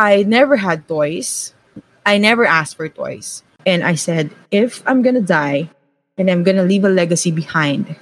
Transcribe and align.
I 0.00 0.24
never 0.24 0.56
had 0.56 0.88
toys. 0.88 1.52
I 2.08 2.16
never 2.16 2.48
asked 2.48 2.80
for 2.80 2.88
toys. 2.88 3.44
And 3.68 3.84
I 3.84 4.00
said, 4.00 4.32
if 4.48 4.80
I'm 4.88 5.04
gonna 5.04 5.20
die 5.20 5.68
and 6.16 6.32
I'm 6.32 6.40
gonna 6.40 6.64
leave 6.64 6.88
a 6.88 6.88
legacy 6.88 7.28
behind, 7.28 8.00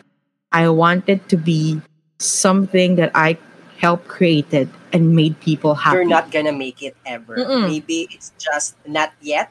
I 0.54 0.70
want 0.70 1.10
it 1.10 1.28
to 1.34 1.36
be 1.36 1.82
something 2.22 2.94
that 3.02 3.10
I 3.18 3.34
helped 3.82 4.06
created 4.06 4.70
and 4.94 5.18
made 5.18 5.42
people 5.42 5.74
happy. 5.74 5.98
You're 5.98 6.06
not 6.06 6.30
gonna 6.30 6.54
make 6.54 6.86
it 6.86 6.94
ever. 7.02 7.34
Mm-mm. 7.34 7.66
Maybe 7.66 8.06
it's 8.14 8.30
just 8.38 8.78
not 8.86 9.10
yet 9.18 9.50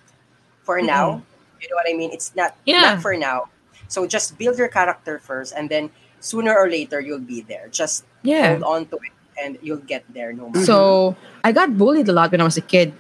for 0.63 0.79
now. 0.79 1.19
You 1.59 1.67
know 1.67 1.75
what 1.75 1.91
I 1.91 1.99
mean? 1.99 2.15
It's 2.15 2.31
not 2.31 2.55
Yeah. 2.63 2.95
not 2.95 3.03
for 3.03 3.19
now. 3.19 3.51
So 3.91 4.07
just 4.07 4.39
build 4.39 4.55
your 4.55 4.71
character 4.71 5.19
first 5.19 5.51
and 5.51 5.67
then 5.67 5.91
sooner 6.23 6.55
or 6.55 6.71
later 6.71 7.03
you'll 7.03 7.19
be 7.19 7.43
there. 7.43 7.67
Just 7.67 8.07
yeah. 8.23 8.55
hold 8.55 8.63
on 8.63 8.81
to 8.87 8.95
it 9.03 9.16
and 9.41 9.57
you'll 9.61 9.77
get 9.85 10.03
there 10.13 10.33
no 10.33 10.49
matter. 10.49 10.65
So 10.65 11.15
I 11.43 11.51
got 11.51 11.77
bullied 11.77 12.09
a 12.09 12.13
lot 12.13 12.31
when 12.31 12.41
I 12.41 12.43
was 12.43 12.57
a 12.57 12.61
kid 12.61 12.93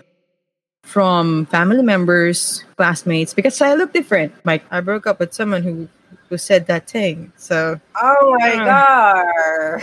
from 0.83 1.45
family 1.47 1.81
members, 1.83 2.63
classmates, 2.77 3.33
because 3.33 3.59
I 3.61 3.73
look 3.73 3.91
different. 3.93 4.33
Like 4.45 4.63
I 4.71 4.79
broke 4.79 5.05
up 5.07 5.19
with 5.19 5.33
someone 5.33 5.63
who 5.63 5.89
who 6.29 6.37
said 6.37 6.67
that 6.67 6.89
thing. 6.89 7.31
So 7.35 7.79
oh 8.01 8.35
my 8.39 8.53
Yeah. 8.53 8.65
god. 8.65 9.81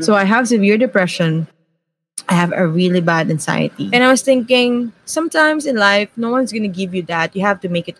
so 0.00 0.14
I 0.14 0.24
have 0.24 0.46
severe 0.48 0.78
depression. 0.78 1.46
I 2.28 2.34
have 2.34 2.52
a 2.52 2.66
really 2.66 3.00
bad 3.00 3.30
anxiety. 3.30 3.88
And 3.92 4.02
I 4.04 4.08
was 4.08 4.22
thinking 4.22 4.92
sometimes 5.06 5.64
in 5.66 5.76
life 5.76 6.10
no 6.16 6.30
one's 6.30 6.52
going 6.52 6.62
to 6.66 6.68
give 6.68 6.94
you 6.94 7.02
that. 7.08 7.34
You 7.34 7.42
have 7.42 7.60
to 7.60 7.68
make 7.68 7.88
it 7.88 7.96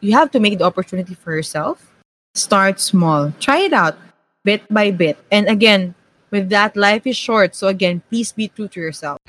you 0.00 0.12
have 0.12 0.30
to 0.32 0.40
make 0.40 0.58
the 0.58 0.64
opportunity 0.64 1.14
for 1.14 1.32
yourself. 1.32 1.92
Start 2.34 2.80
small. 2.80 3.32
Try 3.40 3.60
it 3.68 3.72
out 3.72 3.96
bit 4.44 4.60
by 4.68 4.90
bit. 4.90 5.16
And 5.30 5.48
again, 5.48 5.94
with 6.34 6.50
that 6.50 6.74
life 6.76 7.06
is 7.06 7.16
short. 7.16 7.54
So 7.54 7.68
again, 7.68 8.02
please 8.10 8.32
be 8.32 8.48
true 8.48 8.66
to 8.66 8.80
yourself. 8.80 9.22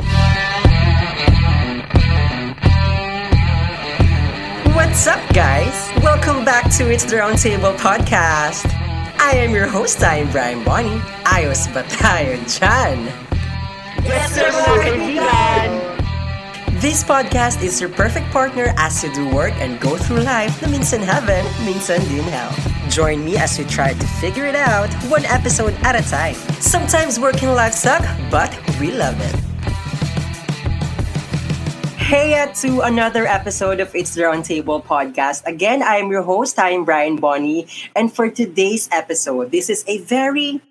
What's 4.73 5.05
up, 5.05 5.21
guys? 5.29 5.77
Welcome 6.01 6.43
back 6.43 6.73
to 6.81 6.89
It's 6.91 7.05
the 7.05 7.17
Roundtable 7.17 7.77
podcast. 7.77 8.65
I 9.21 9.37
am 9.37 9.53
your 9.53 9.67
host, 9.67 10.01
I 10.01 10.17
am 10.17 10.31
Brian 10.31 10.65
Bonnie. 10.65 10.97
Ayos 11.29 11.69
ba 11.71 11.85
tayo 11.85 12.41
dyan? 12.49 12.97
Yes, 14.01 14.33
sir, 14.33 14.49
mga 14.49 14.75
kaibigan! 14.81 15.84
This 16.85 17.01
podcast 17.03 17.65
is 17.65 17.81
your 17.81 17.89
perfect 17.89 18.29
partner 18.29 18.69
as 18.77 19.01
you 19.01 19.09
do 19.09 19.25
work 19.33 19.57
and 19.57 19.81
go 19.81 19.97
through 19.97 20.21
life 20.21 20.61
The 20.61 20.69
na 20.69 20.77
minsan 20.77 21.01
heaven, 21.01 21.41
minsan 21.65 21.97
din 22.05 22.21
hell. 22.29 22.53
Join 22.93 23.25
me 23.25 23.41
as 23.41 23.57
we 23.57 23.65
try 23.65 23.97
to 23.97 24.07
figure 24.21 24.45
it 24.45 24.53
out 24.53 24.93
one 25.09 25.25
episode 25.25 25.73
at 25.81 25.97
a 25.97 26.05
time. 26.05 26.37
Sometimes 26.61 27.17
work 27.17 27.41
and 27.41 27.57
life 27.57 27.73
suck, 27.73 28.05
but 28.29 28.53
we 28.77 28.93
love 28.93 29.17
it. 29.17 29.33
Hey 31.97 32.37
to 32.61 32.85
another 32.85 33.25
episode 33.25 33.81
of 33.81 33.89
It's 33.97 34.13
the 34.13 34.29
Roundtable 34.29 34.77
podcast. 34.77 35.41
Again, 35.49 35.81
I 35.81 35.97
am 35.97 36.13
your 36.13 36.21
host, 36.21 36.61
I 36.61 36.77
am 36.77 36.85
Brian 36.85 37.17
Bonnie, 37.17 37.65
and 37.97 38.13
for 38.13 38.29
today's 38.29 38.85
episode, 38.93 39.49
this 39.49 39.73
is 39.73 39.81
a 39.89 40.05
very 40.05 40.61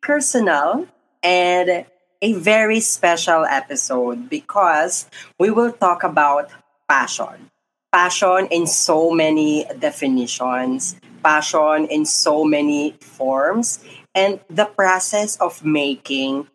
personal 0.00 0.88
and 1.20 1.84
a 2.20 2.32
very 2.32 2.80
special 2.80 3.44
episode 3.44 4.28
because 4.28 5.06
we 5.38 5.50
will 5.50 5.72
talk 5.72 6.02
about 6.02 6.50
passion. 6.88 7.50
Passion 7.92 8.48
in 8.50 8.66
so 8.66 9.10
many 9.10 9.64
definitions, 9.78 10.96
passion 11.22 11.86
in 11.86 12.04
so 12.04 12.44
many 12.44 12.92
forms, 13.00 13.82
and 14.14 14.40
the 14.50 14.66
process 14.66 15.36
of 15.36 15.64
making 15.64 16.46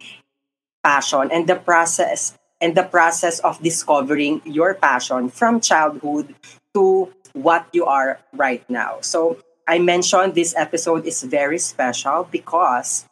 passion 0.83 1.30
and 1.31 1.47
the 1.47 1.55
process 1.55 2.38
and 2.61 2.75
the 2.75 2.83
process 2.83 3.39
of 3.39 3.61
discovering 3.64 4.42
your 4.45 4.73
passion 4.73 5.30
from 5.30 5.59
childhood 5.59 6.36
to 6.73 7.11
what 7.33 7.67
you 7.73 7.86
are 7.86 8.20
right 8.33 8.64
now. 8.70 8.98
So 9.02 9.38
I 9.67 9.80
mentioned 9.80 10.36
this 10.36 10.54
episode 10.55 11.05
is 11.05 11.23
very 11.23 11.58
special 11.58 12.27
because 12.30 13.05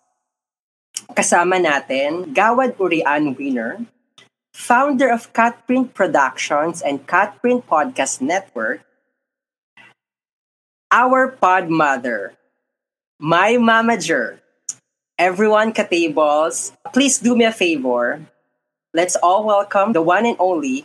kasama 1.14 1.60
natin 1.60 2.32
Gawad 2.34 2.80
Urian 2.80 3.36
winner, 3.36 3.84
founder 4.56 5.12
of 5.12 5.32
Cut 5.36 5.68
Print 5.68 5.94
Productions 5.94 6.82
and 6.82 7.06
Cut 7.06 7.40
Print 7.44 7.68
Podcast 7.68 8.22
Network, 8.24 8.82
our 10.92 11.32
pod 11.32 11.70
mother, 11.70 12.34
my 13.20 13.56
mamager, 13.60 14.40
everyone 15.20 15.72
ka-tables, 15.72 16.74
please 16.92 17.20
do 17.20 17.36
me 17.36 17.46
a 17.46 17.54
favor. 17.54 18.20
Let's 18.94 19.16
all 19.16 19.48
welcome 19.48 19.94
the 19.94 20.02
one 20.02 20.26
and 20.26 20.36
only 20.40 20.84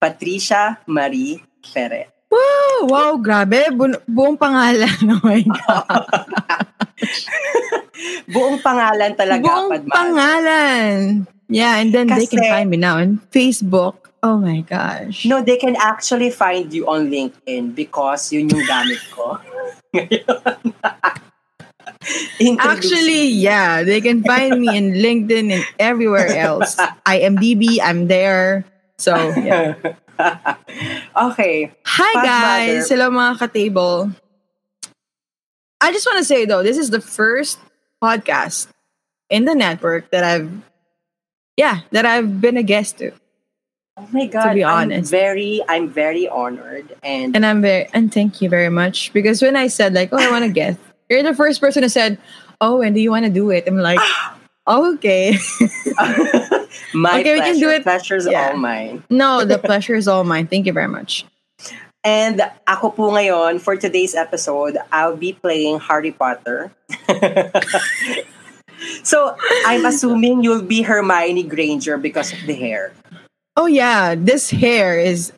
Patricia 0.00 0.80
Marie 0.86 1.44
Ferrer. 1.60 2.08
Wow! 2.30 2.86
Wow, 2.86 3.12
grabe. 3.18 3.74
Bu- 3.74 3.98
buong 4.06 4.38
pangalan. 4.38 4.94
Oh 5.10 5.20
my 5.26 5.42
God. 5.42 6.06
Buong 8.32 8.60
pangalan 8.60 9.12
talaga, 9.16 9.44
buong 9.44 9.68
Padman. 9.72 9.92
pangalan. 9.92 10.96
Yeah, 11.50 11.80
and 11.82 11.90
then 11.92 12.06
they 12.08 12.26
can 12.28 12.40
Kasi- 12.40 12.52
find 12.52 12.68
me 12.70 12.76
now 12.78 12.96
on 13.02 13.20
Facebook. 13.32 14.12
Oh 14.22 14.36
my 14.36 14.60
gosh. 14.60 15.24
No, 15.24 15.40
they 15.40 15.56
can 15.56 15.76
actually 15.80 16.28
find 16.30 16.68
you 16.72 16.84
on 16.86 17.08
LinkedIn 17.08 17.72
because 17.74 18.28
yun 18.32 18.52
yung 18.52 18.64
gamit 18.68 19.00
ko. 19.16 19.40
Actually, 22.60 23.28
yeah, 23.32 23.82
they 23.82 24.00
can 24.00 24.22
find 24.22 24.60
me 24.60 24.76
in 24.76 24.92
LinkedIn 24.92 25.52
and 25.52 25.64
everywhere 25.78 26.28
else. 26.36 26.76
IMDb, 27.08 27.78
I'm 27.82 28.06
there. 28.08 28.64
So, 28.98 29.16
yeah. 29.40 29.74
okay. 31.16 31.72
Hi 31.84 32.12
guys! 32.24 32.90
Mother. 32.90 32.94
Hello 32.94 33.06
mga 33.10 33.38
ka-table. 33.38 34.10
I 35.80 35.92
just 35.92 36.06
want 36.06 36.18
to 36.18 36.24
say 36.24 36.44
though, 36.44 36.62
this 36.62 36.76
is 36.76 36.90
the 36.90 37.00
first 37.00 37.58
podcast 38.02 38.68
in 39.30 39.44
the 39.44 39.54
network 39.54 40.10
that 40.10 40.24
I've, 40.24 40.50
yeah, 41.56 41.80
that 41.92 42.04
I've 42.04 42.40
been 42.40 42.56
a 42.56 42.62
guest 42.62 42.98
to. 42.98 43.12
Oh 43.96 44.08
my 44.12 44.26
God. 44.26 44.48
To 44.48 44.54
be 44.54 44.64
I'm 44.64 44.92
honest. 44.92 45.10
very, 45.10 45.62
I'm 45.68 45.88
very 45.88 46.28
honored. 46.28 46.96
And 47.02 47.34
And 47.36 47.44
I'm 47.44 47.62
very, 47.62 47.88
and 47.92 48.12
thank 48.12 48.40
you 48.40 48.48
very 48.48 48.68
much. 48.68 49.12
Because 49.12 49.40
when 49.42 49.56
I 49.56 49.68
said 49.68 49.94
like, 49.94 50.12
oh, 50.12 50.18
I 50.18 50.30
want 50.30 50.44
to 50.44 50.52
guest, 50.52 50.78
you're 51.08 51.22
the 51.22 51.34
first 51.34 51.60
person 51.60 51.82
who 51.82 51.88
said, 51.88 52.18
oh, 52.60 52.82
and 52.82 52.94
do 52.94 53.00
you 53.00 53.10
want 53.10 53.24
to 53.24 53.30
do 53.30 53.50
it? 53.50 53.64
I'm 53.66 53.76
like, 53.76 54.00
okay. 54.66 55.36
my 56.94 57.20
Okay, 57.20 57.34
we 57.34 57.40
can 57.40 57.58
do 57.58 57.70
it. 57.70 57.82
Pleasure's 57.82 58.26
Yeah. 58.26 58.50
all 58.50 58.56
mine. 58.56 59.04
no, 59.10 59.44
the 59.44 59.58
pleasure 59.58 59.94
is 59.94 60.08
all 60.08 60.24
mine. 60.24 60.46
Thank 60.46 60.66
you 60.66 60.72
very 60.72 60.88
much. 60.88 61.24
And 62.02 62.40
ako 62.66 62.90
po 62.96 63.04
ngayon, 63.12 63.60
for 63.60 63.76
today's 63.76 64.14
episode, 64.14 64.78
I'll 64.90 65.16
be 65.16 65.34
playing 65.36 65.80
Harry 65.84 66.12
Potter. 66.16 66.72
so, 69.04 69.36
I'm 69.66 69.84
assuming 69.84 70.42
you'll 70.42 70.64
be 70.64 70.80
Hermione 70.80 71.42
Granger 71.44 71.98
because 71.98 72.32
of 72.32 72.40
the 72.46 72.54
hair. 72.54 72.92
Oh 73.56 73.66
yeah, 73.66 74.14
this 74.16 74.48
hair 74.48 74.98
is 74.98 75.32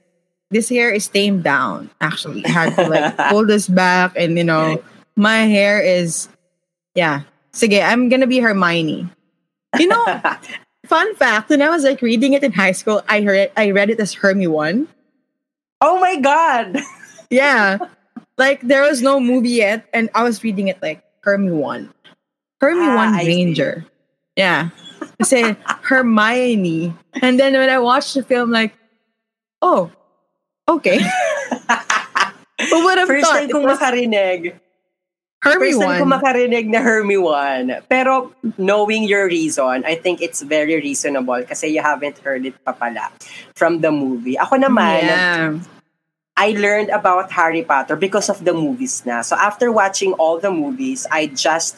this 0.55 0.69
hair 0.69 0.93
is 0.95 1.09
tamed 1.09 1.43
down. 1.43 1.91
Actually, 2.01 2.47
I 2.47 2.51
had 2.51 2.77
to 2.77 2.87
like 2.87 3.17
pull 3.35 3.45
this 3.45 3.67
back, 3.67 4.15
and 4.15 4.39
you 4.39 4.45
know, 4.45 4.79
my 5.17 5.51
hair 5.51 5.83
is 5.83 6.29
yeah. 6.95 7.23
Sige, 7.55 7.83
I'm 7.83 8.09
gonna 8.09 8.27
be 8.27 8.39
Hermione. 8.41 9.09
You 9.79 9.87
know, 9.89 10.05
fun 10.87 11.15
fact: 11.17 11.51
when 11.51 11.61
I 11.63 11.69
was 11.71 11.85
like 11.85 12.01
reading 12.03 12.33
it 12.33 12.43
in 12.43 12.53
high 12.53 12.73
school, 12.73 13.03
I 13.09 13.21
heard 13.23 13.51
I 13.57 13.71
read 13.71 13.91
it 13.91 14.01
as 14.01 14.15
Hermie 14.15 14.47
One. 14.49 14.89
oh 15.81 16.01
my 16.01 16.17
God! 16.17 16.79
Yeah, 17.31 17.79
like 18.39 18.61
there 18.63 18.83
was 18.83 19.03
no 19.03 19.21
movie 19.21 19.61
yet, 19.61 19.85
and 19.93 20.09
I 20.15 20.23
was 20.25 20.43
reading 20.43 20.69
it 20.69 20.81
like 20.81 21.03
Hermie 21.23 21.53
One, 21.53 21.93
Hermie 22.61 22.87
Ah, 22.89 22.97
One 22.97 23.15
I 23.15 23.21
see. 23.21 23.25
Granger. 23.25 23.85
Yeah, 24.37 24.71
say 25.23 25.57
Hermione, 25.85 26.95
and 27.21 27.39
then 27.39 27.53
when 27.53 27.69
I 27.69 27.79
watched 27.79 28.15
the 28.15 28.23
film, 28.23 28.51
like, 28.51 28.73
oh, 29.61 29.93
okay. 30.69 31.01
Who 32.71 32.85
would 32.85 32.97
have 32.99 33.09
First 33.09 33.27
thought 33.27 33.41
time 33.41 33.51
it 33.51 33.53
kong 33.53 33.65
was 33.65 33.79
makarinig. 33.79 34.55
Hermie 35.43 35.75
First 35.75 35.83
time 35.83 36.07
One? 36.07 36.23
makarinig 36.23 36.71
na 36.71 36.79
Hermie 36.79 37.19
one. 37.19 37.83
Pero 37.91 38.31
knowing 38.57 39.03
your 39.05 39.27
reason, 39.27 39.83
I 39.83 39.99
think 39.99 40.23
it's 40.23 40.39
very 40.43 40.79
reasonable 40.79 41.43
kasi 41.43 41.67
you 41.75 41.83
haven't 41.83 42.23
heard 42.23 42.47
it 42.47 42.55
pa 42.63 42.71
pala 42.71 43.11
from 43.59 43.83
the 43.83 43.91
movie. 43.91 44.39
Ako 44.39 44.55
naman, 44.63 45.03
Yeah. 45.03 45.59
I 46.33 46.57
learned 46.57 46.89
about 46.89 47.29
Harry 47.35 47.61
Potter 47.61 47.99
because 47.99 48.31
of 48.33 48.41
the 48.47 48.55
movies 48.57 49.05
na. 49.05 49.21
So 49.21 49.37
after 49.37 49.69
watching 49.69 50.15
all 50.17 50.41
the 50.41 50.49
movies, 50.49 51.05
I 51.13 51.27
just 51.29 51.77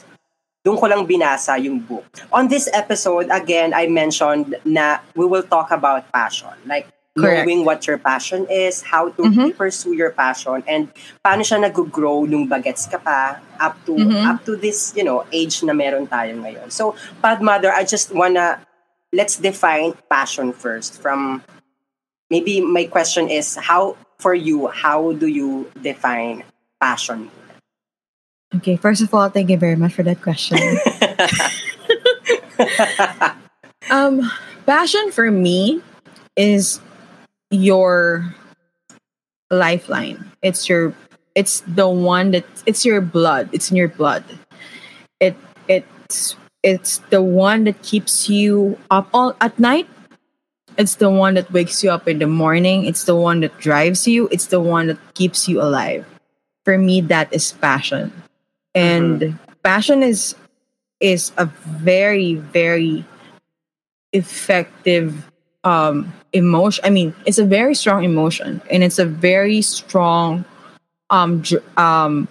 doon 0.63 0.79
ko 0.81 0.87
lang 0.89 1.05
binasa 1.05 1.57
yung 1.61 1.81
book. 1.83 2.07
On 2.33 2.49
this 2.49 2.69
episode, 2.73 3.29
again, 3.29 3.75
I 3.75 3.89
mentioned 3.89 4.57
na 4.65 5.01
we 5.13 5.27
will 5.27 5.43
talk 5.45 5.69
about 5.75 6.09
passion. 6.13 6.55
Like, 6.65 6.89
Correct. 7.15 7.47
knowing 7.47 7.63
what 7.65 7.87
your 7.87 7.95
passion 7.97 8.43
is, 8.51 8.83
how 8.83 9.07
to 9.15 9.23
Mhm. 9.23 9.55
pursue 9.55 9.95
your 9.95 10.11
passion, 10.11 10.67
and 10.67 10.91
paano 11.23 11.47
siya 11.47 11.63
nag-grow 11.63 12.27
nung 12.27 12.51
bagets 12.51 12.91
ka 12.91 12.99
pa 12.99 13.39
up 13.63 13.79
to 13.87 13.95
Mhm. 13.95 14.27
up 14.27 14.43
to 14.43 14.59
this, 14.59 14.91
you 14.99 15.07
know, 15.07 15.23
age 15.31 15.63
na 15.63 15.71
meron 15.71 16.11
tayo 16.11 16.35
ngayon. 16.35 16.75
So, 16.75 16.99
Pod 17.23 17.39
Mother, 17.39 17.71
I 17.71 17.87
just 17.87 18.11
wanna 18.11 18.67
let's 19.15 19.39
define 19.39 19.95
passion 20.11 20.51
first. 20.51 20.99
From 20.99 21.47
maybe 22.35 22.59
my 22.59 22.91
question 22.91 23.31
is 23.31 23.55
how 23.55 23.95
for 24.19 24.35
you, 24.35 24.67
how 24.75 25.15
do 25.15 25.31
you 25.31 25.71
define 25.79 26.43
passion? 26.83 27.31
Okay, 28.59 28.75
first 28.75 29.03
of 29.03 29.15
all, 29.15 29.31
thank 29.31 29.51
you 29.55 29.59
very 29.59 29.79
much 29.79 29.95
for 29.95 30.03
that 30.03 30.19
question. 30.19 30.59
um, 33.91 34.27
passion 34.67 35.15
for 35.15 35.31
me 35.31 35.79
is 36.35 36.83
your 37.55 38.35
lifeline. 39.51 40.31
It's 40.43 40.69
your 40.69 40.95
it's 41.35 41.61
the 41.67 41.89
one 41.89 42.31
that 42.31 42.45
it's 42.67 42.85
your 42.85 43.01
blood. 43.01 43.49
It's 43.53 43.71
in 43.71 43.77
your 43.77 43.89
blood. 43.89 44.25
It 45.21 45.37
it's 45.69 46.37
it's 46.63 46.99
the 47.11 47.23
one 47.23 47.65
that 47.65 47.83
keeps 47.83 48.29
you 48.29 48.79
up 48.91 49.09
all 49.13 49.37
at 49.41 49.59
night. 49.59 49.89
It's 50.77 50.97
the 50.97 51.11
one 51.11 51.35
that 51.35 51.53
wakes 51.53 51.85
you 51.85 51.91
up 51.91 52.09
in 52.09 52.19
the 52.19 52.27
morning. 52.27 52.85
It's 52.85 53.05
the 53.05 53.15
one 53.15 53.41
that 53.41 53.57
drives 53.59 54.09
you. 54.09 54.29
It's 54.33 54.47
the 54.47 54.61
one 54.61 54.89
that 54.89 54.99
keeps 55.15 55.49
you 55.49 55.61
alive. 55.61 56.05
For 56.65 56.79
me, 56.79 57.01
that 57.03 57.33
is 57.33 57.53
passion. 57.53 58.13
And 58.75 59.21
mm-hmm. 59.21 59.53
passion 59.63 60.03
is 60.03 60.35
is 61.01 61.33
a 61.37 61.47
very, 61.47 62.35
very 62.35 63.05
effective 64.13 65.31
um 65.65 66.13
emotion. 66.35 66.85
I 66.85 66.91
mean, 66.91 67.15
it's 67.25 67.39
a 67.39 67.45
very 67.45 67.75
strong 67.75 68.05
emotion 68.05 68.61
and 68.71 68.85
it's 68.85 68.99
a 68.99 69.07
very 69.07 69.63
strong 69.63 70.45
um, 71.09 71.41
dr- 71.41 71.65
um, 71.79 72.29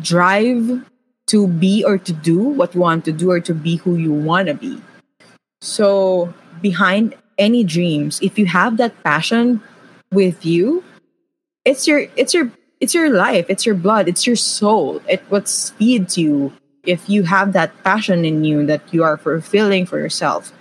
drive 0.00 0.86
to 1.26 1.48
be 1.48 1.84
or 1.84 1.98
to 1.98 2.12
do 2.12 2.38
what 2.38 2.74
you 2.74 2.80
want 2.80 3.04
to 3.04 3.12
do 3.12 3.30
or 3.30 3.40
to 3.40 3.54
be 3.54 3.76
who 3.76 3.96
you 3.96 4.12
want 4.12 4.48
to 4.48 4.54
be. 4.54 4.80
So, 5.60 6.32
behind 6.60 7.14
any 7.38 7.64
dreams, 7.64 8.20
if 8.22 8.38
you 8.38 8.46
have 8.46 8.78
that 8.78 9.02
passion 9.04 9.60
with 10.12 10.46
you, 10.46 10.82
it's 11.64 11.86
your 11.86 12.06
it's 12.16 12.34
your 12.34 12.50
it's 12.80 12.94
your 12.94 13.10
life, 13.10 13.46
it's 13.48 13.64
your 13.64 13.76
blood, 13.76 14.08
it's 14.08 14.26
your 14.26 14.36
soul. 14.36 15.00
It 15.08 15.22
what 15.28 15.48
feeds 15.48 16.18
you 16.18 16.52
if 16.84 17.08
you 17.08 17.22
have 17.22 17.52
that 17.52 17.70
passion 17.84 18.24
in 18.24 18.44
you 18.44 18.66
that 18.66 18.82
you 18.92 19.04
are 19.04 19.16
fulfilling 19.16 19.86
for 19.86 19.98
yourself. 19.98 20.52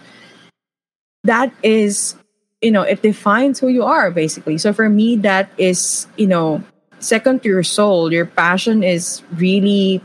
That 1.24 1.54
is, 1.64 2.16
you 2.62 2.72
know, 2.72 2.84
it 2.84 3.02
defines 3.02 3.60
who 3.60 3.68
you 3.68 3.84
are 3.84 4.12
basically. 4.12 4.58
So 4.58 4.72
for 4.74 4.88
me, 4.88 5.16
that 5.18 5.50
is, 5.58 6.08
you 6.18 6.28
know, 6.28 6.64
second 7.02 7.42
to 7.44 7.50
your 7.50 7.64
soul 7.64 8.14
your 8.14 8.26
passion 8.26 8.84
is 8.84 9.22
really 9.36 10.02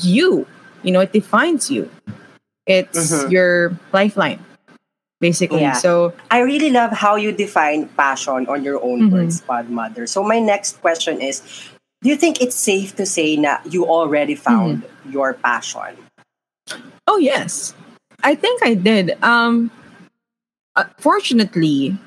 you 0.00 0.46
you 0.82 0.90
know 0.90 1.00
it 1.00 1.12
defines 1.12 1.70
you 1.70 1.88
it's 2.66 3.12
mm-hmm. 3.12 3.30
your 3.30 3.78
lifeline 3.92 4.42
basically 5.20 5.60
yeah. 5.60 5.76
so 5.76 6.12
i 6.30 6.40
really 6.40 6.70
love 6.70 6.90
how 6.90 7.16
you 7.16 7.30
define 7.30 7.86
passion 7.88 8.48
on 8.48 8.64
your 8.64 8.82
own 8.82 9.02
mm-hmm. 9.02 9.14
words 9.14 9.40
pod 9.42 9.68
mother 9.68 10.06
so 10.06 10.24
my 10.24 10.40
next 10.40 10.80
question 10.80 11.20
is 11.20 11.42
do 12.02 12.08
you 12.08 12.16
think 12.16 12.40
it's 12.40 12.56
safe 12.56 12.96
to 12.96 13.06
say 13.06 13.36
that 13.36 13.60
you 13.72 13.86
already 13.86 14.34
found 14.34 14.82
mm-hmm. 14.82 15.12
your 15.12 15.34
passion 15.34 15.96
oh 17.06 17.18
yes 17.18 17.74
i 18.24 18.34
think 18.34 18.64
i 18.64 18.72
did 18.74 19.12
um 19.22 19.70
uh, 20.76 20.84
fortunately 20.98 21.98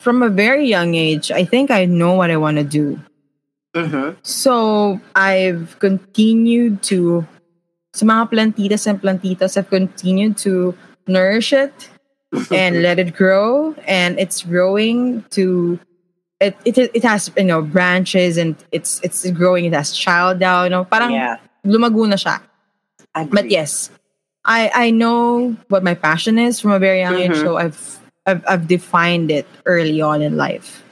from 0.00 0.22
a 0.22 0.28
very 0.28 0.66
young 0.66 0.94
age, 0.94 1.30
I 1.30 1.44
think 1.44 1.70
I 1.70 1.84
know 1.84 2.14
what 2.14 2.30
I 2.30 2.36
want 2.36 2.56
to 2.58 2.64
do. 2.64 3.00
Mm-hmm. 3.74 4.18
So 4.22 5.00
I've 5.14 5.78
continued 5.78 6.82
to, 6.84 7.26
sa 7.92 8.06
mga 8.06 8.30
plantitas 8.30 8.86
and 8.86 9.00
plantitas, 9.00 9.56
I've 9.56 9.70
continued 9.70 10.38
to 10.38 10.74
nourish 11.06 11.52
it 11.52 11.90
and 12.50 12.82
let 12.86 12.98
it 12.98 13.14
grow. 13.14 13.74
And 13.86 14.18
it's 14.18 14.42
growing 14.42 15.24
to, 15.30 15.78
it, 16.40 16.56
it, 16.64 16.78
it 16.78 17.04
has, 17.04 17.30
you 17.36 17.44
know, 17.44 17.62
branches 17.62 18.36
and 18.36 18.56
it's 18.70 19.00
it's 19.02 19.28
growing. 19.30 19.64
It 19.64 19.74
has 19.74 19.92
child 19.92 20.38
down, 20.38 20.64
you 20.64 20.70
know, 20.70 20.84
parang 20.84 21.10
yeah. 21.10 21.36
lumago 21.66 22.06
na 22.08 22.14
siya. 22.14 22.40
But 23.30 23.50
yes, 23.50 23.90
I, 24.44 24.70
I 24.72 24.90
know 24.90 25.56
what 25.68 25.82
my 25.82 25.94
passion 25.94 26.38
is 26.38 26.60
from 26.60 26.70
a 26.70 26.78
very 26.78 27.00
young 27.00 27.14
mm-hmm. 27.14 27.32
age. 27.32 27.38
So 27.40 27.56
I've 27.56 27.97
I've, 28.28 28.44
I've 28.46 28.68
defined 28.68 29.32
it 29.32 29.48
early 29.64 30.00
on 30.04 30.20
in 30.20 30.36
life. 30.36 30.84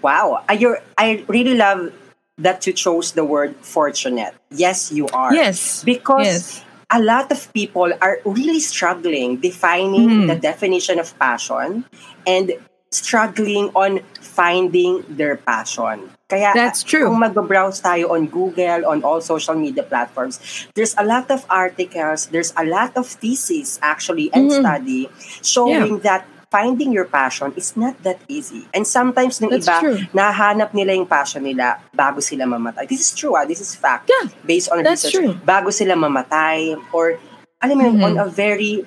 Wow. 0.00 0.42
I, 0.48 0.56
I 0.96 1.24
really 1.28 1.54
love 1.54 1.92
that 2.38 2.66
you 2.66 2.72
chose 2.72 3.12
the 3.12 3.24
word 3.24 3.54
fortunate. 3.60 4.32
Yes, 4.50 4.90
you 4.90 5.06
are. 5.12 5.34
Yes. 5.34 5.84
Because 5.84 6.24
yes. 6.24 6.64
a 6.90 7.02
lot 7.02 7.30
of 7.30 7.52
people 7.52 7.92
are 8.00 8.18
really 8.24 8.60
struggling 8.60 9.36
defining 9.36 10.08
mm. 10.08 10.26
the 10.28 10.36
definition 10.36 10.98
of 10.98 11.12
passion 11.18 11.84
and 12.26 12.52
struggling 12.90 13.68
on 13.76 14.00
finding 14.22 15.04
their 15.10 15.36
passion. 15.36 16.08
Kaya 16.28 16.52
That's 16.54 16.84
true. 16.84 17.08
kung 17.08 17.20
mag-browse 17.20 17.80
tayo 17.80 18.12
on 18.12 18.28
Google, 18.28 18.84
on 18.84 19.00
all 19.04 19.20
social 19.20 19.56
media 19.56 19.82
platforms, 19.82 20.40
there's 20.76 20.94
a 20.96 21.04
lot 21.04 21.28
of 21.32 21.44
articles, 21.48 22.28
there's 22.28 22.52
a 22.56 22.64
lot 22.64 22.96
of 22.96 23.08
theses 23.08 23.80
actually 23.80 24.32
and 24.32 24.48
mm-hmm. 24.48 24.60
study 24.60 25.08
showing 25.40 26.00
yeah. 26.00 26.04
that 26.04 26.28
finding 26.50 26.92
your 26.92 27.04
passion 27.04 27.52
is 27.56 27.76
not 27.76 28.00
that 28.02 28.20
easy. 28.28 28.66
And 28.72 28.86
sometimes 28.86 29.40
ng 29.40 29.50
That's 29.50 29.68
iba, 29.68 29.80
true. 29.80 29.98
nahanap 30.16 30.72
nila 30.72 30.96
yung 30.96 31.06
passion 31.06 31.44
nila 31.44 31.80
bago 31.92 32.20
sila 32.24 32.44
mamatay. 32.48 32.88
This 32.88 33.00
is 33.00 33.12
true, 33.12 33.36
ah. 33.36 33.44
This 33.44 33.60
is 33.60 33.76
fact. 33.76 34.08
Yeah, 34.08 34.32
based 34.44 34.72
on 34.72 34.82
That's 34.82 35.04
research. 35.04 35.14
True. 35.14 35.32
Bago 35.44 35.68
sila 35.68 35.94
mamatay 35.94 36.76
or 36.92 37.20
alam 37.60 37.76
mo 37.78 37.88
mm-hmm. 37.90 38.04
on 38.04 38.14
a 38.18 38.28
very 38.28 38.86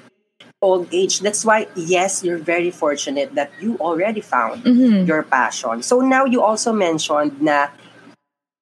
old 0.61 0.87
age. 0.93 1.19
That's 1.21 1.43
why, 1.43 1.67
yes, 1.75 2.23
you're 2.23 2.37
very 2.37 2.69
fortunate 2.69 3.33
that 3.33 3.51
you 3.59 3.77
already 3.81 4.21
found 4.21 4.63
mm-hmm. 4.63 5.05
your 5.09 5.23
passion. 5.23 5.81
So 5.81 6.01
now 6.01 6.25
you 6.25 6.41
also 6.41 6.71
mentioned 6.71 7.41
na 7.41 7.73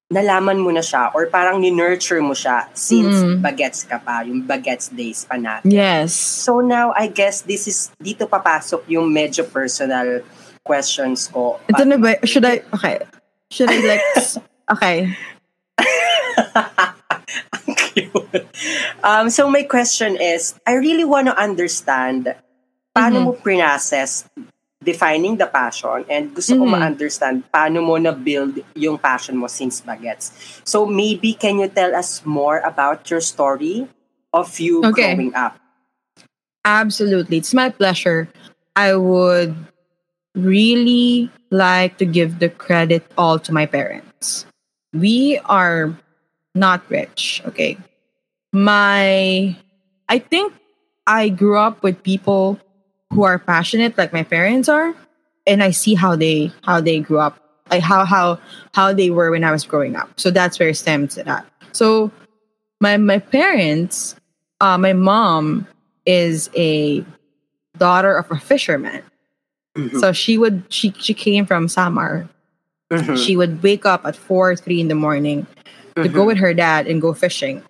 nalaman 0.09 0.57
mo 0.57 0.73
na 0.73 0.81
siya 0.81 1.13
or 1.13 1.29
parang 1.29 1.61
ni-nurture 1.61 2.17
mo 2.17 2.33
siya 2.33 2.65
since 2.73 3.21
mm. 3.21 3.45
bagets 3.45 3.85
ka 3.85 4.01
pa, 4.01 4.25
yung 4.25 4.41
bagets 4.41 4.89
days 4.89 5.21
pa 5.21 5.38
natin. 5.38 5.69
Yes. 5.69 6.17
So 6.17 6.65
now, 6.65 6.89
I 6.97 7.13
guess 7.13 7.45
this 7.45 7.69
is, 7.69 7.94
dito 8.01 8.25
papasok 8.25 8.89
yung 8.89 9.06
medyo 9.13 9.45
personal 9.45 10.25
questions 10.65 11.29
ko. 11.29 11.61
Ito 11.69 11.85
na 11.85 12.01
ba, 12.01 12.17
should 12.25 12.45
I, 12.45 12.65
okay, 12.75 13.06
should 13.53 13.69
I 13.69 13.79
like, 13.85 14.06
okay. 14.73 15.13
cute. 17.94 18.45
Um, 19.03 19.29
so 19.29 19.50
my 19.50 19.63
question 19.63 20.17
is, 20.17 20.57
I 20.65 20.73
really 20.73 21.05
want 21.05 21.27
to 21.27 21.35
understand 21.38 22.33
paano 22.97 23.21
mm-hmm. 23.21 23.29
mo 23.29 23.33
process 23.38 24.25
defining 24.89 25.38
the 25.38 25.46
passion 25.46 26.01
and 26.10 26.34
gusto 26.34 26.58
mm-hmm. 26.58 26.65
ko 26.65 26.74
ma-understand 26.74 27.46
paano 27.53 27.86
mo 27.86 28.01
na-build 28.01 28.65
yung 28.74 28.98
passion 28.98 29.38
mo 29.38 29.46
since 29.46 29.86
bagets. 29.86 30.34
So 30.65 30.89
maybe 30.89 31.38
can 31.38 31.62
you 31.62 31.69
tell 31.69 31.93
us 31.93 32.25
more 32.25 32.58
about 32.65 33.05
your 33.13 33.22
story 33.22 33.86
of 34.34 34.50
you 34.58 34.81
okay. 34.81 35.13
growing 35.13 35.38
up? 35.38 35.62
Absolutely. 36.65 37.38
It's 37.38 37.53
my 37.53 37.69
pleasure. 37.69 38.25
I 38.74 38.98
would 38.98 39.53
really 40.34 41.29
like 41.53 42.01
to 42.01 42.05
give 42.05 42.41
the 42.41 42.50
credit 42.50 43.05
all 43.17 43.38
to 43.46 43.53
my 43.53 43.69
parents. 43.69 44.46
We 44.93 45.38
are 45.46 45.93
not 46.55 46.81
rich, 46.89 47.46
okay? 47.46 47.77
My 48.51 49.53
I 50.10 50.17
think 50.17 50.53
I 51.05 51.29
grew 51.29 51.58
up 51.58 51.81
with 51.86 52.01
people 52.01 52.58
who 53.13 53.24
are 53.24 53.39
passionate 53.39 53.98
like 53.98 54.13
my 54.13 54.24
parents 54.24 54.70
are 54.70 54.94
and 55.48 55.63
i 55.63 55.72
see 55.72 55.94
how 55.94 56.16
they 56.16 56.51
how 56.63 56.80
they 56.80 57.00
grew 57.00 57.20
up 57.20 57.39
like 57.70 57.82
how 57.82 58.06
how 58.06 58.39
how 58.74 58.94
they 58.94 59.10
were 59.10 59.32
when 59.32 59.44
i 59.44 59.51
was 59.51 59.63
growing 59.63 59.96
up 59.96 60.10
so 60.20 60.32
that's 60.32 60.60
where 60.60 60.70
it 60.70 60.75
stems 60.75 61.16
to 61.16 61.24
that 61.24 61.46
so 61.72 62.12
my 62.80 62.98
my 62.98 63.20
parents 63.20 64.16
uh 64.62 64.78
my 64.78 64.94
mom 64.94 65.68
is 66.06 66.50
a 66.56 67.04
daughter 67.78 68.16
of 68.18 68.30
a 68.32 68.38
fisherman 68.38 69.01
mm-hmm. 69.78 70.00
so 70.00 70.12
she 70.12 70.38
would 70.38 70.63
she 70.70 70.92
she 70.98 71.13
came 71.13 71.46
from 71.46 71.68
samar 71.68 72.28
mm-hmm. 72.92 73.16
she 73.16 73.36
would 73.36 73.62
wake 73.63 73.86
up 73.86 74.06
at 74.06 74.16
four 74.16 74.56
three 74.56 74.80
in 74.80 74.88
the 74.88 74.96
morning 74.96 75.44
mm-hmm. 75.44 76.04
to 76.04 76.10
go 76.10 76.20
mm-hmm. 76.20 76.28
with 76.28 76.38
her 76.38 76.54
dad 76.54 76.88
and 76.88 77.01
go 77.01 77.13
fishing 77.13 77.63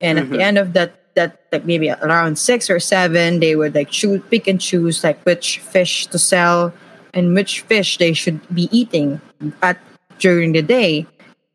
and 0.00 0.18
at 0.18 0.28
the 0.28 0.36
mm-hmm. 0.36 0.40
end 0.40 0.58
of 0.58 0.72
that 0.72 0.99
that 1.20 1.36
like 1.52 1.68
maybe 1.68 1.92
around 1.92 2.40
six 2.40 2.72
or 2.72 2.80
seven 2.80 3.40
they 3.44 3.52
would 3.52 3.76
like 3.76 3.92
choose 3.92 4.24
pick 4.32 4.48
and 4.48 4.56
choose 4.56 5.04
like 5.04 5.20
which 5.28 5.60
fish 5.60 6.08
to 6.08 6.16
sell 6.16 6.72
and 7.12 7.36
which 7.36 7.60
fish 7.68 8.00
they 8.00 8.16
should 8.16 8.40
be 8.48 8.72
eating 8.72 9.20
at 9.60 9.76
during 10.18 10.52
the 10.56 10.62
day. 10.62 11.04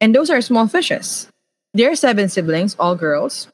And 0.01 0.13
those 0.13 0.29
are 0.29 0.41
small 0.41 0.67
fishes. 0.67 1.27
There 1.73 1.89
are 1.89 1.97
seven 1.97 2.29
siblings 2.29 2.77
all 2.77 2.93
girls. 2.93 3.49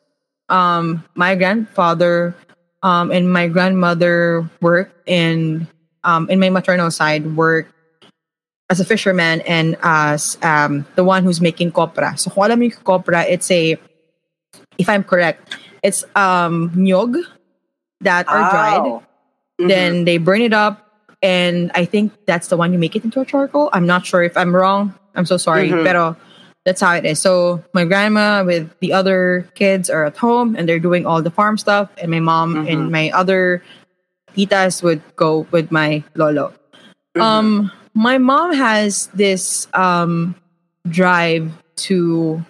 Um 0.51 1.07
my 1.15 1.39
grandfather 1.39 2.35
um 2.83 3.07
and 3.15 3.31
my 3.31 3.47
grandmother 3.47 4.43
worked 4.59 5.07
in 5.07 5.67
um 6.03 6.27
in 6.27 6.43
my 6.43 6.51
maternal 6.51 6.91
side 6.91 7.23
work 7.39 7.71
as 8.67 8.83
a 8.83 8.85
fisherman 8.85 9.39
and 9.47 9.79
as 9.83 10.35
um 10.43 10.83
the 10.99 11.07
one 11.07 11.23
who's 11.23 11.39
making 11.39 11.71
copra. 11.71 12.19
So 12.19 12.27
kung 12.27 12.51
copra 12.83 13.23
it's 13.31 13.47
a 13.47 13.79
if 14.77 14.89
i'm 14.89 15.03
correct 15.03 15.55
it's 15.83 16.03
um 16.15 16.71
nyog. 16.75 17.15
that 18.01 18.27
are 18.27 18.49
dried. 18.49 18.81
Oh. 18.81 19.03
Mhm. 19.61 19.67
Then 19.69 20.05
they 20.05 20.17
burn 20.17 20.41
it 20.41 20.53
up, 20.53 20.81
and 21.21 21.69
I 21.75 21.85
think 21.85 22.13
that's 22.25 22.47
the 22.49 22.57
one 22.57 22.73
you 22.73 22.79
make 22.79 22.95
it 22.95 23.03
into 23.05 23.21
a 23.21 23.25
charcoal. 23.25 23.69
I'm 23.73 23.85
not 23.85 24.07
sure 24.09 24.23
if 24.25 24.35
I'm 24.35 24.55
wrong. 24.55 24.97
I'm 25.13 25.25
so 25.29 25.37
sorry, 25.37 25.69
Mhm. 25.69 25.85
pero 25.85 26.17
that's 26.65 26.81
how 26.81 26.95
it 26.97 27.05
is. 27.05 27.19
So 27.21 27.61
my 27.77 27.85
grandma 27.85 28.41
with 28.43 28.73
the 28.81 28.89
other 28.91 29.45
kids 29.53 29.85
are 29.89 30.05
at 30.09 30.17
home, 30.17 30.55
and 30.57 30.65
they're 30.67 30.81
doing 30.81 31.05
all 31.05 31.21
the 31.21 31.29
farm 31.29 31.59
stuff, 31.61 31.89
and 32.01 32.09
my 32.09 32.19
mom 32.19 32.65
and 32.65 32.89
Mhm. 32.89 32.89
my 32.89 33.11
other 33.13 33.61
titas 34.33 34.81
would 34.81 35.01
go 35.15 35.45
with 35.53 35.69
my 35.69 36.01
lolo. 36.17 36.53
Mhm. 37.13 37.21
Um, 37.21 37.71
my 37.93 38.17
mom 38.17 38.53
has 38.57 39.13
this 39.13 39.67
um 39.77 40.33
drive 40.89 41.53
to 41.85 42.41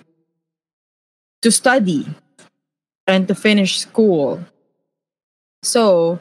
to 1.41 1.51
study 1.51 2.07
and 3.07 3.27
to 3.27 3.35
finish 3.35 3.79
school. 3.79 4.43
So, 5.63 6.19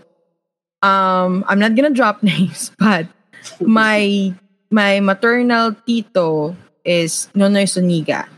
um, 0.83 1.45
I'm 1.49 1.59
not 1.59 1.75
gonna 1.75 1.91
drop 1.91 2.23
names, 2.27 2.73
but 2.79 3.07
my 3.61 4.33
my 4.71 5.01
maternal 5.01 5.75
tito 5.87 6.57
is 6.85 7.29
Nonoy 7.35 7.67
Zuñiga. 7.69 8.29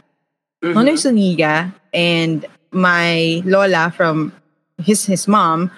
Mhm. 0.62 0.74
Nonoy 0.74 0.96
Zuñiga 0.98 1.74
and 1.92 2.46
my 2.72 3.42
lola 3.44 3.92
from 3.94 4.32
his 4.78 5.04
his 5.04 5.28
mom 5.28 5.70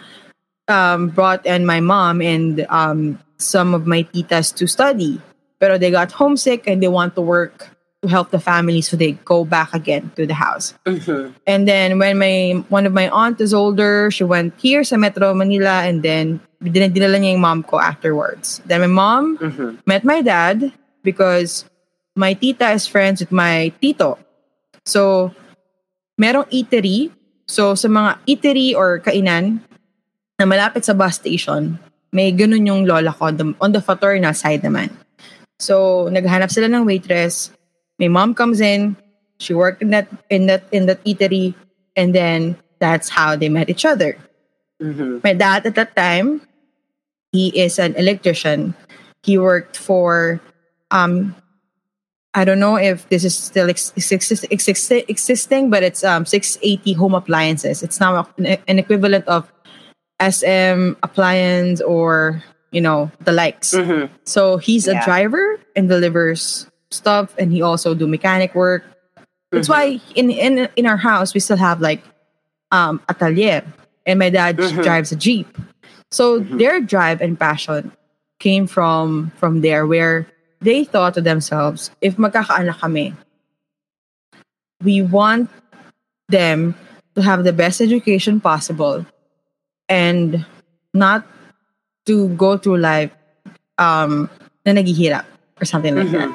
um, 0.69 1.09
brought 1.09 1.47
and 1.47 1.67
my 1.67 1.81
mom 1.81 2.23
and 2.23 2.67
um, 2.71 3.19
some 3.39 3.75
of 3.75 3.87
my 3.87 4.05
titas 4.15 4.55
to 4.57 4.67
study. 4.67 5.21
Pero 5.61 5.79
they 5.79 5.91
got 5.91 6.13
homesick 6.13 6.67
and 6.67 6.83
they 6.83 6.89
want 6.89 7.15
to 7.15 7.21
work 7.21 7.74
to 8.05 8.13
help 8.13 8.29
the 8.29 8.39
family, 8.39 8.85
so 8.85 9.01
they 9.01 9.17
go 9.25 9.49
back 9.49 9.73
again 9.73 10.13
to 10.21 10.29
the 10.29 10.37
house. 10.37 10.77
Mhm. 10.85 11.33
And 11.49 11.65
then 11.65 11.97
when 11.97 12.21
my 12.21 12.61
one 12.69 12.85
of 12.85 12.93
my 12.93 13.09
aunt 13.09 13.41
is 13.41 13.57
older, 13.57 14.13
she 14.13 14.29
went 14.29 14.53
here 14.61 14.85
sa 14.85 15.01
Metro 15.01 15.33
Manila 15.33 15.89
and 15.89 16.05
then 16.05 16.45
din- 16.61 16.93
dinala 16.93 17.17
niya 17.17 17.33
yung 17.33 17.41
mom 17.41 17.65
ko 17.65 17.81
afterwards. 17.81 18.61
Then 18.69 18.85
my 18.85 18.93
mom 18.93 19.41
Mhm. 19.41 19.81
met 19.89 20.05
my 20.05 20.21
dad 20.21 20.69
because 21.01 21.65
my 22.13 22.37
tita 22.37 22.77
is 22.77 22.85
friends 22.85 23.25
with 23.25 23.33
my 23.33 23.73
tito. 23.81 24.21
So, 24.85 25.33
merong 26.21 26.53
eatery. 26.53 27.09
So, 27.49 27.73
sa 27.73 27.89
mga 27.89 28.21
eatery 28.29 28.77
or 28.77 29.01
kainan 29.01 29.65
na 30.37 30.45
malapit 30.45 30.85
sa 30.85 30.93
bus 30.93 31.17
station, 31.17 31.81
may 32.13 32.31
ganun 32.31 32.69
yung 32.69 32.85
lola 32.85 33.11
ko 33.11 33.33
on 33.33 33.37
the, 33.41 33.47
on 33.59 33.73
the 33.73 33.83
fraternal 33.83 34.33
side 34.37 34.63
naman. 34.63 34.93
So, 35.59 36.07
naghanap 36.11 36.51
sila 36.51 36.71
ng 36.71 36.87
waitress. 36.87 37.51
My 37.99 38.09
mom 38.09 38.35
comes 38.35 38.61
in. 38.61 38.97
She 39.39 39.55
worked 39.55 39.83
in 39.83 39.91
that 39.91 40.09
in 40.31 40.47
that 40.47 40.65
in 40.73 40.87
that 40.87 41.03
eatery, 41.05 41.55
and 41.97 42.15
then 42.15 42.57
that's 42.81 43.09
how 43.09 43.37
they 43.37 43.49
met 43.49 43.69
each 43.71 43.85
other. 43.85 44.17
Mhm. 44.83 45.23
My 45.23 45.35
dad 45.35 45.67
at 45.67 45.75
that 45.75 45.95
time, 45.97 46.43
he 47.33 47.49
is 47.55 47.79
an 47.79 47.95
electrician. 47.97 48.75
He 49.23 49.39
worked 49.39 49.77
for, 49.77 50.41
um, 50.91 51.35
I 52.35 52.45
don't 52.45 52.59
know 52.61 52.77
if 52.77 53.09
this 53.09 53.25
is 53.25 53.35
still 53.35 53.71
ex- 53.71 53.93
exist- 53.97 54.47
exist- 54.51 55.07
existing, 55.09 55.71
but 55.71 55.83
it's 55.83 56.03
um 56.05 56.27
680 56.27 56.93
home 56.95 57.15
appliances. 57.15 57.83
It's 57.83 58.01
now 58.01 58.27
an, 58.39 58.79
equivalent 58.79 59.27
of 59.27 59.51
SM 60.21 60.95
appliance 61.03 61.81
or 61.81 62.43
you 62.71 62.81
know 62.81 63.11
the 63.25 63.33
likes. 63.33 63.75
Mhm. 63.75 64.11
So 64.25 64.59
he's 64.59 64.87
a 64.87 64.95
driver 65.05 65.59
and 65.77 65.89
delivers 65.89 66.67
stuff, 66.95 67.35
and 67.39 67.51
he 67.53 67.61
also 67.63 67.95
do 67.95 68.07
mechanic 68.07 68.55
work. 68.55 68.85
That's 69.53 69.69
Mhm. 69.69 69.75
why 69.75 69.85
in 70.15 70.31
in 70.31 70.69
in 70.77 70.87
our 70.87 70.97
house 70.99 71.35
we 71.35 71.41
still 71.41 71.59
have 71.59 71.81
like 71.83 72.03
um 72.71 73.03
atelier, 73.11 73.63
and 74.07 74.19
my 74.19 74.31
dad 74.31 74.57
Mhm. 74.59 74.83
drives 74.83 75.11
a 75.13 75.17
jeep. 75.19 75.47
So 76.11 76.41
Mhm. 76.41 76.59
their 76.59 76.77
drive 76.81 77.21
and 77.21 77.39
passion 77.39 77.91
came 78.39 78.67
from 78.67 79.31
from 79.39 79.61
there, 79.63 79.87
where 79.87 80.27
they 80.63 80.85
thought 80.85 81.15
to 81.15 81.23
themselves, 81.23 81.91
if 82.01 82.17
magkakaanak 82.17 82.79
kami, 82.81 83.15
we 84.83 85.03
want 85.03 85.51
them 86.29 86.75
to 87.15 87.23
have 87.23 87.45
the 87.45 87.53
best 87.53 87.81
education 87.81 88.41
possible, 88.41 89.07
and 89.89 90.45
not 90.95 91.23
to 92.07 92.29
go 92.35 92.57
through 92.59 92.79
life 92.79 93.11
um 93.79 94.29
na 94.67 94.73
naghihirap 94.73 95.25
or 95.61 95.65
something 95.65 95.95
like 95.95 96.11
that. 96.11 96.31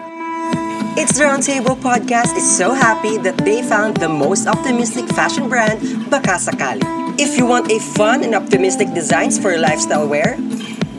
It's 0.99 1.15
the 1.15 1.23
Roundtable 1.31 1.79
Podcast 1.79 2.35
is 2.35 2.43
so 2.43 2.75
happy 2.75 3.15
that 3.23 3.39
they 3.47 3.63
found 3.63 4.03
the 4.03 4.11
most 4.11 4.51
optimistic 4.51 5.07
fashion 5.15 5.47
brand, 5.47 5.79
Baka 6.11 6.35
Sakali. 6.35 6.83
If 7.15 7.39
you 7.39 7.47
want 7.47 7.71
a 7.71 7.79
fun 7.95 8.19
and 8.19 8.35
optimistic 8.35 8.91
designs 8.91 9.39
for 9.39 9.55
your 9.55 9.63
lifestyle 9.63 10.03
wear, 10.11 10.35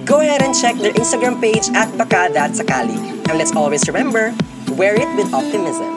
go 0.08 0.24
ahead 0.24 0.40
and 0.40 0.56
check 0.56 0.80
their 0.80 0.96
Instagram 0.96 1.36
page 1.36 1.68
at 1.76 1.92
Baka.sakali. 2.00 2.96
And 3.28 3.36
let's 3.36 3.52
always 3.52 3.84
remember, 3.92 4.32
wear 4.72 4.96
it 4.96 5.04
with 5.20 5.28
optimism. 5.36 5.92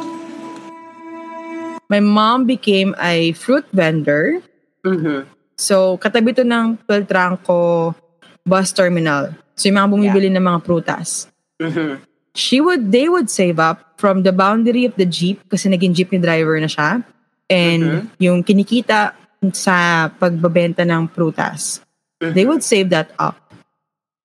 My 1.87 2.03
mom 2.03 2.43
became 2.43 2.99
a 2.99 3.31
fruit 3.39 3.63
vendor. 3.71 4.43
Mm-hmm. 4.83 5.31
So, 5.55 5.95
katabi 5.95 6.35
to 6.35 6.43
ng 6.43 6.75
Philtranco 6.91 7.95
bus 8.43 8.75
terminal. 8.75 9.31
So, 9.55 9.71
yung 9.71 9.79
mga 9.79 9.89
bumibili 9.95 10.27
ng 10.27 10.43
mga 10.43 10.59
prutas. 10.59 11.31
Mm-hmm. 11.63 12.11
She 12.35 12.61
would, 12.61 12.91
they 12.91 13.09
would 13.09 13.29
save 13.29 13.59
up 13.59 13.99
from 13.99 14.23
the 14.23 14.31
boundary 14.31 14.85
of 14.85 14.95
the 14.95 15.05
jeep 15.05 15.41
kasi 15.49 15.69
naging 15.69 15.93
jeepney 15.93 16.21
driver 16.21 16.59
na 16.59 16.67
siya. 16.67 17.05
And 17.49 18.09
yung 18.17 18.43
kinikita 18.43 19.13
sa 19.53 20.09
pagbabenta 20.09 20.81
ng 20.81 21.09
prutas, 21.13 21.81
they 22.19 22.45
would 22.45 22.63
save 22.63 22.89
that 22.89 23.11
up 23.19 23.37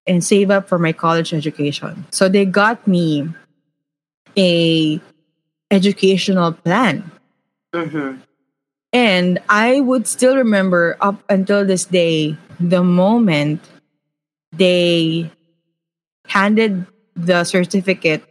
and 0.07 0.25
save 0.25 0.51
up 0.51 0.69
for 0.69 0.79
my 0.79 0.93
college 0.93 1.35
education. 1.35 2.07
So, 2.11 2.29
they 2.29 2.47
got 2.47 2.87
me 2.89 3.29
a 4.39 5.01
educational 5.71 6.53
plan. 6.53 7.11
Mm-hmm. 7.75 8.25
And 8.93 9.39
I 9.51 9.81
would 9.81 10.07
still 10.07 10.37
remember 10.37 10.97
up 11.01 11.21
until 11.29 11.67
this 11.67 11.85
day 11.85 12.37
the 12.59 12.83
moment 12.83 13.61
they 14.53 15.31
handed 16.27 16.87
the 17.19 17.43
certificate 17.45 18.23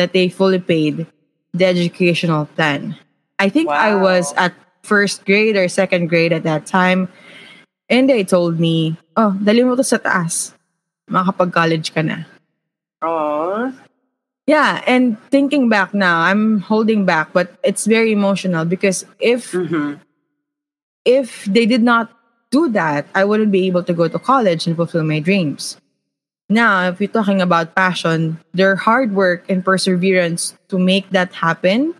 that 0.00 0.12
they 0.12 0.28
fully 0.28 0.58
paid 0.58 1.06
the 1.52 1.66
educational 1.66 2.46
plan. 2.56 2.96
I 3.38 3.48
think 3.48 3.68
I 3.68 3.94
was 3.94 4.32
at 4.40 4.54
first 4.82 5.26
grade 5.26 5.56
or 5.56 5.68
second 5.68 6.08
grade 6.08 6.32
at 6.32 6.42
that 6.44 6.64
time. 6.64 7.08
And 7.88 8.08
they 8.08 8.24
told 8.24 8.58
me, 8.58 8.96
oh, 9.16 9.36
dali 9.36 9.60
mo 9.66 9.76
to 9.76 9.84
sa 9.84 9.98
taas. 10.00 10.56
Makakapag-college 11.10 11.92
ka 11.92 12.00
na. 12.00 12.24
Aww. 13.04 13.74
Yeah, 14.46 14.80
and 14.86 15.20
thinking 15.28 15.68
back 15.68 15.92
now, 15.92 16.22
I'm 16.22 16.60
holding 16.60 17.04
back, 17.04 17.32
but 17.32 17.52
it's 17.62 17.84
very 17.84 18.12
emotional 18.12 18.64
because 18.64 19.04
if 19.20 19.52
Mm-hmm. 19.52 20.00
if 21.04 21.44
they 21.44 21.66
did 21.66 21.82
not 21.82 22.10
do 22.50 22.70
that, 22.70 23.06
I 23.14 23.24
wouldn't 23.24 23.52
be 23.52 23.66
able 23.66 23.82
to 23.84 23.92
go 23.92 24.08
to 24.08 24.18
college 24.18 24.66
and 24.66 24.76
fulfill 24.76 25.04
my 25.04 25.20
dreams. 25.20 25.76
Now, 26.52 26.88
if 26.88 27.00
you're 27.00 27.08
talking 27.08 27.40
about 27.40 27.74
passion, 27.74 28.38
their 28.52 28.76
hard 28.76 29.16
work 29.16 29.48
and 29.48 29.64
perseverance 29.64 30.52
to 30.68 30.78
make 30.78 31.08
that 31.10 31.32
happen, 31.32 31.94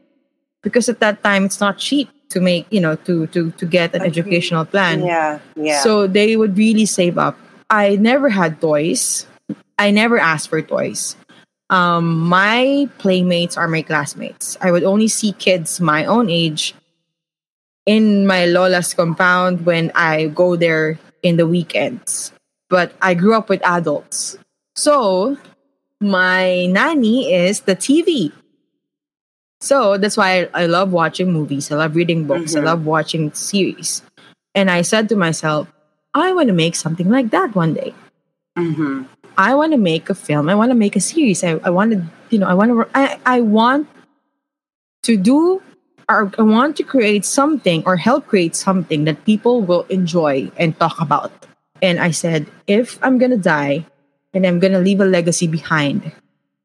because 0.62 0.88
at 0.88 1.00
that 1.00 1.24
time 1.24 1.48
it's 1.48 1.60
not 1.60 1.78
cheap 1.78 2.10
to 2.30 2.40
make, 2.40 2.66
you 2.68 2.80
know, 2.80 2.96
to 3.08 3.26
to 3.32 3.50
to 3.52 3.64
get 3.64 3.94
an 3.94 4.02
educational 4.02 4.64
plan. 4.64 5.04
Yeah, 5.04 5.40
yeah. 5.56 5.80
So 5.80 6.06
they 6.06 6.36
would 6.36 6.56
really 6.56 6.84
save 6.84 7.16
up. 7.16 7.36
I 7.72 7.96
never 7.96 8.28
had 8.28 8.60
toys. 8.60 9.26
I 9.78 9.90
never 9.90 10.18
asked 10.18 10.48
for 10.52 10.60
toys. 10.60 11.16
Um, 11.72 12.20
my 12.28 12.88
playmates 12.98 13.56
are 13.56 13.66
my 13.66 13.80
classmates. 13.80 14.60
I 14.60 14.70
would 14.70 14.84
only 14.84 15.08
see 15.08 15.32
kids 15.32 15.80
my 15.80 16.04
own 16.04 16.28
age 16.28 16.74
in 17.86 18.26
my 18.26 18.44
Lola's 18.44 18.92
compound 18.92 19.64
when 19.64 19.90
I 19.94 20.28
go 20.28 20.54
there 20.56 21.00
in 21.22 21.40
the 21.40 21.46
weekends. 21.48 22.30
But 22.68 22.92
I 23.00 23.14
grew 23.14 23.34
up 23.34 23.48
with 23.48 23.64
adults. 23.64 24.36
So 24.74 25.36
my 26.00 26.66
nanny 26.66 27.32
is 27.32 27.60
the 27.60 27.76
TV. 27.76 28.32
So 29.60 29.96
that's 29.96 30.16
why 30.16 30.48
I, 30.54 30.62
I 30.62 30.66
love 30.66 30.92
watching 30.92 31.32
movies. 31.32 31.70
I 31.70 31.76
love 31.76 31.94
reading 31.94 32.26
books. 32.26 32.54
Mhm. 32.54 32.60
I 32.60 32.64
love 32.64 32.84
watching 32.86 33.32
series. 33.32 34.02
And 34.54 34.70
I 34.70 34.82
said 34.82 35.08
to 35.10 35.16
myself, 35.16 35.68
I 36.14 36.32
want 36.32 36.48
to 36.48 36.52
make 36.52 36.74
something 36.76 37.08
like 37.08 37.30
that 37.30 37.54
one 37.54 37.74
day. 37.74 37.94
mm-hmm. 38.58 39.04
I 39.38 39.54
want 39.54 39.72
to 39.72 39.78
make 39.78 40.10
a 40.10 40.14
film. 40.14 40.50
I 40.50 40.54
want 40.54 40.70
to 40.70 40.74
make 40.74 40.94
a 40.94 41.00
series. 41.00 41.42
I, 41.42 41.56
I 41.64 41.70
want 41.70 41.92
to, 41.92 42.04
you 42.28 42.38
know, 42.38 42.46
I 42.46 42.52
want 42.52 42.70
to, 42.70 42.86
I, 42.94 43.18
I 43.24 43.40
want 43.40 43.88
to 45.04 45.16
do, 45.16 45.62
or 46.06 46.30
I 46.36 46.42
want 46.42 46.76
to 46.76 46.82
create 46.82 47.24
something 47.24 47.82
or 47.86 47.96
help 47.96 48.26
create 48.26 48.54
something 48.54 49.04
that 49.04 49.24
people 49.24 49.62
will 49.62 49.84
enjoy 49.88 50.50
and 50.58 50.78
talk 50.78 51.00
about. 51.00 51.32
And 51.80 51.98
I 51.98 52.10
said, 52.10 52.46
if 52.66 52.98
I'm 53.02 53.16
going 53.16 53.30
to 53.30 53.38
die 53.40 53.86
and 54.34 54.46
I'm 54.46 54.58
going 54.58 54.72
to 54.72 54.80
leave 54.80 55.00
a 55.00 55.04
legacy 55.04 55.46
behind, 55.46 56.12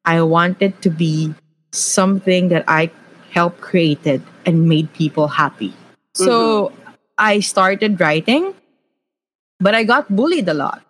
I 0.06 0.22
want 0.22 0.62
it 0.62 0.82
to 0.84 0.90
be 0.90 1.34
something 1.72 2.50
that 2.50 2.64
I 2.68 2.92
helped 3.32 3.62
created 3.62 4.24
and 4.46 4.68
made 4.68 4.92
people 4.94 5.28
happy. 5.28 5.74
So 6.14 6.70
mm-hmm. 6.70 6.92
I 7.18 7.40
started 7.40 8.00
writing 8.00 8.54
But 9.60 9.76
I 9.76 9.84
got 9.84 10.10
bullied 10.14 10.48
a 10.50 10.54
lot. 10.54 10.82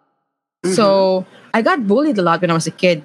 Mm-hmm. 0.64 0.76
So 0.76 1.26
I 1.54 1.62
got 1.62 1.88
bullied 1.88 2.18
a 2.18 2.22
lot 2.22 2.42
when 2.42 2.52
I 2.52 2.54
was 2.54 2.68
a 2.68 2.76
kid 2.76 3.04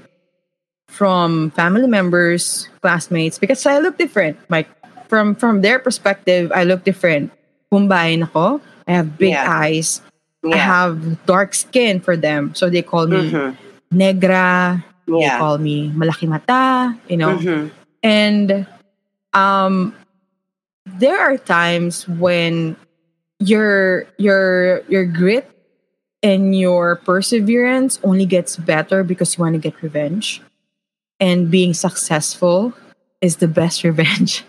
from 0.88 1.50
family 1.52 1.86
members, 1.86 2.68
classmates, 2.82 3.38
because 3.38 3.64
I 3.66 3.78
look 3.78 3.96
different. 3.96 4.38
Like 4.50 4.68
from 5.08 5.34
from 5.34 5.62
their 5.62 5.78
perspective, 5.78 6.50
I 6.54 6.64
look 6.64 6.84
different. 6.84 7.30
Kumbayin 7.72 8.26
ako. 8.26 8.60
I 8.86 8.92
have 8.98 9.16
big 9.16 9.38
Yeah. 9.38 9.46
eyes. 9.46 10.02
I 10.44 10.48
Yeah. 10.56 10.64
have 10.66 11.24
dark 11.26 11.54
skin 11.54 12.00
for 12.00 12.16
them. 12.16 12.54
So 12.54 12.68
they 12.68 12.82
call 12.82 13.06
me 13.06 13.30
Mhm. 13.30 13.56
negra. 13.90 14.84
They 15.06 15.28
call 15.38 15.58
me 15.58 15.90
malaki 15.94 16.26
mata, 16.28 16.96
you 17.08 17.16
know. 17.16 17.36
Mhm. 17.38 17.70
And 18.02 18.66
um 19.34 19.94
there 20.98 21.18
are 21.18 21.38
times 21.38 22.08
when 22.08 22.76
your 23.38 24.04
your 24.18 24.82
your 24.88 25.04
grit 25.06 25.46
and 26.22 26.54
your 26.58 26.96
perseverance 26.96 27.98
only 28.02 28.26
gets 28.26 28.56
better 28.56 29.02
because 29.02 29.36
you 29.36 29.42
want 29.42 29.54
to 29.54 29.62
get 29.62 29.74
revenge. 29.82 30.42
And 31.20 31.50
being 31.50 31.74
successful 31.74 32.74
is 33.20 33.36
the 33.36 33.48
best 33.48 33.84
revenge. 33.86 34.44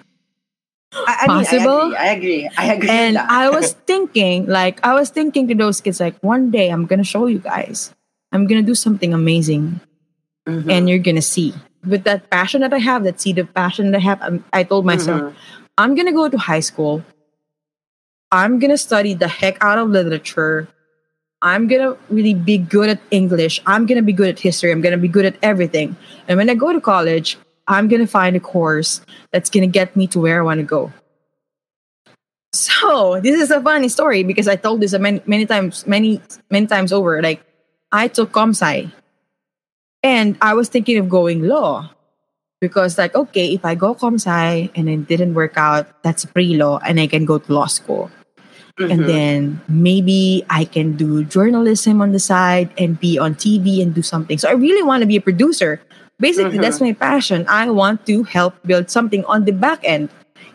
I, 0.95 1.17
I 1.23 1.25
Possible? 1.27 1.85
Mean, 1.89 1.95
I 1.97 2.07
agree. 2.07 2.49
I 2.57 2.65
agree. 2.65 2.67
I 2.67 2.73
agree. 2.73 2.89
And. 2.89 3.17
I 3.17 3.49
was 3.49 3.73
thinking, 3.87 4.45
like, 4.47 4.79
I 4.85 4.93
was 4.93 5.09
thinking 5.09 5.47
to 5.49 5.55
those 5.55 5.81
kids, 5.81 5.99
like, 5.99 6.17
one 6.21 6.51
day 6.51 6.69
I'm 6.69 6.85
gonna 6.85 7.03
show 7.03 7.25
you 7.27 7.39
guys. 7.39 7.93
I'm 8.31 8.47
gonna 8.47 8.61
do 8.63 8.75
something 8.75 9.13
amazing, 9.13 9.79
Mhm. 10.47 10.71
and 10.71 10.89
you're 10.89 10.99
gonna 10.99 11.21
see. 11.21 11.53
With 11.85 12.03
that 12.05 12.29
passion 12.29 12.61
that 12.61 12.73
I 12.73 12.79
have, 12.79 13.03
that 13.03 13.19
seed 13.19 13.37
of 13.39 13.53
passion 13.53 13.91
that 13.91 13.97
I 13.97 14.01
have, 14.01 14.21
I'm, 14.21 14.43
I 14.53 14.63
told 14.63 14.85
myself, 14.85 15.21
Mhm. 15.21 15.33
I'm 15.77 15.95
gonna 15.95 16.13
go 16.13 16.29
to 16.29 16.37
high 16.37 16.61
school. 16.61 17.03
I'm 18.31 18.59
gonna 18.59 18.77
study 18.77 19.13
the 19.13 19.27
heck 19.27 19.57
out 19.61 19.77
of 19.77 19.89
literature. 19.89 20.67
I'm 21.41 21.67
gonna 21.67 21.97
really 22.09 22.33
be 22.33 22.57
good 22.57 22.89
at 22.89 22.99
English. 23.11 23.61
I'm 23.65 23.85
gonna 23.85 24.01
be 24.01 24.13
good 24.13 24.29
at 24.29 24.39
history. 24.39 24.71
I'm 24.71 24.81
gonna 24.81 24.97
be 24.97 25.07
good 25.09 25.25
at 25.25 25.35
everything. 25.43 25.95
And 26.27 26.37
when 26.37 26.49
I 26.49 26.55
go 26.55 26.71
to 26.73 26.79
college, 26.81 27.37
I'm 27.67 27.87
gonna 27.87 28.07
find 28.07 28.35
a 28.35 28.39
course 28.39 29.01
that's 29.31 29.49
gonna 29.49 29.67
get 29.67 29.95
me 29.95 30.07
to 30.07 30.19
where 30.19 30.39
I 30.39 30.43
wanna 30.43 30.63
go. 30.63 30.91
So 32.53 33.19
this 33.19 33.41
is 33.41 33.49
a 33.49 33.61
funny 33.61 33.89
story 33.89 34.23
because 34.23 34.47
I 34.47 34.55
told 34.55 34.81
this 34.81 34.93
many, 34.97 35.21
many 35.25 35.45
times, 35.45 35.87
many 35.87 36.21
many 36.51 36.67
times 36.67 36.93
over. 36.93 37.21
Like 37.21 37.41
I 37.91 38.07
took 38.07 38.31
comsci, 38.31 38.91
and 40.03 40.37
I 40.41 40.53
was 40.53 40.69
thinking 40.69 40.97
of 40.97 41.09
going 41.09 41.43
law 41.47 41.89
because 42.61 42.97
like 42.97 43.13
okay 43.13 43.51
if 43.51 43.65
i 43.65 43.75
go 43.75 43.93
comsci 43.93 44.71
and 44.73 44.87
it 44.87 45.03
didn't 45.05 45.33
work 45.33 45.57
out 45.57 46.01
that's 46.01 46.23
pre-law 46.23 46.79
and 46.87 46.95
i 46.97 47.05
can 47.05 47.25
go 47.25 47.37
to 47.37 47.51
law 47.51 47.65
school 47.67 48.09
and 48.79 49.03
Mhm. 49.03 49.05
then 49.05 49.61
maybe 49.67 50.45
i 50.49 50.63
can 50.63 50.95
do 50.95 51.25
journalism 51.27 51.99
on 52.01 52.13
the 52.15 52.23
side 52.23 52.71
and 52.79 52.95
be 53.03 53.19
on 53.19 53.35
tv 53.35 53.83
and 53.83 53.91
do 53.93 54.01
something 54.01 54.37
so 54.39 54.47
i 54.47 54.55
really 54.55 54.79
want 54.81 55.03
to 55.03 55.07
be 55.11 55.17
a 55.19 55.21
producer 55.21 55.81
basically 56.23 56.55
that's 56.57 56.79
my 56.79 56.95
passion 56.95 57.43
i 57.51 57.67
want 57.69 57.99
to 58.07 58.23
help 58.23 58.55
build 58.63 58.87
something 58.89 59.27
on 59.27 59.43
the 59.43 59.51
back 59.51 59.83
end 59.83 60.07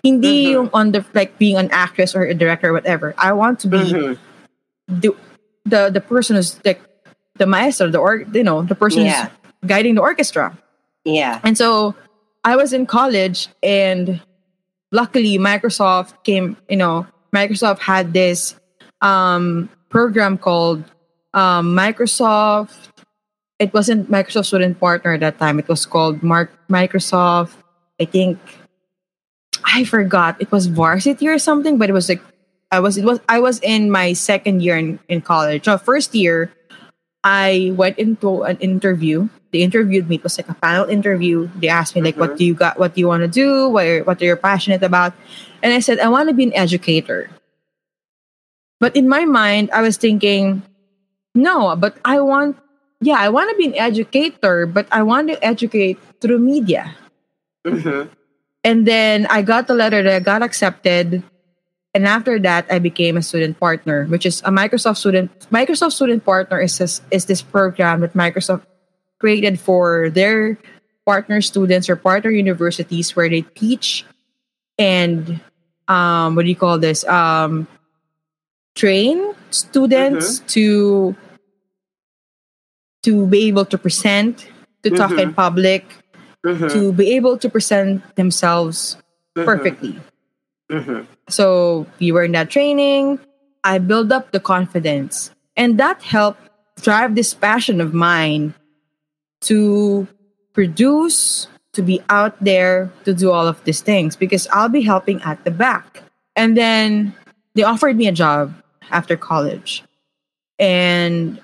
hindi 0.03 0.49
Mhm. 0.49 0.53
yung 0.57 0.67
on 0.73 0.97
the 0.97 1.05
like 1.13 1.37
being 1.37 1.61
an 1.61 1.69
actress 1.69 2.17
or 2.17 2.25
a 2.25 2.33
director 2.33 2.73
or 2.73 2.75
whatever 2.75 3.13
i 3.21 3.29
want 3.37 3.61
to 3.61 3.69
be 3.69 3.85
Mhm. 3.85 4.17
the 4.89 5.13
the 5.69 5.93
the 5.93 6.01
person 6.01 6.41
who's 6.41 6.57
like 6.65 6.81
the 7.37 7.45
maestro 7.47 7.93
the 7.93 8.01
or 8.01 8.25
you 8.25 8.43
know 8.47 8.65
the 8.65 8.75
person 8.75 9.05
Yeah. 9.05 9.29
who's 9.29 9.69
guiding 9.69 9.95
the 9.95 10.03
orchestra 10.03 10.57
Yeah. 11.05 11.39
and 11.45 11.53
so 11.59 11.93
I 12.47 12.55
was 12.57 12.73
in 12.73 12.87
college, 12.87 13.51
and 13.61 14.23
luckily, 14.95 15.37
Microsoft 15.37 16.15
came, 16.25 16.57
you 16.71 16.79
know, 16.79 17.05
Microsoft 17.35 17.83
had 17.83 18.15
this 18.15 18.55
um, 19.03 19.69
program 19.91 20.39
called 20.39 20.81
um, 21.35 21.75
Microsoft. 21.77 22.88
It 23.59 23.75
wasn't 23.75 24.11
Microsoft 24.11 24.47
Student 24.47 24.79
Partner 24.79 25.15
at 25.15 25.21
that 25.21 25.39
time. 25.39 25.59
It 25.59 25.69
was 25.69 25.85
called 25.85 26.23
Mark 26.23 26.53
Microsoft. 26.71 27.55
I 28.01 28.05
think 28.05 28.39
I 29.65 29.85
forgot. 29.85 30.41
It 30.41 30.51
was 30.53 30.67
varsity 30.67 31.27
or 31.27 31.39
something, 31.39 31.79
but 31.79 31.91
it 31.91 31.93
was 31.93 32.09
like 32.09 32.23
I 32.71 32.79
was 32.81 32.97
it 32.97 33.05
was 33.05 33.19
I 33.29 33.41
was 33.41 33.59
in 33.61 33.91
my 33.91 34.13
second 34.13 34.63
year 34.63 34.77
in, 34.79 34.99
in 35.09 35.21
college. 35.21 35.65
So 35.65 35.77
first 35.79 36.15
year, 36.15 36.53
I 37.25 37.73
went 37.75 37.99
into 37.99 38.43
an 38.43 38.59
interview. 38.59 39.29
They 39.51 39.63
interviewed 39.63 40.09
me. 40.09 40.17
It 40.17 40.23
was 40.23 40.39
like 40.39 40.49
a 40.49 40.55
panel 40.55 40.85
interview. 40.87 41.49
They 41.57 41.69
asked 41.69 41.97
me 41.97 42.03
like, 42.03 42.15
Mhm. 42.15 42.21
"What 42.21 42.37
do 42.39 42.45
you 42.45 42.55
got? 42.55 42.79
What 42.79 42.95
do 42.95 43.01
you 43.01 43.09
want 43.09 43.23
to 43.27 43.29
do? 43.33 43.69
What 43.69 43.87
are, 43.87 44.05
what 44.05 44.23
are 44.23 44.25
you 44.25 44.37
passionate 44.37 44.85
about?" 44.85 45.15
And 45.65 45.73
I 45.75 45.81
said, 45.81 45.99
"I 45.99 46.07
want 46.09 46.29
to 46.29 46.35
be 46.37 46.45
an 46.45 46.55
educator." 46.55 47.27
But 48.79 48.95
in 48.95 49.09
my 49.09 49.25
mind, 49.25 49.71
I 49.73 49.83
was 49.83 49.97
thinking, 49.97 50.63
"No, 51.35 51.75
but 51.75 51.97
I 52.05 52.21
want, 52.21 52.57
yeah, 53.01 53.17
I 53.19 53.29
want 53.29 53.51
to 53.51 53.57
be 53.57 53.67
an 53.67 53.75
educator, 53.75 54.67
but 54.67 54.87
I 54.91 55.03
want 55.03 55.29
to 55.29 55.45
educate 55.45 55.99
through 56.21 56.39
media." 56.39 56.95
Mhm. 57.67 58.09
And 58.65 58.87
then 58.87 59.27
I 59.31 59.43
got 59.43 59.67
the 59.67 59.75
letter 59.75 60.03
that 60.03 60.15
I 60.15 60.21
got 60.21 60.43
accepted. 60.43 61.23
And 61.95 62.07
after 62.07 62.39
that, 62.41 62.67
I 62.71 62.79
became 62.79 63.17
a 63.17 63.23
student 63.23 63.59
partner, 63.59 64.05
which 64.07 64.27
is 64.27 64.41
a 64.45 64.51
Microsoft 64.51 64.99
student. 64.99 65.31
Microsoft 65.51 65.93
Student 65.93 66.25
Partner 66.25 66.61
is 66.61 66.77
this, 66.77 67.01
is 67.11 67.25
this 67.25 67.41
program 67.41 68.01
that 68.01 68.13
Microsoft 68.13 68.63
created 69.19 69.59
for 69.59 70.11
their 70.11 70.59
partner 71.07 71.41
students 71.41 71.89
or 71.89 71.97
partner 71.97 72.31
universities 72.31 73.17
where 73.17 73.29
they 73.29 73.41
teach 73.57 74.05
and 74.79 75.41
um, 75.89 76.37
what 76.37 76.43
do 76.43 76.49
you 76.49 76.57
call 76.57 76.79
this? 76.79 77.05
Um, 77.09 77.67
train 78.75 79.35
students 79.51 80.41
to 80.55 81.17
to 83.03 83.27
be 83.27 83.47
able 83.49 83.65
to 83.65 83.79
present, 83.79 84.49
to 84.83 84.91
talk 84.91 85.13
in 85.13 85.31
Mhm. 85.31 85.37
public, 85.37 85.85
Mhm. 86.47 86.71
to 86.73 86.93
be 86.93 87.15
able 87.15 87.37
to 87.39 87.49
present 87.49 88.03
themselves 88.17 88.97
Mhm. 89.37 89.45
perfectly. 89.45 89.95
Mhm. 90.71 91.07
So 91.29 91.87
we 92.01 92.13
were 92.13 92.25
in 92.25 92.33
that 92.33 92.51
training. 92.51 93.21
I 93.65 93.79
built 93.79 94.13
up 94.13 94.33
the 94.33 94.41
confidence, 94.41 95.31
and 95.57 95.79
that 95.79 96.03
helped 96.03 96.41
drive 96.83 97.15
this 97.15 97.35
passion 97.35 97.81
of 97.81 97.93
mine 97.95 98.55
to 99.43 100.07
produce, 100.53 101.49
to 101.73 101.83
be 101.83 102.01
out 102.09 102.35
there, 102.43 102.91
to 103.05 103.15
do 103.15 103.31
all 103.31 103.47
of 103.47 103.63
these 103.65 103.81
things 103.81 104.17
because 104.17 104.47
I'll 104.53 104.69
be 104.69 104.83
helping 104.83 105.23
at 105.23 105.45
the 105.45 105.51
back. 105.51 106.03
And 106.35 106.57
then 106.57 107.15
they 107.55 107.63
offered 107.63 107.97
me 107.97 108.07
a 108.07 108.13
job 108.13 108.55
after 108.91 109.17
college, 109.17 109.83
and 110.59 111.41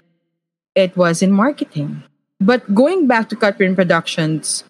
it 0.75 0.97
was 0.97 1.23
in 1.23 1.33
marketing. 1.33 2.03
But 2.41 2.75
going 2.75 3.07
back 3.07 3.29
to 3.31 3.37
Cut 3.37 3.57
Print 3.57 3.77
Productions, 3.77 4.65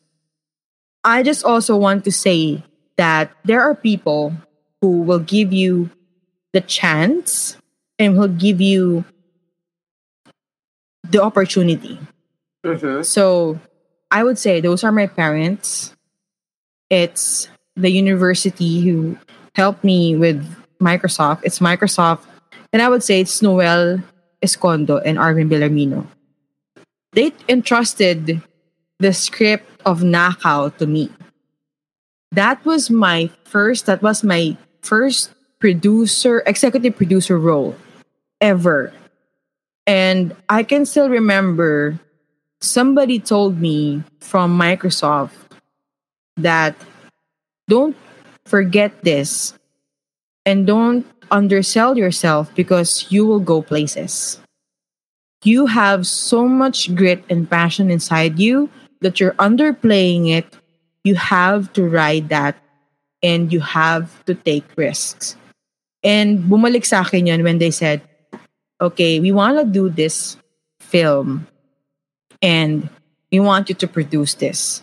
I 1.03 1.23
just 1.23 1.45
also 1.45 1.77
want 1.77 2.05
to 2.05 2.13
say 2.13 2.63
that 2.97 3.33
there 3.45 3.61
are 3.61 3.75
people 3.75 4.33
who 4.81 5.03
will 5.03 5.19
give 5.19 5.53
you 5.53 5.91
the 6.53 6.61
chance 6.61 7.57
and 7.99 8.17
will 8.17 8.29
give 8.29 8.61
you 8.61 9.05
the 11.03 11.23
opportunity. 11.23 11.99
Mhm. 12.65 13.05
So 13.05 13.59
I 14.11 14.25
would 14.25 14.39
say 14.39 14.61
those 14.61 14.85
are 14.85 14.93
my 14.93 15.07
parents. 15.07 15.95
It's 16.91 17.49
the 17.77 17.91
university 17.91 18.81
who 18.81 19.19
helped 19.55 19.85
me 19.85 20.17
with 20.17 20.45
Microsoft. 20.81 21.41
It's 21.43 21.59
Microsoft. 21.59 22.21
And 22.73 22.81
I 22.81 22.89
would 22.89 23.03
say 23.03 23.21
it's 23.21 23.43
Noel 23.43 24.01
Escondo 24.45 25.01
and 25.01 25.17
Arvin 25.17 25.49
Belarmino. 25.49 26.07
They 27.13 27.33
entrusted 27.49 28.43
the 28.99 29.13
script 29.13 29.65
of 29.87 30.01
Nakaw 30.01 30.77
to 30.77 30.87
me. 30.87 31.09
That 32.33 32.65
was 32.65 32.91
my 32.91 33.31
first, 33.45 33.87
that 33.87 34.03
was 34.03 34.23
my 34.23 34.57
first 34.83 35.33
producer, 35.59 36.43
executive 36.45 36.97
producer 36.97 37.39
role 37.39 37.75
ever. 38.41 38.93
And 39.87 40.37
I 40.49 40.63
can 40.63 40.85
still 40.85 41.09
remember 41.09 41.99
somebody 42.61 43.19
told 43.19 43.61
me 43.61 44.03
from 44.21 44.59
Microsoft 44.59 45.33
that 46.37 46.77
don't 47.69 47.97
forget 48.45 49.05
this 49.05 49.55
and 50.45 50.67
don't 50.67 51.07
undersell 51.35 51.99
yourself 51.99 52.55
because 52.55 53.11
you 53.11 53.27
will 53.27 53.43
go 53.43 53.61
places. 53.61 54.39
You 55.43 55.67
have 55.67 56.07
so 56.07 56.47
much 56.47 56.95
grit 56.95 57.27
and 57.29 57.51
passion 57.51 57.91
inside 57.91 58.39
you 58.39 58.71
that 59.03 59.19
you're 59.19 59.35
underplaying 59.43 60.31
it. 60.31 60.47
You 61.03 61.17
have 61.17 61.75
to 61.75 61.83
ride 61.83 62.31
that 62.31 62.57
and 63.21 63.53
you 63.53 63.61
have 63.61 64.25
to 64.25 64.35
take 64.35 64.65
risks. 64.79 65.37
And 66.07 66.47
bumalik 66.47 66.87
sa 66.87 67.03
akin 67.03 67.27
yun 67.27 67.43
when 67.43 67.59
they 67.59 67.75
said, 67.75 68.01
okay, 68.81 69.19
we 69.19 69.33
want 69.33 69.59
to 69.59 69.67
do 69.67 69.91
this 69.91 70.37
film 70.79 71.49
and 72.41 72.89
we 73.33 73.41
want 73.41 73.69
you 73.69 73.75
to 73.75 73.89
produce 73.89 74.35
this. 74.39 74.81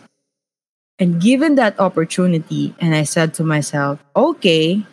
And 0.99 1.21
given 1.21 1.55
that 1.55 1.79
opportunity, 1.79 2.75
and 2.77 2.93
I 2.93 3.03
said 3.03 3.33
to 3.35 3.43
myself, 3.43 4.03
okay, 4.13 4.85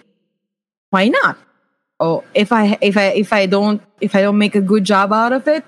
why 0.89 1.09
not? 1.09 1.37
Oh 2.01 2.25
if 2.35 2.53
i 2.53 2.79
if 2.81 2.97
i 2.97 3.05
if 3.07 3.33
i 3.33 3.47
don't 3.47 3.83
if 4.01 4.15
i 4.15 4.23
don't 4.23 4.39
make 4.39 4.55
a 4.55 4.61
good 4.61 4.85
job 4.85 5.13
out 5.13 5.33
of 5.33 5.47
it 5.49 5.65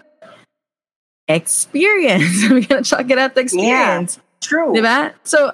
experience 1.29 2.45
i'm 2.45 2.61
gonna 2.61 2.83
chuck 2.83 3.09
it 3.11 3.19
out 3.19 3.35
the 3.35 3.40
experience 3.40 4.19
True. 4.40 4.73
Diba? 4.73 5.12
So 5.23 5.53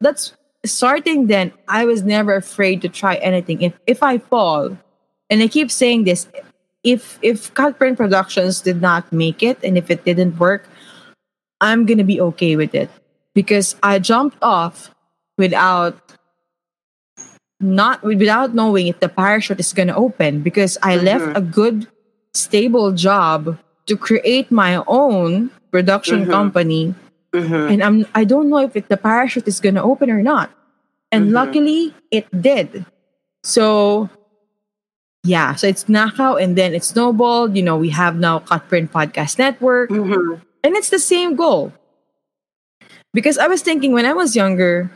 that's 0.00 0.32
starting 0.64 1.26
then 1.26 1.52
I 1.68 1.84
was 1.84 2.02
never 2.02 2.36
afraid 2.36 2.82
to 2.82 2.88
try 2.88 3.16
anything. 3.16 3.62
If 3.62 3.74
if 3.86 4.02
I 4.02 4.18
fall, 4.18 4.76
and 5.30 5.42
I 5.42 5.48
keep 5.48 5.70
saying 5.70 6.04
this, 6.04 6.28
if 6.84 7.18
if 7.22 7.52
Cut 7.54 7.78
Print 7.78 7.96
Productions 7.96 8.60
did 8.60 8.80
not 8.80 9.10
make 9.12 9.42
it 9.42 9.58
and 9.64 9.76
if 9.76 9.90
it 9.90 10.04
didn't 10.04 10.38
work, 10.38 10.68
I'm 11.60 11.86
gonna 11.86 12.04
be 12.04 12.20
okay 12.20 12.56
with 12.56 12.74
it. 12.74 12.90
Because 13.34 13.76
I 13.82 13.98
jumped 13.98 14.38
off 14.40 14.90
without 15.36 16.15
not 17.60 18.02
without 18.02 18.54
knowing 18.54 18.86
if 18.86 19.00
the 19.00 19.08
parachute 19.08 19.60
is 19.60 19.72
gonna 19.72 19.96
open 19.96 20.40
because 20.42 20.76
I 20.82 20.96
left 20.96 21.36
a 21.36 21.40
good 21.40 21.88
stable 22.34 22.92
job 22.92 23.56
to 23.86 23.96
create 23.96 24.50
my 24.50 24.82
own 24.86 25.50
production 25.72 26.26
company 26.26 26.94
Mhm. 27.32 27.72
and 27.72 27.82
I'm 27.82 28.06
I 28.14 28.24
don't 28.24 28.48
know 28.48 28.58
if 28.60 28.76
it, 28.76 28.88
the 28.88 28.96
parachute 28.96 29.48
is 29.48 29.60
gonna 29.60 29.82
open 29.82 30.10
or 30.10 30.22
not. 30.22 30.50
And 31.12 31.30
Mhm. 31.30 31.32
luckily, 31.32 31.94
it 32.10 32.26
did. 32.32 32.84
So 33.42 34.08
yeah, 35.24 35.54
so 35.54 35.66
it's 35.66 35.88
knockout 35.88 36.40
and 36.40 36.56
then 36.56 36.74
it 36.74 36.84
snowballed. 36.84 37.56
You 37.56 37.62
know, 37.62 37.76
we 37.76 37.88
have 37.90 38.16
now 38.16 38.38
Cut 38.40 38.68
Print 38.68 38.92
Podcast 38.92 39.38
Network, 39.38 39.90
Mhm. 39.90 40.40
and 40.62 40.76
it's 40.76 40.90
the 40.90 40.98
same 41.00 41.34
goal. 41.36 41.72
Because 43.14 43.38
I 43.38 43.48
was 43.48 43.62
thinking 43.62 43.92
when 43.92 44.04
I 44.04 44.12
was 44.12 44.36
younger, 44.36 44.90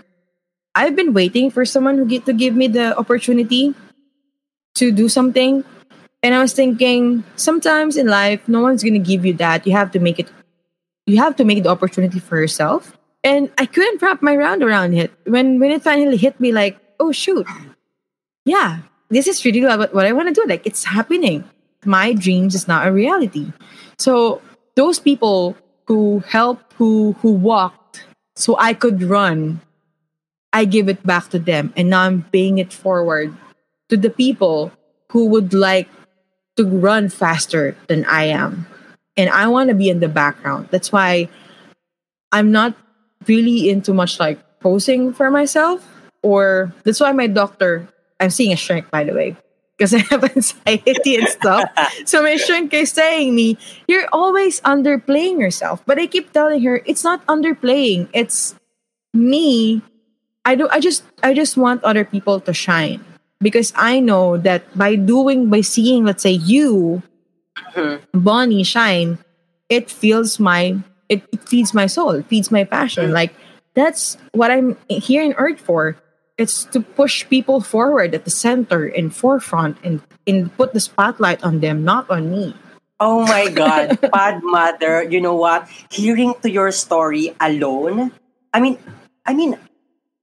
I've 0.74 0.94
been 0.94 1.12
waiting 1.12 1.50
for 1.50 1.64
someone 1.64 1.98
who 1.98 2.06
get 2.06 2.26
to 2.26 2.32
give 2.32 2.54
me 2.54 2.68
the 2.68 2.96
opportunity 2.96 3.74
to 4.76 4.92
do 4.92 5.08
something. 5.08 5.64
And 6.22 6.34
I 6.34 6.40
was 6.40 6.52
thinking, 6.52 7.24
sometimes 7.36 7.96
in 7.96 8.06
life, 8.06 8.46
no 8.46 8.60
one's 8.60 8.84
gonna 8.84 8.98
give 8.98 9.24
you 9.24 9.32
that. 9.34 9.66
You 9.66 9.72
have 9.72 9.90
to 9.92 9.98
make 9.98 10.18
it 10.18 10.28
you 11.06 11.18
have 11.18 11.34
to 11.36 11.44
make 11.44 11.62
the 11.62 11.70
opportunity 11.70 12.20
for 12.20 12.38
yourself. 12.38 12.96
And 13.24 13.50
I 13.58 13.66
couldn't 13.66 14.00
wrap 14.00 14.22
my 14.22 14.36
round 14.36 14.62
around 14.62 14.94
it. 14.94 15.10
When 15.24 15.58
when 15.58 15.70
it 15.72 15.82
finally 15.82 16.16
hit 16.16 16.38
me 16.40 16.52
like, 16.52 16.78
oh 17.00 17.12
shoot. 17.12 17.46
Yeah, 18.44 18.78
this 19.08 19.26
is 19.26 19.44
really 19.44 19.60
what, 19.62 19.92
what 19.94 20.06
I 20.06 20.12
want 20.12 20.28
to 20.28 20.34
do. 20.34 20.46
Like 20.46 20.66
it's 20.66 20.84
happening. 20.84 21.44
My 21.84 22.12
dreams 22.12 22.54
is 22.54 22.68
not 22.68 22.86
a 22.86 22.92
reality. 22.92 23.52
So 23.98 24.40
those 24.76 24.98
people 24.98 25.56
who 25.86 26.20
helped, 26.20 26.72
who 26.74 27.12
who 27.20 27.32
walked 27.32 28.06
so 28.36 28.56
I 28.58 28.72
could 28.72 29.02
run, 29.02 29.60
I 30.52 30.64
give 30.64 30.88
it 30.88 31.04
back 31.06 31.28
to 31.30 31.38
them. 31.38 31.72
And 31.76 31.90
now 31.90 32.02
I'm 32.02 32.22
paying 32.32 32.58
it 32.58 32.72
forward 32.72 33.34
to 33.88 33.96
the 33.96 34.10
people 34.10 34.72
who 35.10 35.26
would 35.26 35.54
like 35.54 35.88
to 36.56 36.64
run 36.66 37.08
faster 37.08 37.76
than 37.88 38.04
I 38.04 38.24
am. 38.24 38.66
And 39.16 39.30
I 39.30 39.48
want 39.48 39.68
to 39.68 39.74
be 39.74 39.88
in 39.88 40.00
the 40.00 40.08
background. 40.08 40.68
That's 40.70 40.92
why 40.92 41.28
I'm 42.32 42.50
not 42.52 42.74
really 43.26 43.68
into 43.70 43.92
much 43.92 44.18
like 44.18 44.38
posing 44.60 45.12
for 45.12 45.30
myself. 45.30 45.86
Or 46.22 46.72
that's 46.84 47.00
why 47.00 47.12
my 47.12 47.26
doctor, 47.26 47.88
I'm 48.18 48.30
seeing 48.30 48.52
a 48.52 48.56
shrink 48.56 48.90
by 48.90 49.04
the 49.04 49.14
way, 49.14 49.36
because 49.76 49.94
I 49.94 49.98
have 50.10 50.24
anxiety 50.24 51.16
and 51.16 51.28
stuff. 51.28 51.68
so 52.04 52.22
my 52.22 52.36
shrink 52.36 52.72
is 52.74 52.92
saying 52.92 53.34
me, 53.34 53.58
you're 53.88 54.08
always 54.12 54.60
underplaying 54.62 55.40
yourself. 55.40 55.82
But 55.86 55.98
I 55.98 56.06
keep 56.06 56.32
telling 56.32 56.62
her, 56.62 56.82
it's 56.86 57.04
not 57.04 57.24
underplaying. 57.26 58.08
It's 58.12 58.54
me. 59.12 59.82
I 60.44 60.54
do 60.54 60.68
I 60.70 60.80
just 60.80 61.04
I 61.22 61.34
just 61.34 61.56
want 61.56 61.84
other 61.84 62.04
people 62.04 62.40
to 62.40 62.52
shine. 62.54 63.04
Because 63.40 63.72
I 63.74 64.00
know 64.00 64.36
that 64.38 64.68
by 64.76 64.96
doing 64.96 65.48
by 65.48 65.62
seeing, 65.62 66.04
let's 66.04 66.22
say 66.22 66.32
you, 66.36 67.02
Mhm. 67.74 68.00
Bonnie 68.12 68.64
shine, 68.64 69.18
it 69.68 69.90
feels 69.90 70.38
my 70.38 70.76
it, 71.08 71.22
it 71.32 71.48
feeds 71.48 71.74
my 71.74 71.86
soul, 71.86 72.22
feeds 72.22 72.50
my 72.50 72.64
passion. 72.64 73.12
Like 73.12 73.32
that's 73.74 74.16
what 74.32 74.50
I'm 74.50 74.76
here 74.88 75.22
in 75.22 75.32
Earth 75.34 75.60
for. 75.60 75.96
It's 76.38 76.64
to 76.72 76.80
push 76.80 77.28
people 77.28 77.60
forward 77.60 78.14
at 78.14 78.24
the 78.24 78.30
center 78.32 78.86
and 78.86 79.14
forefront 79.14 79.76
and, 79.84 80.00
and 80.26 80.48
put 80.56 80.72
the 80.72 80.80
spotlight 80.80 81.44
on 81.44 81.60
them, 81.60 81.84
not 81.84 82.08
on 82.08 82.30
me. 82.30 82.56
Oh 82.98 83.24
my 83.24 83.48
God, 83.48 84.00
Pod 84.12 84.40
Mother, 84.42 85.02
you 85.04 85.20
know 85.20 85.34
what? 85.36 85.68
Hearing 85.90 86.34
to 86.42 86.50
your 86.50 86.72
story 86.72 87.36
alone, 87.40 88.12
I 88.54 88.60
mean, 88.60 88.78
I 89.26 89.34
mean, 89.34 89.56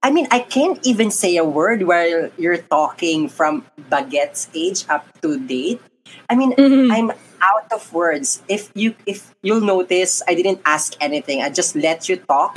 I 0.08 0.12
mean, 0.16 0.28
I 0.32 0.40
can't 0.40 0.80
even 0.88 1.12
say 1.12 1.36
a 1.36 1.44
word 1.44 1.84
while 1.84 2.32
you're 2.40 2.64
talking 2.72 3.28
from 3.28 3.68
Baguette's 3.92 4.48
age 4.56 4.88
up 4.88 5.04
to 5.20 5.36
date. 5.36 5.84
I 6.32 6.36
mean, 6.40 6.56
Mhm. 6.56 6.88
I'm 6.96 7.12
out 7.44 7.68
of 7.76 7.84
words. 7.92 8.40
If 8.48 8.72
you 8.72 8.96
if 9.04 9.36
you'll 9.44 9.60
notice, 9.68 10.24
I 10.24 10.32
didn't 10.34 10.64
ask 10.64 10.96
anything. 11.04 11.44
I 11.44 11.52
just 11.52 11.76
let 11.76 12.08
you 12.08 12.16
talk. 12.24 12.56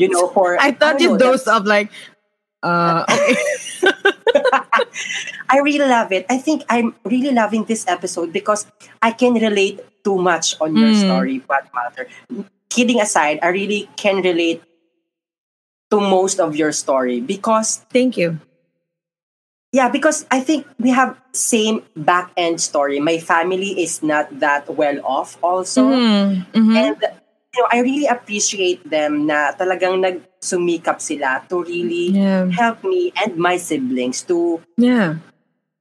You 0.00 0.08
know, 0.08 0.28
for 0.34 0.56
I 0.56 0.72
thought 0.72 0.96
you 0.96 1.12
know, 1.12 1.20
dozed 1.20 1.44
off 1.44 1.68
like, 1.68 1.92
uh, 2.64 3.04
okay. 3.12 3.36
I 5.52 5.58
really 5.60 5.84
love 5.84 6.12
it. 6.12 6.26
I 6.28 6.38
think 6.40 6.64
I'm 6.68 6.94
really 7.04 7.32
loving 7.32 7.64
this 7.64 7.84
episode 7.88 8.32
because 8.32 8.64
I 9.04 9.12
can 9.12 9.34
relate 9.36 9.80
too 10.04 10.16
much 10.16 10.56
on 10.60 10.76
your 10.76 10.92
Mm. 10.96 11.04
story, 11.04 11.36
Pod 11.44 11.68
Mother. 11.76 12.08
Kidding 12.68 13.00
aside, 13.00 13.40
I 13.42 13.48
really 13.48 13.88
can 13.96 14.20
relate 14.20 14.62
to 15.90 16.00
most 16.00 16.40
of 16.40 16.56
your 16.56 16.72
story 16.72 17.20
because 17.20 17.84
Thank 17.90 18.16
you. 18.16 18.38
yeah, 19.72 19.88
because 19.88 20.26
I 20.30 20.40
think 20.40 20.66
we 20.78 20.90
have 20.90 21.16
same 21.32 21.82
back 21.96 22.32
end 22.36 22.60
story. 22.60 23.00
My 23.00 23.18
family 23.18 23.80
is 23.80 24.02
not 24.02 24.28
that 24.40 24.68
well 24.68 25.00
off 25.04 25.36
also. 25.42 25.84
Mhm, 25.84 26.46
mhm. 26.52 26.74
And 26.76 26.96
you 27.54 27.62
know, 27.62 27.68
I 27.72 27.80
really 27.80 28.06
appreciate 28.06 28.84
them 28.88 29.26
na 29.26 29.52
talagang 29.56 30.00
nagsumikap 30.04 31.00
sila 31.00 31.44
to 31.48 31.64
really 31.64 32.12
Yeah. 32.12 32.48
help 32.52 32.84
me 32.84 33.12
and 33.16 33.36
my 33.40 33.56
siblings 33.56 34.20
to 34.28 34.60
Yeah. 34.76 35.20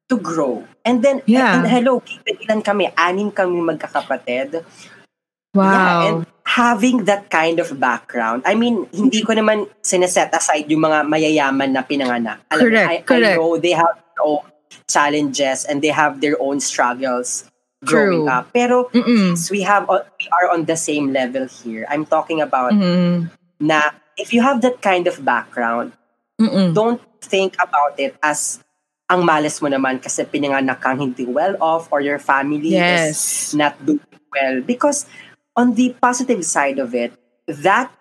to 0.07 0.15
grow. 0.15 0.63
And 0.87 1.03
then, 1.03 1.19
Yeah. 1.27 1.59
and 1.59 1.67
hello, 1.67 1.99
ilan 2.23 2.63
kami? 2.63 2.87
Anim 2.95 3.27
kami 3.27 3.59
magkakapatid. 3.59 4.63
Wow. 5.51 5.67
Yeah, 5.67 5.89
and 6.07 6.17
having 6.57 7.05
that 7.05 7.29
kind 7.29 7.61
of 7.61 7.77
background, 7.77 8.41
I 8.41 8.57
mean, 8.57 8.89
hindi 8.89 9.21
ko 9.21 9.37
naman 9.37 9.69
sineset 9.85 10.33
aside 10.33 10.65
yung 10.65 10.81
mga 10.81 11.05
mayayaman 11.05 11.69
na 11.69 11.85
pinanganak. 11.85 12.41
Alam 12.49 12.63
Correct, 12.65 12.89
I, 12.89 12.95
I 12.97 13.05
correct. 13.05 13.37
know 13.37 13.61
they 13.61 13.77
have 13.77 13.93
their 13.93 14.25
own 14.25 14.41
challenges 14.89 15.69
and 15.69 15.85
they 15.85 15.93
have 15.93 16.17
their 16.17 16.33
own 16.41 16.57
struggles 16.57 17.45
growing 17.85 18.25
True. 18.25 18.33
up. 18.33 18.49
Pero 18.49 18.89
Mm-mm. 18.89 19.37
since 19.37 19.53
we 19.53 19.61
have 19.61 19.85
we 19.85 20.25
are 20.33 20.49
on 20.49 20.65
the 20.65 20.73
same 20.73 21.13
level 21.13 21.45
here. 21.45 21.85
I'm 21.93 22.09
talking 22.09 22.41
about 22.41 22.73
Mhm. 22.73 23.29
na 23.61 23.93
if 24.17 24.33
you 24.33 24.41
have 24.41 24.65
that 24.65 24.81
kind 24.81 25.05
of 25.05 25.21
background, 25.21 25.93
Mm-mm. 26.41 26.73
don't 26.73 26.97
think 27.21 27.53
about 27.61 27.93
it 28.01 28.17
as 28.25 28.65
ang 29.07 29.21
malas 29.21 29.61
mo 29.61 29.69
naman 29.69 30.01
kasi 30.01 30.25
pinanganak 30.25 30.81
kang 30.81 30.97
hindi 30.97 31.23
well 31.29 31.53
off 31.61 31.85
or 31.93 32.01
your 32.01 32.17
family 32.17 32.73
is 32.73 32.81
Yes. 32.81 33.17
not 33.53 33.77
doing 33.85 34.01
well. 34.33 34.59
Because 34.65 35.05
on 35.57 35.73
the 35.73 35.95
positive 35.99 36.45
side 36.45 36.77
of 36.79 36.93
it, 36.93 37.11
that 37.47 37.91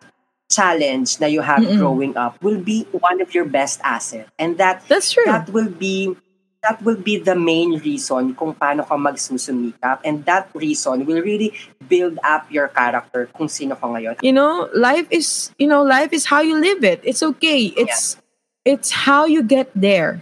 challenge 0.53 1.19
that 1.19 1.33
you 1.33 1.41
have 1.41 1.65
Mm-mm. 1.65 1.79
growing 1.79 2.17
up 2.17 2.39
will 2.45 2.61
be 2.61 2.85
one 2.93 3.21
of 3.21 3.35
your 3.35 3.45
best 3.45 3.81
assets. 3.83 4.31
And 4.39 4.59
that 4.59 4.87
That's 4.87 5.11
true. 5.11 5.25
that 5.27 5.49
will 5.51 5.69
be 5.71 6.15
that 6.63 6.83
will 6.83 6.97
be 6.99 7.19
the 7.19 7.35
main 7.35 7.79
reason 7.79 8.35
kung 8.35 8.51
paano 8.55 8.83
ka 8.83 8.99
magsusumikap 8.99 10.03
and 10.03 10.27
that 10.27 10.51
reason 10.55 11.07
will 11.07 11.23
really 11.23 11.55
build 11.87 12.19
up 12.27 12.51
your 12.51 12.67
character 12.69 13.31
kung 13.39 13.47
sino 13.47 13.79
ka 13.79 13.87
ngayon. 13.87 14.19
you 14.19 14.35
know 14.35 14.67
life 14.75 15.07
is 15.15 15.55
you 15.63 15.67
know 15.71 15.87
life 15.87 16.11
is 16.11 16.27
how 16.27 16.43
you 16.43 16.59
live 16.59 16.83
it 16.83 16.99
it's 17.07 17.23
okay 17.23 17.71
it's 17.79 18.19
it's 18.67 18.91
how 19.07 19.23
you 19.31 19.47
get 19.47 19.71
there 19.79 20.19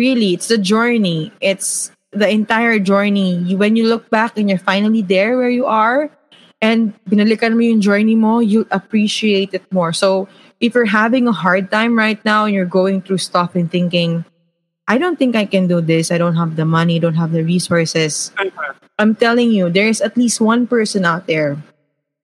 really 0.00 0.32
it's 0.32 0.48
the 0.48 0.56
journey 0.56 1.28
it's 1.44 1.92
the 2.12 2.28
entire 2.28 2.78
journey. 2.78 3.36
You, 3.36 3.56
when 3.58 3.76
you 3.76 3.86
look 3.88 4.08
back 4.10 4.38
and 4.38 4.48
you're 4.48 4.58
finally 4.58 5.02
there 5.02 5.36
where 5.36 5.50
you 5.50 5.66
are 5.66 6.10
and 6.60 6.92
binalikan 7.08 7.54
mo 7.54 7.60
yung 7.60 7.80
journey 7.80 8.16
mo 8.16 8.40
you'll 8.40 8.66
appreciate 8.70 9.54
it 9.54 9.62
more. 9.72 9.92
So 9.92 10.26
if 10.60 10.74
you're 10.74 10.90
having 10.90 11.28
a 11.28 11.32
hard 11.32 11.70
time 11.70 11.96
right 11.96 12.18
now 12.24 12.46
and 12.46 12.54
you're 12.54 12.66
going 12.66 13.02
through 13.02 13.18
stuff 13.22 13.54
and 13.54 13.70
thinking 13.70 14.24
i 14.88 14.96
don't 14.98 15.18
think 15.20 15.36
i 15.36 15.44
can 15.44 15.68
do 15.68 15.80
this. 15.80 16.10
I 16.10 16.18
don't 16.18 16.34
have 16.34 16.56
the 16.56 16.64
money 16.64 16.96
I 16.96 16.98
don't 16.98 17.14
have 17.20 17.30
the 17.32 17.44
resources. 17.44 18.32
I'm 18.98 19.14
telling 19.14 19.52
you 19.52 19.70
there's 19.70 20.00
at 20.00 20.16
least 20.16 20.40
one 20.40 20.66
person 20.66 21.04
out 21.04 21.26
there 21.28 21.60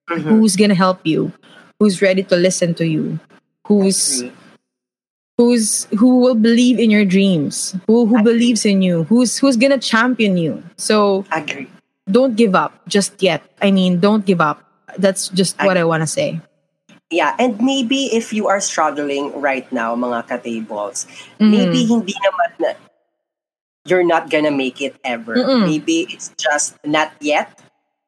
Mhm. 0.09 0.21
who's 0.35 0.55
gonna 0.57 0.75
help 0.75 0.99
you, 1.05 1.31
who's 1.79 2.01
ready 2.01 2.21
to 2.29 2.35
listen 2.35 2.73
to 2.81 2.85
you, 2.85 3.19
who's 3.69 4.21
Agree. 4.21 4.33
Who's 5.37 5.85
who 5.97 6.19
will 6.19 6.35
believe 6.35 6.79
in 6.79 6.89
your 6.89 7.05
dreams, 7.05 7.75
who 7.87 8.05
who 8.05 8.19
Agree. 8.19 8.33
believes 8.33 8.65
in 8.65 8.81
you, 8.81 9.03
who's 9.05 9.37
who's 9.37 9.57
gonna 9.57 9.77
champion 9.79 10.37
you. 10.37 10.63
So 10.77 11.25
Agree. 11.31 11.67
don't 12.09 12.35
give 12.35 12.55
up 12.55 12.73
just 12.87 13.21
yet. 13.21 13.43
I 13.61 13.71
mean, 13.71 13.99
don't 13.99 14.25
give 14.25 14.39
up. 14.41 14.63
That's 14.97 15.27
just 15.29 15.59
what 15.63 15.77
I 15.77 15.83
wanna 15.83 16.07
say. 16.07 16.39
Yeah, 17.11 17.35
and 17.37 17.59
maybe 17.61 18.09
if 18.15 18.33
you 18.33 18.47
are 18.47 18.59
struggling 18.59 19.29
right 19.39 19.69
now, 19.71 19.93
mga 19.95 20.27
ka-tables, 20.27 21.05
Mhm. 21.37 21.51
maybe 21.53 21.85
hindi 21.85 22.15
naman 22.17 22.49
na, 22.59 22.69
you're 23.85 24.03
not 24.07 24.31
gonna 24.33 24.49
make 24.51 24.81
it 24.81 24.95
ever. 25.05 25.35
Mm-mm. 25.37 25.69
Maybe 25.69 26.09
it's 26.09 26.33
just 26.41 26.73
not 26.81 27.13
yet 27.21 27.61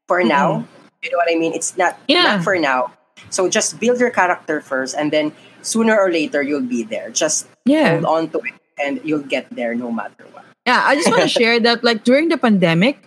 for 0.09 0.23
now. 0.25 0.65
You 1.05 1.13
know 1.13 1.17
what 1.21 1.29
I 1.29 1.37
mean? 1.37 1.53
It's 1.53 1.77
not 1.77 1.99
Yeah. 2.09 2.23
not 2.23 2.43
for 2.43 2.57
now. 2.57 2.89
So 3.29 3.49
just 3.49 3.79
build 3.79 3.99
your 3.99 4.09
character 4.11 4.61
first, 4.61 4.95
and 4.97 5.11
then 5.11 5.31
sooner 5.61 5.97
or 5.97 6.11
later 6.11 6.41
you'll 6.41 6.65
be 6.67 6.83
there. 6.83 7.09
Just 7.09 7.47
Yeah. 7.65 7.99
hold 7.99 8.05
on 8.05 8.23
to 8.31 8.39
it, 8.39 8.55
and 8.79 9.01
you'll 9.03 9.25
get 9.27 9.47
there 9.51 9.75
no 9.75 9.91
matter 9.91 10.25
what. 10.31 10.45
Yeah, 10.65 10.81
I 10.85 10.95
just 10.95 11.09
want 11.09 11.23
to 11.23 11.29
share 11.41 11.59
that 11.61 11.83
like 11.83 12.03
during 12.03 12.29
the 12.29 12.37
pandemic, 12.37 12.99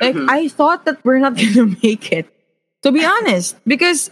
like 0.00 0.14
Mhm. 0.14 0.26
I 0.30 0.48
thought 0.48 0.84
that 0.86 1.02
we're 1.04 1.18
not 1.18 1.34
gonna 1.40 1.74
make 1.82 2.12
it. 2.12 2.26
To 2.86 2.92
be 2.92 3.04
honest, 3.04 3.58
because 3.66 4.10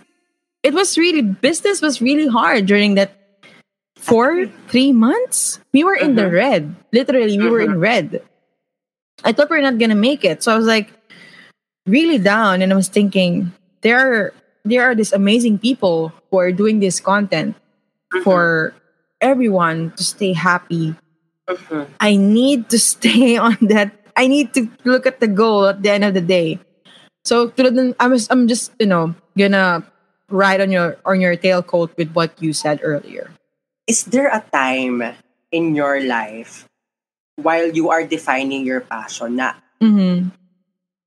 it 0.66 0.74
was 0.74 0.98
really 0.98 1.22
business 1.22 1.78
was 1.80 2.02
really 2.02 2.26
hard 2.26 2.66
during 2.66 2.94
that 2.98 3.14
four 3.98 4.46
three 4.68 4.90
months. 4.92 5.60
We 5.72 5.84
were 5.84 5.94
in 5.94 6.14
the 6.18 6.26
Mhm. 6.26 6.32
red. 6.34 6.62
Literally, 6.92 7.38
we 7.38 7.48
were 7.48 7.60
in 7.62 7.78
red. 7.78 8.22
I 9.24 9.30
thought 9.32 9.48
we 9.50 9.56
are 9.58 9.62
not 9.62 9.78
gonna 9.78 9.94
make 9.98 10.24
it, 10.24 10.42
so 10.42 10.50
I 10.52 10.56
was 10.58 10.66
like 10.66 10.90
really 11.86 12.18
down, 12.18 12.62
and 12.62 12.72
I 12.72 12.76
was 12.76 12.88
thinking 12.90 13.52
there 13.82 13.98
are 13.98 14.34
there 14.66 14.82
are 14.82 14.94
these 14.94 15.14
amazing 15.14 15.58
people 15.62 16.10
who 16.30 16.36
are 16.42 16.50
doing 16.50 16.82
this 16.82 16.98
content 16.98 17.54
for 18.26 18.74
everyone 19.22 19.94
to 19.96 20.02
stay 20.04 20.34
happy 20.34 20.94
Mhm. 21.46 21.86
I 22.02 22.18
need 22.18 22.66
to 22.74 22.78
stay 22.98 23.38
on 23.38 23.54
that. 23.70 23.94
I 24.18 24.26
need 24.26 24.50
to 24.58 24.66
look 24.82 25.06
at 25.06 25.22
the 25.22 25.30
goal 25.30 25.70
at 25.70 25.78
the 25.78 25.94
end 25.94 26.02
of 26.02 26.10
the 26.10 26.20
day. 26.24 26.58
So 27.22 27.54
tulad 27.54 27.78
ng- 27.78 27.94
I 28.02 28.10
was 28.10 28.26
I'm 28.34 28.50
just, 28.50 28.74
you 28.82 28.90
know, 28.90 29.14
gonna 29.38 29.86
ride 30.26 30.58
on 30.58 30.74
your 30.74 30.98
on 31.06 31.22
your 31.22 31.38
tailcoat 31.38 31.94
with 31.94 32.10
what 32.18 32.34
you 32.42 32.50
said 32.50 32.82
earlier. 32.82 33.30
Is 33.86 34.10
there 34.10 34.26
a 34.26 34.42
time 34.50 35.06
in 35.54 35.78
your 35.78 36.02
life 36.02 36.66
while 37.38 37.70
you 37.70 37.94
are 37.94 38.02
defining 38.02 38.66
your 38.66 38.82
passion 38.82 39.38
na 39.38 39.54
Mm-hmm. 39.78 40.34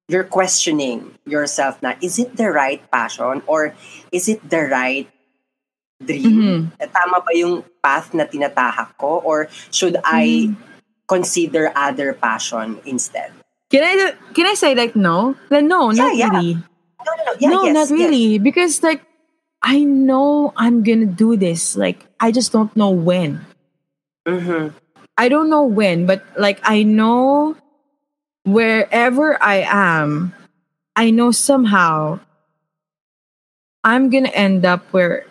You're 0.10 0.26
questioning 0.28 1.14
yourself 1.30 1.78
na 1.86 1.94
is 2.02 2.18
it 2.20 2.36
the 2.36 2.50
right 2.50 2.82
passion 2.92 3.46
or 3.48 3.78
is 4.12 4.28
it 4.28 4.42
the 4.50 4.66
right 4.68 5.08
dream? 6.04 6.74
Mhm. 6.74 6.92
Tama 6.92 7.22
ba 7.22 7.32
yung 7.36 7.64
path 7.84 8.12
na 8.18 8.26
tinatahak 8.26 8.98
ko 8.98 9.22
or 9.24 9.48
should 9.72 9.98
I 10.04 10.50
Mm-hmm. 10.50 10.66
consider 11.08 11.72
other 11.76 12.14
passion 12.14 12.80
instead? 12.86 13.32
Can 13.70 13.86
I 13.86 14.14
can 14.34 14.46
I 14.50 14.56
say 14.58 14.74
like 14.74 14.96
no? 14.98 15.38
Like 15.54 15.66
no, 15.66 15.94
not 15.94 16.14
Yeah, 16.16 16.26
yeah. 16.26 16.32
really. 16.34 16.54
No, 17.00 17.12
no, 17.16 17.22
no. 17.26 17.32
Yeah, 17.40 17.50
no, 17.50 17.60
yes, 17.66 17.74
not 17.74 17.88
yes. 17.90 17.92
really. 17.94 18.28
Because 18.42 18.82
like 18.82 19.06
I 19.62 19.84
know 19.84 20.54
I'm 20.58 20.82
gonna 20.84 21.06
do 21.10 21.38
this. 21.38 21.78
Like 21.78 22.06
I 22.20 22.32
just 22.34 22.50
don't 22.52 22.74
know 22.76 22.90
when. 22.90 23.46
Mhm. 24.28 24.74
I 25.20 25.28
don't 25.28 25.50
know 25.50 25.64
when, 25.68 26.06
but 26.08 26.24
like 26.40 26.58
I 26.64 26.82
know 26.84 27.54
wherever 28.54 29.42
I 29.42 29.64
am, 29.68 30.34
I 30.96 31.12
know 31.12 31.32
somehow 31.32 32.20
I'm 33.84 34.10
gonna 34.10 34.30
end 34.34 34.66
up 34.66 34.84
where 34.92 35.26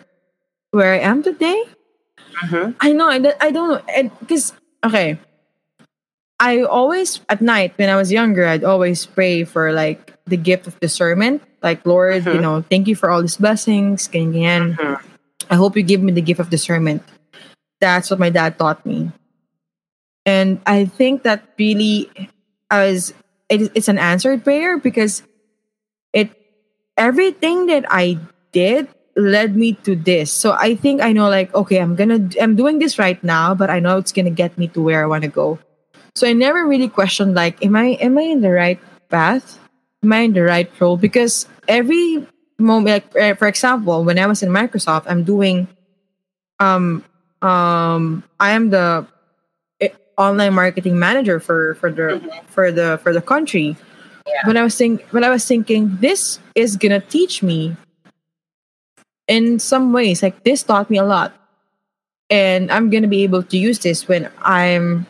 where 0.71 0.93
I 0.93 0.99
am 0.99 1.21
today. 1.23 1.63
Mhm. 2.45 2.75
I 2.79 2.93
know, 2.93 3.09
I, 3.09 3.19
I 3.41 3.51
don't 3.51 3.69
know, 3.69 3.81
and 3.93 4.11
because 4.19 4.53
okay, 4.85 5.19
I 6.39 6.63
always 6.63 7.19
at 7.29 7.41
night 7.41 7.73
when 7.75 7.89
I 7.89 7.95
was 7.95 8.11
younger, 8.11 8.45
I'd 8.47 8.63
always 8.63 9.05
pray 9.05 9.43
for 9.43 9.71
like 9.73 10.15
the 10.25 10.37
gift 10.37 10.67
of 10.67 10.79
discernment, 10.79 11.41
like 11.61 11.85
Lord, 11.85 12.25
you 12.25 12.39
Mhm. 12.39 12.41
know, 12.41 12.61
thank 12.61 12.87
you 12.87 12.95
for 12.95 13.09
all 13.09 13.21
these 13.21 13.37
blessings, 13.37 14.07
ganyan. 14.07 14.77
Mhm. 14.77 14.97
I 15.49 15.55
hope 15.55 15.75
you 15.75 15.83
give 15.83 16.01
me 16.01 16.11
the 16.13 16.21
gift 16.23 16.39
of 16.39 16.49
discernment. 16.49 17.01
That's 17.81 18.09
what 18.09 18.19
my 18.19 18.29
dad 18.29 18.57
taught 18.59 18.85
me. 18.85 19.11
And 20.25 20.61
I 20.65 20.85
think 20.85 21.23
that 21.23 21.43
really 21.57 22.09
I 22.69 22.85
was 22.85 23.13
it, 23.49 23.71
it's 23.75 23.87
an 23.87 23.97
answered 23.97 24.43
prayer 24.43 24.77
because 24.77 25.23
it 26.13 26.29
everything 26.97 27.67
that 27.67 27.85
I 27.89 28.19
did 28.51 28.87
led 29.15 29.55
me 29.55 29.73
to 29.83 29.95
this. 29.95 30.31
So 30.31 30.53
I 30.53 30.75
think 30.75 31.01
I 31.01 31.11
know 31.11 31.29
like 31.29 31.53
okay, 31.53 31.79
I'm 31.79 31.95
going 31.95 32.29
to 32.29 32.41
I'm 32.41 32.55
doing 32.55 32.79
this 32.79 32.99
right 32.99 33.21
now, 33.23 33.53
but 33.53 33.69
I 33.69 33.79
know 33.79 33.97
it's 33.97 34.11
going 34.11 34.25
to 34.25 34.31
get 34.31 34.57
me 34.57 34.67
to 34.69 34.81
where 34.81 35.03
I 35.03 35.07
want 35.07 35.23
to 35.23 35.29
go. 35.29 35.59
So 36.15 36.27
I 36.27 36.33
never 36.33 36.65
really 36.65 36.89
questioned 36.89 37.35
like 37.35 37.63
am 37.63 37.75
I 37.75 37.97
am 38.01 38.17
I 38.17 38.23
in 38.23 38.41
the 38.41 38.51
right 38.51 38.79
path? 39.09 39.59
Am 40.03 40.13
I 40.13 40.19
in 40.19 40.33
the 40.33 40.43
right 40.43 40.69
role? 40.79 40.95
Because 40.95 41.47
every 41.67 42.25
moment 42.59 43.05
like 43.15 43.37
for 43.37 43.47
example 43.47 44.03
when 44.03 44.19
i 44.19 44.27
was 44.27 44.43
in 44.43 44.49
microsoft 44.49 45.03
i'm 45.07 45.23
doing 45.23 45.67
um 46.59 47.03
um 47.41 48.23
i 48.39 48.51
am 48.51 48.69
the 48.69 49.07
online 50.19 50.53
marketing 50.53 50.99
manager 50.99 51.39
for 51.39 51.73
for 51.79 51.89
the 51.89 52.19
mm-hmm. 52.19 52.45
for 52.51 52.69
the 52.75 52.99
for 53.01 53.15
the 53.15 53.23
country 53.23 53.73
Yeah. 54.27 54.43
when 54.45 54.57
i 54.59 54.63
was 54.63 54.75
think 54.75 55.01
when 55.15 55.23
i 55.23 55.31
was 55.31 55.47
thinking 55.47 55.95
this 56.03 56.37
is 56.53 56.75
gonna 56.75 56.99
teach 56.99 57.41
me 57.41 57.73
in 59.31 59.57
some 59.57 59.93
ways 59.95 60.21
like 60.21 60.43
this 60.43 60.61
taught 60.61 60.91
me 60.91 60.99
a 60.99 61.07
lot 61.07 61.33
and 62.29 62.69
i'm 62.69 62.91
gonna 62.91 63.07
be 63.09 63.23
able 63.23 63.41
to 63.41 63.57
use 63.57 63.79
this 63.79 64.05
when 64.11 64.29
i'm 64.43 65.07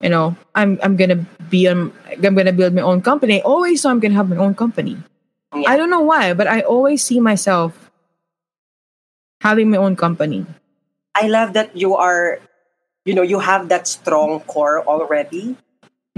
you 0.00 0.08
know 0.08 0.32
i'm 0.54 0.78
i'm 0.86 0.96
gonna 0.96 1.20
be 1.50 1.66
on 1.68 1.92
i'm 2.22 2.34
gonna 2.38 2.54
build 2.54 2.72
my 2.72 2.80
own 2.80 3.02
company 3.02 3.42
I 3.42 3.44
always 3.44 3.82
so 3.82 3.90
i'm 3.90 4.00
gonna 4.00 4.14
have 4.14 4.30
my 4.30 4.38
own 4.40 4.54
company 4.54 4.96
Yeah. 5.50 5.66
I 5.66 5.74
don't 5.76 5.90
know 5.90 6.06
why, 6.06 6.30
but 6.30 6.46
I 6.46 6.62
always 6.62 7.02
see 7.02 7.18
myself 7.18 7.90
having 9.42 9.66
my 9.66 9.82
own 9.82 9.96
company. 9.98 10.46
I 11.18 11.26
love 11.26 11.54
that 11.58 11.74
you 11.74 11.98
are, 11.98 12.38
you 13.04 13.14
know, 13.14 13.22
you 13.22 13.38
have 13.38 13.68
that 13.68 13.86
strong 13.88 14.40
core 14.46 14.82
already 14.84 15.56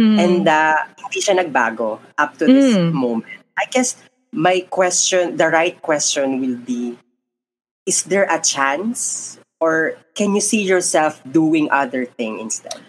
Mm. 0.01 0.17
and 0.17 0.49
uh, 0.49 0.77
hindi 0.97 1.21
siya 1.21 1.37
nagbago 1.37 2.01
up 2.17 2.33
to 2.41 2.49
this 2.49 2.73
Mm. 2.73 2.97
moment. 2.97 3.29
I 3.61 3.69
guess 3.69 4.01
my 4.33 4.65
question, 4.73 5.37
the 5.37 5.53
right 5.53 5.77
question 5.85 6.41
will 6.41 6.57
be, 6.57 6.97
is 7.85 8.09
there 8.09 8.25
a 8.25 8.41
chance 8.41 9.37
or 9.61 9.93
can 10.17 10.33
you 10.35 10.41
see 10.41 10.65
yourself 10.65 11.21
doing 11.29 11.69
other 11.71 12.09
thing 12.09 12.41
instead? 12.41 12.81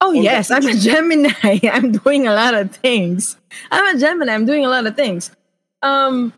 oh 0.00 0.16
in 0.16 0.24
yes, 0.24 0.48
I'm 0.50 0.64
a 0.64 0.72
Gemini. 0.72 1.60
I'm 1.68 1.92
doing 1.92 2.24
a 2.24 2.32
lot 2.32 2.56
of 2.56 2.72
things. 2.72 3.36
I'm 3.68 3.96
a 3.96 4.00
Gemini. 4.00 4.32
I'm 4.32 4.48
doing 4.48 4.64
a 4.64 4.72
lot 4.72 4.88
of 4.88 4.96
things. 4.96 5.30
Um, 5.84 6.32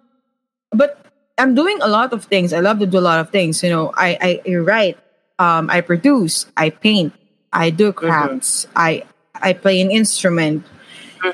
but 0.74 0.98
I'm 1.38 1.54
doing 1.54 1.78
a 1.80 1.86
lot 1.86 2.12
of 2.12 2.26
things. 2.26 2.50
I 2.52 2.58
love 2.58 2.82
to 2.82 2.86
do 2.90 2.98
a 2.98 3.06
lot 3.06 3.22
of 3.22 3.30
things. 3.30 3.62
You 3.62 3.70
know, 3.70 3.94
I 3.94 4.18
I, 4.18 4.30
I 4.50 4.54
write. 4.66 4.98
Um, 5.38 5.70
I 5.70 5.80
produce. 5.80 6.46
I 6.56 6.70
paint. 6.70 7.12
I 7.52 7.70
do 7.70 7.92
mm-hmm. 7.92 7.98
crafts. 7.98 8.66
I 8.74 9.04
I 9.34 9.52
play 9.52 9.80
an 9.80 9.90
instrument. 9.90 10.64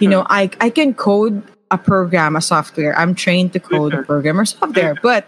you 0.01 0.09
know 0.09 0.23
mm-hmm. 0.23 0.33
i 0.33 0.51
i 0.61 0.71
can 0.71 0.95
code 0.95 1.43
a 1.71 1.79
program 1.79 2.37
a 2.37 2.41
software 2.41 2.97
i'm 2.99 3.15
trained 3.15 3.53
to 3.53 3.61
code 3.61 3.93
a 3.93 3.97
mm-hmm. 3.97 4.07
program 4.07 4.41
or 4.41 4.45
software 4.45 4.95
but 5.03 5.27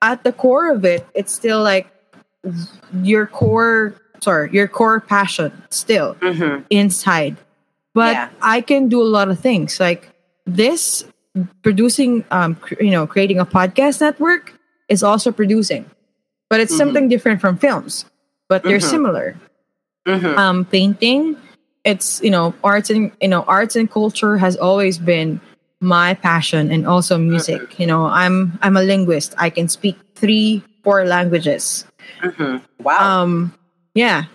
at 0.00 0.24
the 0.24 0.32
core 0.32 0.70
of 0.70 0.84
it 0.84 1.06
it's 1.14 1.32
still 1.32 1.62
like 1.62 1.86
your 3.02 3.26
core 3.26 3.94
sorry 4.20 4.50
your 4.52 4.68
core 4.68 5.00
passion 5.00 5.52
still 5.70 6.16
inside 6.70 7.36
but 7.94 8.14
Yeah. 8.14 8.28
i 8.40 8.60
can 8.60 8.88
do 8.88 9.00
a 9.00 9.06
lot 9.06 9.28
of 9.28 9.38
things 9.38 9.78
like 9.78 10.08
this 10.46 11.04
producing 11.62 12.24
um 12.30 12.56
cr- 12.56 12.82
you 12.82 12.90
know 12.90 13.06
creating 13.06 13.38
a 13.38 13.46
podcast 13.46 14.00
network 14.00 14.58
is 14.88 15.02
also 15.02 15.30
producing 15.30 15.86
but 16.50 16.60
it's 16.60 16.76
something 16.76 17.08
different 17.08 17.40
from 17.40 17.56
films 17.56 18.04
but 18.52 18.60
they're 18.68 18.84
Mhm. 18.84 18.92
similar. 18.96 19.26
Mhm. 20.04 20.34
um 20.36 20.58
painting 20.66 21.38
it's 21.88 22.18
you 22.26 22.30
know 22.30 22.52
arts 22.66 22.90
and 22.90 23.10
you 23.22 23.30
know 23.32 23.46
arts 23.46 23.78
and 23.78 23.86
culture 23.88 24.34
has 24.36 24.58
always 24.60 24.98
been 24.98 25.40
my 25.80 26.12
passion 26.14 26.70
and 26.74 26.86
also 26.86 27.14
music. 27.18 27.78
You 27.80 27.86
know 27.86 28.06
i'm 28.10 28.58
i'm 28.66 28.76
a 28.76 28.82
linguist. 28.82 29.32
I 29.38 29.48
can 29.50 29.66
speak 29.70 29.94
three 30.18 30.60
four 30.84 31.06
languages. 31.06 31.86
Mhm. 32.22 32.60
Wow. 32.82 32.98
um 32.98 33.54
yeah 33.94 34.26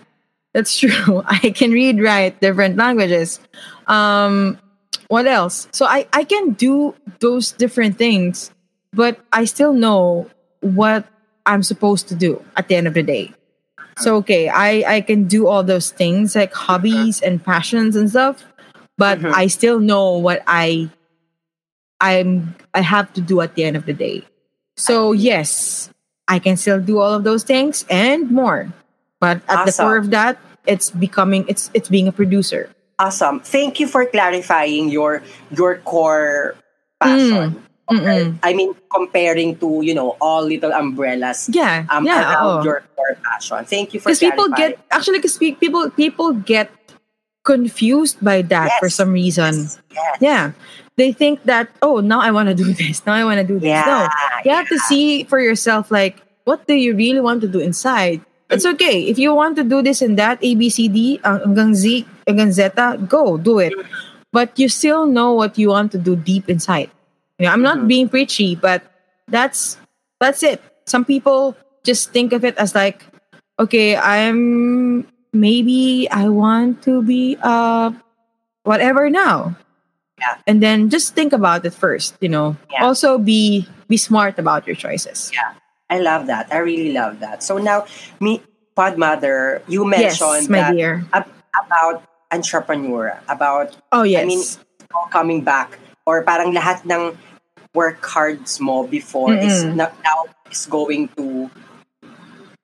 that's 0.56 0.72
true. 0.80 1.20
I 1.28 1.52
can 1.52 1.70
read 1.70 2.00
write 2.00 2.40
different 2.40 2.80
languages. 2.80 3.38
Um 3.86 4.56
what 5.12 5.28
else? 5.28 5.68
So 5.76 5.84
i 5.84 6.08
i 6.16 6.24
can 6.24 6.56
do 6.56 6.96
those 7.20 7.52
different 7.52 7.96
things 8.00 8.50
but 8.96 9.20
i 9.36 9.44
still 9.44 9.76
know 9.76 10.24
what 10.64 11.04
i'm 11.44 11.60
supposed 11.62 12.08
to 12.08 12.16
do 12.16 12.40
at 12.56 12.68
the 12.68 12.74
end 12.76 12.88
of 12.88 12.96
the 12.96 13.04
day 13.04 13.32
so 13.98 14.16
okay 14.16 14.48
i 14.48 14.84
i 14.96 15.00
can 15.00 15.24
do 15.26 15.46
all 15.46 15.62
those 15.62 15.90
things 15.90 16.34
like 16.34 16.52
hobbies 16.54 17.20
and 17.20 17.42
passions 17.44 17.96
and 17.96 18.10
stuff 18.10 18.44
but 18.96 19.18
Mhm. 19.18 19.32
i 19.34 19.46
still 19.46 19.78
know 19.80 20.16
what 20.16 20.42
i 20.46 20.88
i'm 22.00 22.54
i 22.74 22.80
have 22.80 23.12
to 23.14 23.20
do 23.20 23.40
at 23.40 23.54
the 23.54 23.64
end 23.64 23.76
of 23.76 23.86
the 23.86 23.92
day 23.92 24.22
so 24.76 25.12
yes 25.12 25.90
i 26.28 26.38
can 26.38 26.56
still 26.56 26.80
do 26.80 26.98
all 26.98 27.12
of 27.12 27.24
those 27.24 27.42
things 27.42 27.84
and 27.90 28.30
more 28.30 28.72
but 29.20 29.40
at 29.48 29.66
the 29.66 29.72
core 29.72 29.96
of 29.96 30.10
that 30.10 30.38
it's 30.66 30.90
becoming 30.90 31.44
it's 31.48 31.70
it's 31.74 31.88
being 31.88 32.06
a 32.08 32.12
producer 32.12 32.70
Awesome. 33.00 33.38
Thank 33.38 33.78
you 33.78 33.86
for 33.86 34.02
clarifying 34.06 34.88
your 34.90 35.22
your 35.54 35.78
core 35.86 36.56
passion. 36.98 37.54
Okay? 37.54 37.67
Mm-mm. 37.90 38.38
I 38.42 38.52
mean, 38.52 38.76
comparing 38.92 39.56
to 39.64 39.80
you 39.82 39.94
know 39.94 40.16
all 40.20 40.44
little 40.44 40.72
umbrellas 40.72 41.48
yeah 41.48 41.88
um, 41.88 42.04
yeah 42.04 42.36
around 42.36 42.60
oo. 42.60 42.64
your 42.64 42.84
core 42.96 43.16
passion. 43.24 43.64
Thank 43.64 43.94
you 43.96 44.00
for 44.00 44.12
because 44.12 44.20
people 44.20 44.48
get 44.52 44.76
actually 44.92 45.18
because 45.24 45.38
people 45.40 45.88
people 45.96 46.32
get 46.36 46.68
confused 47.48 48.20
by 48.20 48.42
that 48.44 48.68
Yes. 48.68 48.78
for 48.80 48.88
some 48.92 49.12
reason. 49.12 49.72
Yes. 49.88 50.16
Yeah. 50.20 50.52
They 51.00 51.12
think 51.16 51.44
that, 51.44 51.70
oh, 51.80 52.00
now 52.04 52.20
I 52.20 52.30
want 52.30 52.48
to 52.50 52.54
do 52.54 52.72
this. 52.76 53.00
Now 53.06 53.14
I 53.14 53.24
want 53.24 53.40
to 53.40 53.46
do 53.46 53.58
this. 53.58 53.72
Yeah. 53.72 53.86
No. 53.88 53.98
You 54.44 54.52
have 54.52 54.68
to 54.68 54.78
see 54.84 55.24
for 55.24 55.40
yourself, 55.40 55.90
like, 55.90 56.20
what 56.44 56.66
do 56.66 56.74
you 56.74 56.94
really 56.94 57.20
want 57.24 57.40
to 57.42 57.48
do 57.48 57.58
inside? 57.58 58.20
It's 58.50 58.66
okay. 58.66 59.04
If 59.08 59.18
you 59.18 59.32
want 59.32 59.56
to 59.56 59.64
do 59.64 59.80
this 59.80 60.02
and 60.02 60.18
that, 60.18 60.38
A, 60.42 60.54
B, 60.56 60.68
C, 60.68 60.88
D, 60.88 61.20
uh, 61.24 61.40
hanggang 61.40 61.74
Z, 61.74 62.04
hanggang 62.26 62.52
Zeta, 62.52 62.96
go, 63.08 63.36
do 63.36 63.60
it. 63.60 63.72
But 64.32 64.58
you 64.58 64.68
still 64.68 65.06
know 65.06 65.32
what 65.32 65.56
you 65.56 65.68
want 65.68 65.92
to 65.92 65.98
do 65.98 66.16
deep 66.16 66.48
inside. 66.48 66.90
You 67.38 67.46
know, 67.46 67.52
I'm 67.52 67.62
not 67.62 67.78
Mhm. 67.78 67.88
being 67.88 68.08
preachy, 68.08 68.54
but 68.54 68.82
that's 69.28 69.78
that's 70.20 70.42
it. 70.42 70.60
Some 70.86 71.04
people 71.04 71.54
just 71.84 72.10
think 72.10 72.32
of 72.32 72.44
it 72.44 72.56
as 72.58 72.74
like, 72.74 73.06
okay, 73.58 73.94
I'm 73.96 75.06
maybe 75.32 76.08
I 76.10 76.28
want 76.28 76.82
to 76.82 77.02
be 77.02 77.38
uh 77.42 77.92
whatever 78.64 79.08
now. 79.10 79.54
Yeah. 80.18 80.34
And 80.50 80.58
then 80.62 80.90
just 80.90 81.14
think 81.14 81.32
about 81.32 81.62
it 81.64 81.70
first, 81.74 82.18
you 82.20 82.28
know. 82.28 82.56
Yeah. 82.72 82.82
Also 82.84 83.18
be 83.18 83.68
be 83.86 83.96
smart 83.96 84.38
about 84.38 84.66
your 84.66 84.74
choices. 84.74 85.30
Yeah. 85.32 85.54
I 85.88 86.00
love 86.02 86.26
that. 86.26 86.50
I 86.52 86.58
really 86.58 86.92
love 86.92 87.20
that. 87.24 87.40
So 87.42 87.56
now, 87.56 87.86
me, 88.20 88.42
Pod 88.76 88.98
Mother, 88.98 89.62
you 89.70 89.88
Yes, 89.88 90.20
mentioned 90.20 90.50
my 90.52 90.58
that 90.60 90.74
dear. 90.76 91.00
ab- 91.14 91.30
about 91.54 92.02
entrepreneur, 92.34 93.16
about 93.28 93.72
Oh 93.92 94.02
yes. 94.02 94.20
I 94.22 94.26
mean, 94.26 94.42
coming 95.10 95.40
back, 95.46 95.78
or 96.04 96.24
parang 96.24 96.52
lahat 96.52 96.84
ng 96.84 97.16
work 97.74 98.00
cards 98.00 98.60
mo 98.60 98.86
before 98.86 99.34
is 99.34 99.64
Mm-mm. 99.64 99.76
na- 99.76 99.94
now 100.04 100.26
is 100.50 100.66
going 100.66 101.08
to, 101.16 101.50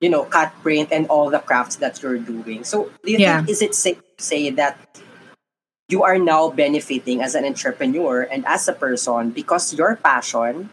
you 0.01 0.09
know, 0.11 0.25
cut 0.25 0.53
print 0.63 0.89
and 0.93 1.07
all 1.09 1.31
the 1.31 1.39
crafts 1.39 1.77
that 1.77 2.03
you're 2.03 2.19
doing. 2.19 2.65
So, 2.65 2.91
do 3.05 3.13
you 3.13 3.19
Yeah. 3.19 3.39
think 3.41 3.51
is 3.51 3.63
it 3.63 3.75
safe 3.75 3.99
to 4.01 4.23
say 4.23 4.51
that 4.51 4.77
you 5.89 6.03
are 6.03 6.19
now 6.19 6.49
benefiting 6.51 7.21
as 7.23 7.35
an 7.35 7.45
entrepreneur 7.45 8.23
and 8.23 8.45
as 8.47 8.69
a 8.69 8.73
person 8.73 9.31
because 9.31 9.75
your 9.75 9.97
passion 9.97 10.71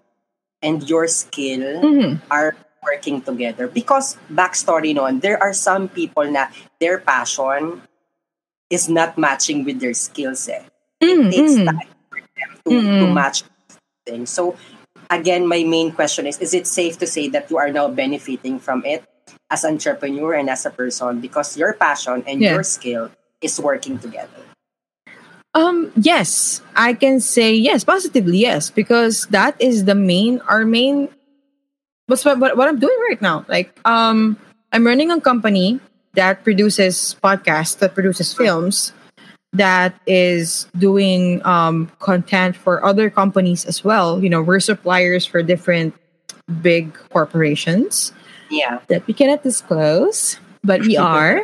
and 0.61 0.87
your 0.89 1.07
skill 1.07 1.81
Mhm. 1.83 2.21
are 2.31 2.55
working 2.83 3.21
together. 3.21 3.67
Because 3.67 4.17
backstory 4.31 4.93
noon, 4.95 5.19
there 5.19 5.37
are 5.41 5.53
some 5.53 5.87
people 5.89 6.25
na 6.25 6.47
their 6.79 6.97
passion 6.99 7.81
is 8.69 8.89
not 8.89 9.17
matching 9.17 9.63
with 9.65 9.79
their 9.79 9.93
skills. 9.93 10.47
Eh. 10.49 10.63
It 11.01 11.31
takes 11.31 11.53
mm. 11.59 11.65
time 11.65 11.89
for 12.09 12.19
them 12.21 12.49
to, 12.65 12.69
to 12.71 13.05
Mm-mm. 13.05 13.13
match 13.13 13.43
things. 14.05 14.29
So 14.29 14.55
again, 15.09 15.47
my 15.47 15.63
main 15.63 15.91
question 15.91 16.27
is: 16.27 16.39
Is 16.39 16.53
it 16.53 16.67
safe 16.67 16.97
to 16.99 17.07
say 17.07 17.29
that 17.29 17.49
you 17.49 17.57
are 17.57 17.71
now 17.71 17.87
benefiting 17.89 18.59
from 18.59 18.83
it 18.85 19.03
as 19.49 19.63
an 19.63 19.73
entrepreneur 19.75 20.33
and 20.33 20.49
as 20.49 20.65
a 20.65 20.71
person 20.71 21.19
because 21.19 21.57
your 21.57 21.73
passion 21.73 22.23
and 22.27 22.41
Yeah. 22.41 22.53
your 22.53 22.63
skill 22.63 23.11
is 23.41 23.59
working 23.59 23.99
together? 23.99 24.41
Um, 25.53 25.91
yes, 25.99 26.61
I 26.75 26.93
can 26.93 27.19
say 27.19 27.53
yes, 27.53 27.83
positively 27.83 28.39
yes, 28.39 28.69
because 28.69 29.27
that 29.35 29.59
is 29.59 29.83
the 29.83 29.95
main, 29.95 30.39
our 30.47 30.63
main. 30.63 31.09
What's 32.07 32.23
what, 32.23 32.39
what, 32.39 32.55
what 32.55 32.67
I'm 32.67 32.79
doing 32.79 32.97
right 33.09 33.21
now? 33.21 33.43
Like, 33.47 33.75
um, 33.83 34.39
I'm 34.71 34.85
running 34.87 35.11
a 35.11 35.19
company 35.19 35.79
that 36.13 36.43
produces 36.43 37.15
podcasts, 37.23 37.77
that 37.79 37.93
produces 37.93 38.33
films, 38.33 38.93
that 39.53 39.93
is 40.07 40.67
doing 40.77 41.45
um 41.45 41.91
content 41.99 42.55
for 42.55 42.83
other 42.85 43.09
companies 43.09 43.65
as 43.65 43.83
well. 43.83 44.23
You 44.23 44.29
know, 44.29 44.41
we're 44.41 44.59
suppliers 44.59 45.25
for 45.25 45.43
different 45.43 45.93
big 46.61 46.93
corporations 47.11 48.13
Yeah. 48.49 48.79
that 48.87 49.05
we 49.07 49.13
cannot 49.13 49.43
disclose, 49.43 50.39
but 50.63 50.81
we 50.81 50.97
are. 51.11 51.43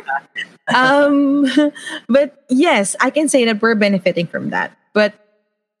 um, 0.74 1.46
but 2.08 2.44
yes, 2.48 2.96
I 3.00 3.10
can 3.10 3.28
say 3.28 3.44
that 3.44 3.60
we're 3.62 3.74
benefiting 3.74 4.26
from 4.26 4.50
that. 4.50 4.76
But 4.94 5.14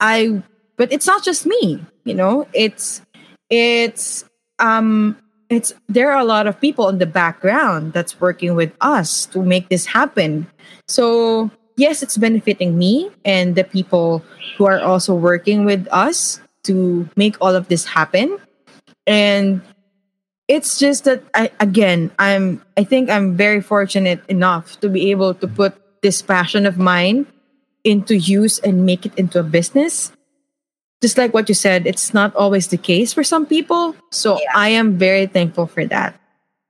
I, 0.00 0.42
but 0.76 0.92
it's 0.92 1.06
not 1.06 1.24
just 1.24 1.46
me. 1.46 1.80
You 2.04 2.14
know, 2.14 2.46
it's 2.52 3.02
it's 3.50 4.24
um 4.58 5.16
it's 5.48 5.72
there 5.88 6.12
are 6.12 6.18
a 6.20 6.24
lot 6.24 6.46
of 6.46 6.60
people 6.60 6.88
in 6.88 6.98
the 6.98 7.06
background 7.06 7.92
that's 7.92 8.20
working 8.20 8.54
with 8.54 8.72
us 8.80 9.24
to 9.32 9.42
make 9.42 9.68
this 9.70 9.86
happen. 9.86 10.46
So 10.86 11.50
yes, 11.78 12.02
it's 12.02 12.18
benefiting 12.18 12.76
me 12.76 13.10
and 13.24 13.54
the 13.54 13.64
people 13.64 14.22
who 14.58 14.66
are 14.66 14.80
also 14.80 15.14
working 15.14 15.64
with 15.64 15.86
us 15.90 16.40
to 16.64 17.08
make 17.16 17.36
all 17.40 17.54
of 17.54 17.68
this 17.68 17.86
happen. 17.86 18.36
And 19.06 19.62
it's 20.48 20.78
just 20.78 21.04
that 21.04 21.22
I 21.32 21.50
again 21.60 22.10
I'm 22.18 22.60
I 22.76 22.84
think 22.84 23.08
I'm 23.08 23.36
very 23.36 23.60
fortunate 23.60 24.20
enough 24.28 24.80
to 24.80 24.88
be 24.88 25.10
able 25.10 25.32
to 25.34 25.46
put 25.46 25.76
this 26.02 26.20
passion 26.20 26.66
of 26.66 26.76
mine 26.78 27.26
into 27.84 28.16
use 28.16 28.58
and 28.58 28.84
make 28.84 29.06
it 29.06 29.14
into 29.16 29.40
a 29.40 29.42
business. 29.46 30.12
Just 31.00 31.16
like 31.16 31.32
what 31.32 31.48
you 31.48 31.54
said, 31.54 31.86
it's 31.86 32.12
not 32.12 32.34
always 32.34 32.68
the 32.68 32.76
case 32.76 33.12
for 33.14 33.22
some 33.22 33.46
people. 33.46 33.94
So 34.10 34.36
Yeah. 34.40 34.50
I 34.54 34.68
am 34.70 34.98
very 34.98 35.26
thankful 35.26 35.66
for 35.66 35.86
that. 35.86 36.18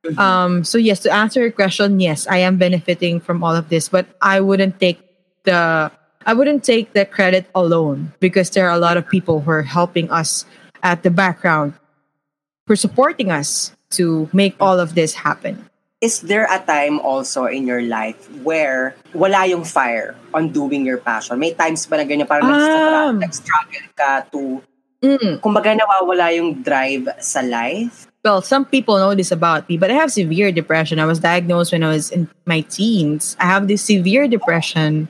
Mhm. 0.05 0.15
Um 0.17 0.51
so 0.63 0.77
yes, 0.77 0.99
to 1.03 1.11
answer 1.11 1.41
your 1.43 1.51
question, 1.51 1.99
yes, 1.99 2.23
I 2.27 2.39
am 2.39 2.55
benefiting 2.55 3.19
from 3.19 3.43
all 3.43 3.55
of 3.55 3.67
this, 3.67 3.89
but 3.91 4.07
I 4.23 4.39
wouldn't 4.39 4.79
take 4.79 4.99
the 5.43 5.91
I 6.23 6.33
wouldn't 6.35 6.63
take 6.63 6.93
the 6.93 7.03
credit 7.03 7.47
alone 7.55 8.11
because 8.19 8.51
there 8.51 8.67
are 8.67 8.75
a 8.75 8.79
lot 8.79 8.95
of 8.95 9.07
people 9.07 9.41
who 9.43 9.51
are 9.51 9.63
helping 9.67 10.11
us 10.11 10.45
at 10.83 11.03
the 11.03 11.11
background 11.11 11.73
for 12.67 12.75
supporting 12.75 13.31
us 13.31 13.75
to 13.99 14.29
make 14.31 14.55
all 14.59 14.79
of 14.79 14.95
this 14.95 15.23
happen. 15.25 15.65
Is 15.99 16.23
there 16.23 16.47
a 16.47 16.59
time 16.63 16.99
also 17.03 17.43
in 17.47 17.67
your 17.67 17.81
life 17.83 18.15
where 18.43 18.95
wala 19.11 19.47
yung 19.51 19.67
fire 19.67 20.15
on 20.31 20.55
doing 20.55 20.87
your 20.87 20.99
passion? 20.99 21.35
May 21.39 21.51
times 21.51 21.83
ba 21.87 21.99
na 21.99 22.07
ganyan 22.07 22.23
parang 22.27 22.47
Um. 22.47 23.19
nag-struggle 23.19 23.87
ka 23.99 24.23
to, 24.31 24.63
Mm. 25.03 25.39
kumbaga 25.43 25.75
nawawala 25.75 26.31
yung 26.35 26.59
drive 26.63 27.07
sa 27.19 27.39
life? 27.43 28.08
Well, 28.23 28.41
some 28.41 28.65
people 28.65 28.97
know 28.97 29.15
this 29.15 29.31
about 29.31 29.69
me, 29.69 29.77
but 29.77 29.91
I 29.91 29.93
have 29.93 30.11
severe 30.11 30.51
depression. 30.51 30.99
I 30.99 31.05
was 31.05 31.19
diagnosed 31.19 31.71
when 31.71 31.83
I 31.83 31.89
was 31.89 32.11
in 32.11 32.29
my 32.45 32.61
teens. 32.61 33.37
I 33.39 33.45
have 33.45 33.67
this 33.67 33.81
severe 33.81 34.27
depression. 34.27 35.07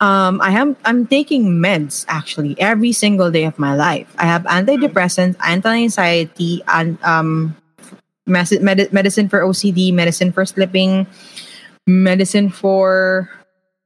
Um, 0.00 0.40
I 0.40 0.50
am 0.52 0.76
I'm 0.84 1.06
taking 1.06 1.60
meds 1.60 2.04
actually 2.08 2.56
every 2.58 2.92
single 2.92 3.30
day 3.30 3.44
of 3.44 3.58
my 3.58 3.74
life. 3.74 4.08
I 4.18 4.24
have 4.24 4.42
antidepressants, 4.44 5.36
anti-anxiety, 5.44 6.62
and 6.66 6.98
um, 7.04 7.56
medi- 8.26 8.88
medicine 8.90 9.28
for 9.28 9.40
OCD, 9.40 9.92
medicine 9.92 10.32
for 10.32 10.44
sleeping, 10.44 11.06
medicine 11.86 12.48
for 12.48 13.30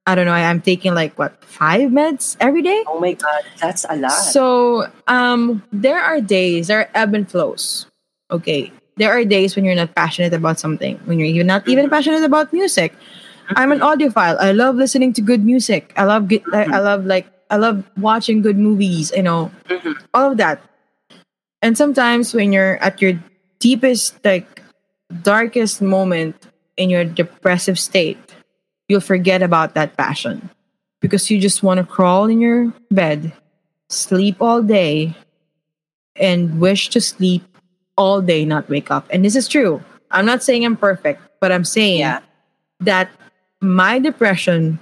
I 0.07 0.15
don't 0.15 0.25
know. 0.25 0.33
I, 0.33 0.49
I'm 0.49 0.63
taking 0.63 0.95
like 0.95 1.19
what 1.19 1.45
five 1.45 1.91
meds 1.91 2.37
every 2.41 2.63
day. 2.63 2.83
Oh 2.87 2.99
my 2.99 3.13
God, 3.13 3.43
that's 3.61 3.85
a 3.89 3.97
lot. 3.97 4.11
So 4.11 4.87
um 5.07 5.63
there 5.73 6.01
are 6.01 6.21
days, 6.21 6.69
there 6.69 6.81
are 6.81 6.91
ebb 6.95 7.15
and 7.15 7.31
flows. 7.31 7.87
Okay. 8.31 8.73
There 8.97 9.11
are 9.11 9.25
days 9.25 9.55
when 9.55 9.65
you're 9.65 9.79
not 9.79 9.95
passionate 9.95 10.35
about 10.35 10.59
something, 10.59 10.99
when 11.05 11.19
you're 11.19 11.29
even 11.29 11.47
not 11.47 11.67
even 11.69 11.87
mm-hmm. 11.87 11.95
passionate 11.95 12.25
about 12.25 12.53
music. 12.53 12.93
Mm-hmm. 12.93 13.55
I'm 13.57 13.73
an 13.73 13.81
audiophile. 13.81 14.37
I 14.39 14.53
love 14.53 14.77
listening 14.77 15.13
to 15.15 15.21
good 15.23 15.45
music. 15.45 15.93
I 15.97 16.05
love 16.05 16.29
good 16.29 16.43
I, 16.53 16.63
I 16.63 16.65
mm-hmm. 16.65 16.73
love 16.73 17.07
like 17.07 17.27
I 17.51 17.57
love 17.57 17.85
watching 17.97 18.43
good 18.43 18.59
movies, 18.59 19.13
you 19.15 19.23
know, 19.23 19.51
all 20.13 20.33
of 20.33 20.37
that. 20.39 20.61
And 21.63 21.77
sometimes 21.77 22.35
when 22.35 22.53
you're 22.53 22.77
at 22.77 23.01
your 23.01 23.19
deepest, 23.59 24.23
like 24.25 24.63
darkest 25.23 25.81
moment 25.81 26.37
in 26.77 26.91
your 26.91 27.05
depressive 27.05 27.79
state, 27.79 28.19
you'll 28.89 29.01
forget 29.01 29.43
about 29.43 29.75
that 29.75 29.97
passion 29.97 30.51
because 31.01 31.31
you 31.31 31.41
just 31.41 31.63
want 31.63 31.79
to 31.79 31.87
crawl 31.87 32.27
in 32.27 32.41
your 32.41 32.73
bed, 32.91 33.33
sleep 33.89 34.37
all 34.41 34.63
day, 34.63 35.17
and 36.17 36.61
wish 36.61 36.89
to 36.91 37.01
sleep 37.01 37.43
all 37.99 38.23
day, 38.23 38.47
not 38.47 38.71
wake 38.71 38.91
up. 38.91 39.07
And 39.11 39.25
this 39.25 39.37
is 39.37 39.49
true. 39.49 39.83
I'm 40.11 40.25
not 40.25 40.43
saying 40.43 40.65
I'm 40.65 40.77
perfect, 40.77 41.21
but 41.41 41.53
I'm 41.53 41.65
saying 41.65 41.99
yeah. 41.99 42.21
that 42.81 43.11
my 43.61 43.99
depression 43.99 44.79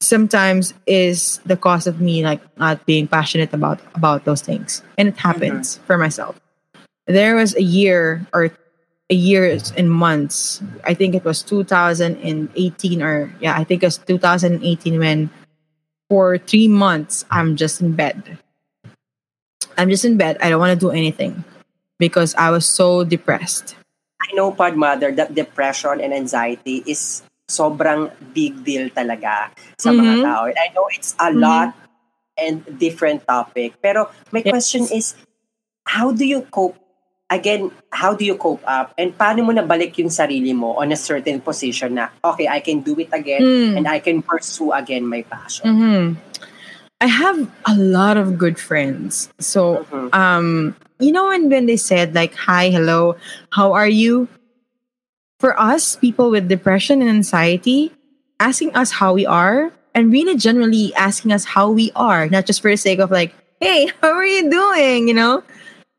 sometimes 0.00 0.74
is 0.86 1.38
the 1.46 1.56
cause 1.56 1.86
of 1.86 2.00
me 2.00 2.24
like 2.24 2.40
not 2.58 2.84
being 2.86 3.06
passionate 3.06 3.52
about 3.52 3.78
about 3.94 4.24
those 4.24 4.40
things. 4.40 4.82
And 4.98 5.08
it 5.08 5.16
happens 5.16 5.76
mm-hmm. 5.76 5.86
for 5.86 5.98
myself. 5.98 6.40
There 7.06 7.36
was 7.36 7.54
a 7.54 7.62
year 7.62 8.26
or 8.32 8.50
a 9.08 9.14
years 9.14 9.72
and 9.76 9.92
months. 9.92 10.60
I 10.84 10.94
think 10.94 11.14
it 11.14 11.24
was 11.24 11.42
2018 11.44 13.02
or 13.02 13.32
yeah 13.40 13.54
i 13.54 13.62
think 13.62 13.84
it 13.84 13.86
was 13.86 13.98
2018 13.98 14.98
when 14.98 15.30
for 16.10 16.38
three 16.38 16.66
months 16.66 17.24
i'm 17.30 17.54
just 17.54 17.80
in 17.80 17.92
bed. 17.94 18.38
I'm 19.78 19.90
just 19.90 20.06
in 20.06 20.16
bed. 20.16 20.38
I 20.40 20.48
don't 20.48 20.58
want 20.58 20.72
to 20.72 20.80
do 20.80 20.90
anything 20.90 21.44
because 21.98 22.34
i 22.36 22.50
was 22.50 22.66
so 22.66 23.04
depressed 23.04 23.76
I 24.16 24.34
know, 24.34 24.50
Pod 24.50 24.74
Mother, 24.74 25.12
that 25.12 25.36
depression 25.36 26.00
and 26.00 26.10
anxiety 26.10 26.82
is 26.88 27.22
sobrang 27.46 28.10
big 28.34 28.64
deal 28.64 28.90
talaga 28.90 29.54
sa 29.78 29.92
mga 29.94 30.18
Mhm. 30.18 30.22
tao. 30.24 30.42
And 30.50 30.58
I 30.58 30.68
know 30.74 30.88
it's 30.90 31.14
a 31.20 31.30
Mhm. 31.30 31.38
lot 31.38 31.68
and 32.34 32.64
different 32.80 33.22
topic. 33.28 33.78
Pero 33.78 34.10
my 34.34 34.42
Yes. 34.42 34.50
question 34.50 34.82
is, 34.90 35.14
how 35.86 36.10
do 36.10 36.26
you 36.26 36.42
cope 36.50 36.74
again, 37.30 37.70
how 37.92 38.18
do 38.18 38.24
you 38.26 38.34
cope 38.34 38.64
up? 38.66 38.96
And 38.98 39.14
paano 39.14 39.46
mo 39.46 39.52
nabalik 39.54 39.94
yung 40.00 40.10
sarili 40.10 40.50
mo 40.56 40.74
on 40.80 40.90
a 40.90 40.98
certain 40.98 41.38
position 41.38 41.94
na, 41.94 42.10
okay, 42.24 42.48
I 42.50 42.58
can 42.64 42.82
do 42.82 42.98
it 42.98 43.12
again 43.14 43.44
Mm. 43.44 43.72
and 43.78 43.84
I 43.86 44.02
can 44.02 44.24
pursue 44.26 44.74
again 44.74 45.06
my 45.06 45.22
passion. 45.22 45.70
hmm 45.70 46.06
I 46.98 47.06
have 47.12 47.36
a 47.68 47.76
lot 47.76 48.16
of 48.16 48.40
good 48.40 48.56
friends. 48.58 49.28
So, 49.38 49.84
Mhm. 49.92 50.08
um, 50.16 50.48
you 50.98 51.12
know, 51.12 51.28
when, 51.28 51.48
when 51.50 51.66
they 51.66 51.76
said, 51.76 52.14
like, 52.14 52.34
hi, 52.34 52.70
hello, 52.70 53.16
how 53.50 53.72
are 53.72 53.88
you? 53.88 54.28
For 55.40 55.58
us, 55.60 55.96
people 55.96 56.30
with 56.30 56.48
depression 56.48 57.00
and 57.02 57.10
anxiety, 57.10 57.92
asking 58.40 58.74
us 58.74 58.90
how 58.90 59.12
we 59.12 59.26
are 59.26 59.70
and 59.94 60.10
really 60.12 60.36
generally 60.36 60.94
asking 60.94 61.32
us 61.32 61.44
how 61.44 61.70
we 61.70 61.92
are, 61.94 62.28
not 62.28 62.46
just 62.46 62.60
for 62.62 62.70
the 62.70 62.76
sake 62.76 62.98
of, 62.98 63.10
like, 63.10 63.34
hey, 63.60 63.90
how 64.02 64.12
are 64.12 64.24
you 64.26 64.50
doing? 64.50 65.08
You 65.08 65.14
know? 65.14 65.42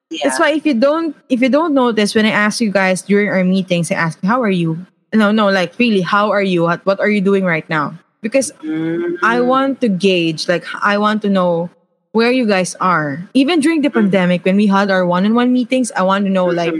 Yeah. 0.09 0.21
That's 0.23 0.39
why 0.39 0.51
if 0.51 0.65
you 0.65 0.73
don't 0.73 1.15
if 1.27 1.41
you 1.41 1.49
don't 1.49 1.73
notice 1.73 2.15
when 2.15 2.25
I 2.25 2.29
ask 2.31 2.61
you 2.61 2.71
guys 2.71 3.01
during 3.01 3.27
our 3.27 3.43
meetings, 3.43 3.91
I 3.91 3.95
ask 3.95 4.21
how 4.23 4.41
are 4.41 4.49
you? 4.49 4.85
No, 5.13 5.31
no, 5.31 5.49
like 5.49 5.77
really, 5.77 5.99
how 5.99 6.31
are 6.31 6.41
you? 6.41 6.63
What 6.63 6.85
what 6.85 6.99
are 7.01 7.09
you 7.09 7.19
doing 7.19 7.43
right 7.43 7.67
now? 7.69 7.93
Because 8.21 8.51
Mm. 8.63 9.17
I 9.21 9.41
want 9.41 9.81
to 9.81 9.89
gauge, 9.89 10.47
like 10.47 10.63
I 10.81 10.97
want 10.97 11.21
to 11.23 11.29
know 11.29 11.69
where 12.17 12.33
you 12.33 12.49
guys 12.49 12.73
are. 12.81 13.21
Even 13.37 13.61
during 13.61 13.85
the 13.85 13.93
hmm. 13.93 14.09
pandemic, 14.09 14.41
when 14.41 14.57
we 14.57 14.65
had 14.65 14.89
our 14.89 15.05
one-on-one 15.05 15.53
meetings, 15.53 15.93
I 15.93 16.01
want 16.01 16.25
to 16.25 16.33
know 16.33 16.49
like 16.49 16.73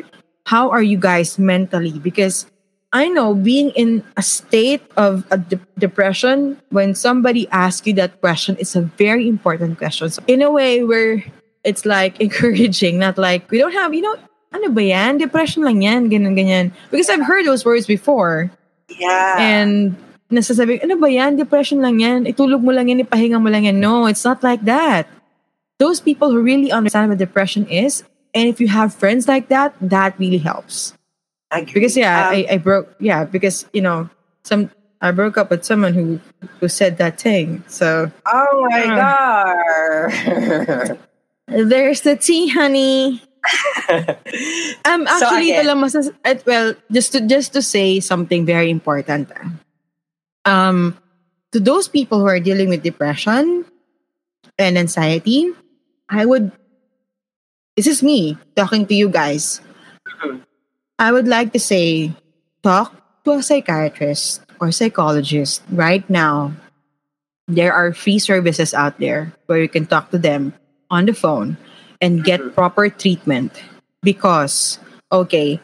how 0.49 0.73
are 0.73 0.81
you 0.81 0.97
guys 0.97 1.37
mentally? 1.37 2.01
Because 2.01 2.49
I 2.89 3.05
know 3.13 3.37
being 3.37 3.69
in 3.77 4.01
a 4.17 4.23
state 4.23 4.81
of 4.97 5.27
a 5.29 5.37
de- 5.37 5.61
depression 5.77 6.57
when 6.73 6.95
somebody 6.95 7.45
asks 7.53 7.85
you 7.85 7.93
that 8.01 8.17
question, 8.19 8.57
it's 8.57 8.73
a 8.75 8.81
very 8.97 9.29
important 9.29 9.77
question. 9.77 10.09
So 10.09 10.23
in 10.25 10.41
a 10.41 10.49
way 10.49 10.81
where 10.83 11.21
it's 11.63 11.85
like 11.85 12.17
encouraging, 12.23 12.97
not 12.97 13.21
like 13.21 13.45
we 13.51 13.59
don't 13.59 13.77
have, 13.77 13.93
you 13.93 14.01
know, 14.01 14.17
ano 14.55 14.73
ba 14.73 14.81
yan? 14.81 15.19
Depression 15.19 15.61
lang 15.61 15.83
yan, 15.83 16.09
ganyan, 16.09 16.33
ganyan. 16.33 16.71
Because 16.89 17.11
I've 17.11 17.27
heard 17.27 17.45
those 17.45 17.61
words 17.61 17.85
before. 17.85 18.49
Yeah. 18.87 19.35
And 19.37 19.99
nasasabi, 20.31 20.79
ano 20.81 20.95
ba 20.95 21.11
yan? 21.11 21.35
Depression 21.35 21.83
lang 21.83 21.99
yan. 21.99 22.23
Itulog 22.23 22.63
mo 22.63 22.71
lang 22.71 22.87
yan, 22.87 23.03
ipahinga 23.03 23.37
mo 23.37 23.51
lang 23.51 23.67
yan. 23.67 23.83
No, 23.83 24.07
it's 24.07 24.23
not 24.23 24.41
like 24.41 24.63
that. 24.63 25.11
Those 25.79 25.99
people 26.01 26.31
who 26.31 26.41
really 26.41 26.71
understand 26.71 27.09
what 27.09 27.19
depression 27.19 27.67
is, 27.69 28.03
and 28.33 28.47
if 28.49 28.59
you 28.59 28.67
have 28.67 28.93
friends 28.93 29.27
like 29.27 29.47
that, 29.49 29.75
that 29.81 30.17
really 30.17 30.39
helps. 30.41 30.93
Because 31.53 31.95
yeah, 31.95 32.27
Um, 32.29 32.33
I, 32.35 32.47
I 32.51 32.57
broke 32.57 32.89
yeah, 32.99 33.23
because 33.25 33.65
you 33.73 33.81
know, 33.81 34.09
some 34.43 34.69
I 35.01 35.11
broke 35.11 35.37
up 35.37 35.51
with 35.53 35.63
someone 35.63 35.93
who 35.93 36.19
who 36.59 36.67
said 36.67 36.97
that 36.97 37.21
thing. 37.21 37.63
So 37.67 38.11
oh 38.25 38.67
my 38.73 38.83
Uh. 38.83 38.97
god. 38.97 40.97
there's 41.69 42.01
the 42.01 42.15
tea, 42.17 42.49
honey. 42.49 43.21
Um, 44.83 45.07
So, 45.07 45.23
actually, 45.29 45.55
ito 45.55 45.61
again- 45.63 45.79
masas- 45.79 46.11
well, 46.45 46.73
just 46.91 47.13
to 47.15 47.21
just 47.23 47.53
to 47.53 47.61
say 47.61 48.01
something 48.03 48.43
very 48.45 48.67
important. 48.69 49.31
ah. 49.31 49.47
Um, 50.43 50.97
to 51.51 51.59
those 51.63 51.87
people 51.87 52.19
who 52.19 52.27
are 52.27 52.41
dealing 52.43 52.67
with 52.67 52.83
depression 52.83 53.63
and 54.59 54.75
anxiety, 54.77 55.55
I 56.09 56.25
would. 56.25 56.51
This 57.75 57.87
is 57.87 58.01
me 58.01 58.37
talking 58.55 58.85
to 58.87 58.95
you 58.95 59.09
guys. 59.09 59.61
Mhm. 60.07 60.41
I 60.97 61.11
would 61.11 61.27
like 61.27 61.53
to 61.53 61.59
say, 61.59 62.11
talk 62.63 62.95
to 63.25 63.37
a 63.37 63.43
psychiatrist 63.43 64.41
or 64.59 64.71
psychologist 64.71 65.61
right 65.69 66.07
now. 66.09 66.53
There 67.47 67.71
are 67.71 67.93
free 67.93 68.19
services 68.19 68.73
out 68.73 68.99
there 68.99 69.31
where 69.45 69.61
you 69.61 69.69
can 69.69 69.85
talk 69.85 70.11
to 70.11 70.17
them 70.17 70.53
on 70.89 71.05
the 71.05 71.13
phone 71.13 71.55
and 72.01 72.23
get 72.23 72.41
Mhm. 72.41 72.53
proper 72.55 72.89
treatment 72.89 73.51
because 74.03 74.79
okay 75.11 75.59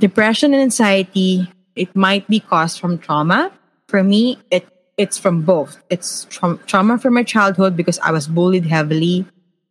depression 0.00 0.52
and 0.52 0.62
anxiety 0.62 1.48
it 1.74 1.94
might 1.96 2.26
be 2.28 2.40
caused 2.40 2.80
from 2.80 2.98
trauma 2.98 3.52
for 3.88 4.02
me 4.02 4.36
it 4.50 4.66
it's 4.96 5.18
from 5.18 5.42
both. 5.42 5.78
It's 5.90 6.24
tra- 6.30 6.58
trauma 6.66 6.98
from 6.98 7.14
my 7.14 7.22
childhood 7.22 7.76
because 7.76 7.98
i 8.00 8.10
was 8.10 8.26
bullied 8.26 8.64
heavily. 8.66 9.26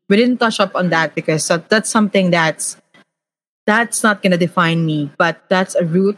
We 0.10 0.18
didn't 0.18 0.38
touch 0.38 0.60
up 0.60 0.76
on 0.76 0.90
that 0.90 1.16
because 1.16 1.48
that- 1.48 1.70
that's 1.70 1.90
something 1.90 2.30
that's 2.32 2.78
that's 3.66 4.04
not 4.04 4.22
going 4.22 4.32
to 4.32 4.38
define 4.38 4.86
me 4.86 5.10
but 5.18 5.42
that's 5.50 5.74
a 5.74 5.84
root 5.84 6.18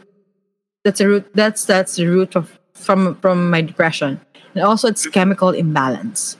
that's 0.84 1.00
a 1.00 1.08
root 1.08 1.24
that's 1.34 1.64
that's 1.64 1.96
the 1.96 2.06
root 2.06 2.36
of 2.36 2.58
from 2.74 3.16
from 3.20 3.50
my 3.50 3.60
depression. 3.62 4.20
And 4.54 4.64
also 4.64 4.88
it's 4.88 5.06
chemical 5.06 5.50
imbalance. 5.50 6.36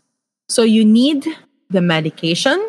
So 0.48 0.62
you 0.62 0.84
need 0.84 1.26
the 1.70 1.80
medication. 1.80 2.60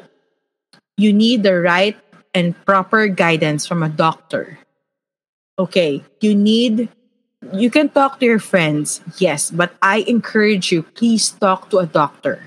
You 0.97 1.12
need 1.14 1.43
the 1.43 1.60
right 1.60 1.97
and 2.34 2.56
proper 2.66 3.08
guidance 3.08 3.66
from 3.68 3.84
a 3.84 3.89
doctor. 3.89 4.60
Okay 5.60 6.04
you 6.22 6.34
need 6.36 6.88
you 7.53 7.69
can 7.69 7.87
talk 7.89 8.19
to 8.19 8.25
your 8.25 8.39
friends 8.39 8.99
yes 9.17 9.49
but 9.51 9.71
i 9.81 10.03
encourage 10.07 10.71
you 10.71 10.83
please 10.83 11.31
talk 11.39 11.69
to 11.69 11.77
a 11.79 11.85
doctor 11.87 12.43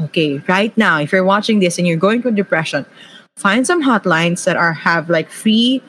okay 0.00 0.38
right 0.46 0.76
now 0.78 0.98
if 1.00 1.10
you're 1.10 1.24
watching 1.26 1.58
this 1.58 1.76
and 1.78 1.86
you're 1.86 1.98
going 1.98 2.22
through 2.22 2.30
depression 2.32 2.86
find 3.36 3.66
some 3.66 3.82
hotlines 3.82 4.44
that 4.44 4.56
are 4.56 4.72
have 4.72 5.10
like 5.10 5.28
free 5.28 5.82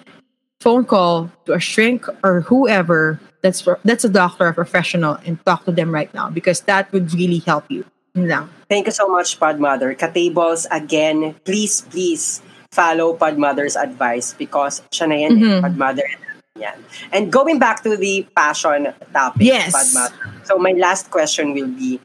phone 0.61 0.83
call 0.83 1.29
to 1.45 1.53
a 1.53 1.59
shrink 1.59 2.05
or 2.23 2.41
whoever 2.41 3.19
that's 3.41 3.63
that's 3.85 4.03
a 4.03 4.09
doctor 4.09 4.47
a 4.47 4.53
professional 4.53 5.15
and 5.25 5.37
talk 5.45 5.63
to 5.65 5.71
them 5.71 5.93
right 5.93 6.11
now 6.13 6.29
because 6.29 6.61
that 6.61 6.91
would 6.91 7.13
really 7.13 7.39
help 7.39 7.63
you 7.69 7.85
lang. 8.15 8.49
Thank 8.67 8.87
you 8.87 8.91
so 8.91 9.07
much, 9.07 9.39
Pod 9.39 9.59
Mother. 9.59 9.95
Katables, 9.95 10.67
again, 10.71 11.35
please, 11.45 11.81
please 11.87 12.41
follow 12.73 13.13
Pod 13.13 13.37
Mother's 13.37 13.77
advice 13.77 14.33
because 14.37 14.81
siya 14.91 15.07
na 15.07 15.15
yan, 15.15 15.31
eh, 15.31 15.39
Mhm. 15.39 15.61
Pod 15.63 15.75
Mother. 15.77 16.07
Yan. 16.57 16.83
And 17.11 17.31
going 17.31 17.59
back 17.59 17.83
to 17.83 17.95
the 17.95 18.25
passion 18.35 18.93
topic, 19.13 19.45
Yes. 19.45 19.73
Podmother. 19.75 20.45
So 20.47 20.57
my 20.57 20.71
last 20.73 21.11
question 21.11 21.53
will 21.53 21.69
be, 21.69 21.99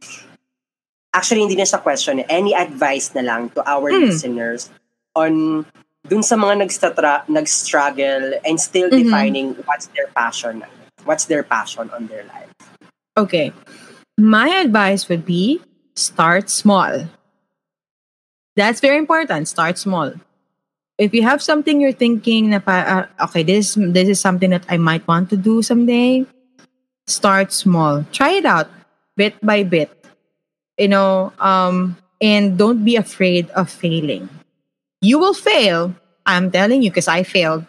actually 1.14 1.40
hindi 1.40 1.57
na 1.57 1.64
siya 1.64 1.80
question, 1.82 2.20
any 2.28 2.55
advice 2.55 3.14
na 3.14 3.22
lang 3.22 3.49
to 3.57 3.62
our 3.64 3.90
Mm. 3.90 4.11
listeners 4.11 4.68
on 5.16 5.64
dun 6.05 6.22
sa 6.22 6.36
mga 6.36 6.61
nagstatra, 6.68 7.24
nag-struggle 7.32 8.36
and 8.45 8.61
still 8.61 8.90
Mhm. 8.92 9.09
defining 9.09 9.49
what's 9.64 9.88
their 9.97 10.07
passion, 10.12 10.61
what's 11.09 11.24
their 11.24 11.42
passion 11.42 11.88
on 11.97 12.07
their 12.12 12.28
life. 12.28 12.53
Okay. 13.16 13.53
My 14.18 14.49
advice 14.61 15.09
would 15.09 15.24
be 15.24 15.62
start 15.97 16.51
small. 16.51 17.09
That's 18.55 18.78
very 18.84 18.99
important. 18.99 19.49
Start 19.49 19.78
small. 19.78 20.12
If 20.99 21.12
you 21.12 21.22
have 21.22 21.42
something 21.42 21.80
you're 21.80 21.97
thinking 21.97 22.51
na 22.51 22.61
pa, 22.62 22.76
uh, 22.86 23.24
okay, 23.26 23.42
this 23.42 23.74
this 23.74 24.09
is 24.09 24.20
something 24.20 24.51
that 24.51 24.62
I 24.68 24.78
might 24.78 25.07
want 25.09 25.30
to 25.30 25.36
do 25.36 25.62
someday, 25.62 26.22
start 27.07 27.51
small. 27.53 28.07
Try 28.12 28.38
it 28.38 28.47
out 28.47 28.70
bit 29.16 29.34
by 29.42 29.62
bit. 29.64 29.90
You 30.78 30.88
know, 30.88 31.32
um 31.42 31.97
and 32.22 32.57
don't 32.59 32.84
be 32.84 32.95
afraid 32.97 33.51
of 33.59 33.70
failing. 33.70 34.28
You 35.03 35.18
will 35.18 35.34
fail. 35.34 35.95
I'm 36.26 36.51
telling 36.51 36.82
you 36.82 36.90
because 36.90 37.09
I 37.09 37.22
failed. 37.22 37.66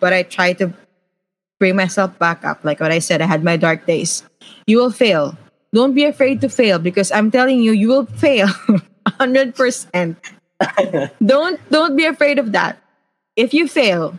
But 0.00 0.12
I 0.12 0.24
try 0.24 0.52
to 0.58 0.72
bring 1.60 1.76
myself 1.76 2.18
back 2.18 2.44
up. 2.44 2.64
Like 2.64 2.80
what 2.80 2.92
I 2.92 2.98
said, 2.98 3.22
I 3.22 3.26
had 3.26 3.44
my 3.44 3.56
dark 3.56 3.86
days. 3.86 4.24
You 4.66 4.78
will 4.78 4.90
fail. 4.90 5.36
Don't 5.72 5.94
be 5.94 6.04
afraid 6.04 6.40
to 6.40 6.48
fail 6.48 6.78
because 6.78 7.12
I'm 7.12 7.30
telling 7.30 7.60
you, 7.60 7.72
you 7.72 7.88
will 7.88 8.06
fail 8.06 8.48
100%. 9.20 10.16
don't 11.24 11.60
don't 11.70 11.96
be 11.96 12.04
afraid 12.04 12.38
of 12.38 12.52
that. 12.52 12.78
If 13.36 13.52
you 13.52 13.68
fail, 13.68 14.18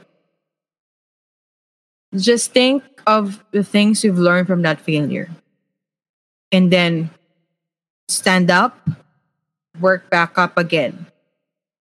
just 2.16 2.52
think 2.52 2.84
of 3.08 3.44
the 3.52 3.64
things 3.64 4.04
you've 4.04 4.20
learned 4.20 4.48
from 4.48 4.62
that 4.62 4.80
failure. 4.80 5.30
And 6.52 6.72
then 6.72 7.10
stand 8.08 8.52
up, 8.52 8.78
work 9.80 10.10
back 10.10 10.38
up 10.38 10.58
again. 10.58 11.08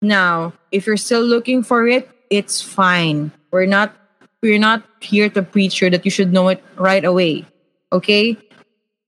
Now, 0.03 0.53
if 0.73 0.87
you're 0.87 0.97
still 0.97 1.23
looking 1.23 1.63
for 1.63 1.87
it, 1.87 2.09
it's 2.31 2.61
fine. 2.63 3.33
We're 3.51 3.67
not 3.67 3.95
we're 4.43 4.59
not 4.59 4.85
here 5.01 5.29
to 5.31 5.43
preach 5.43 5.83
you 5.83 5.91
that 5.91 6.05
you 6.05 6.11
should 6.11 6.33
know 6.33 6.49
it 6.49 6.63
right 6.77 7.05
away. 7.05 7.47
Okay? 7.93 8.37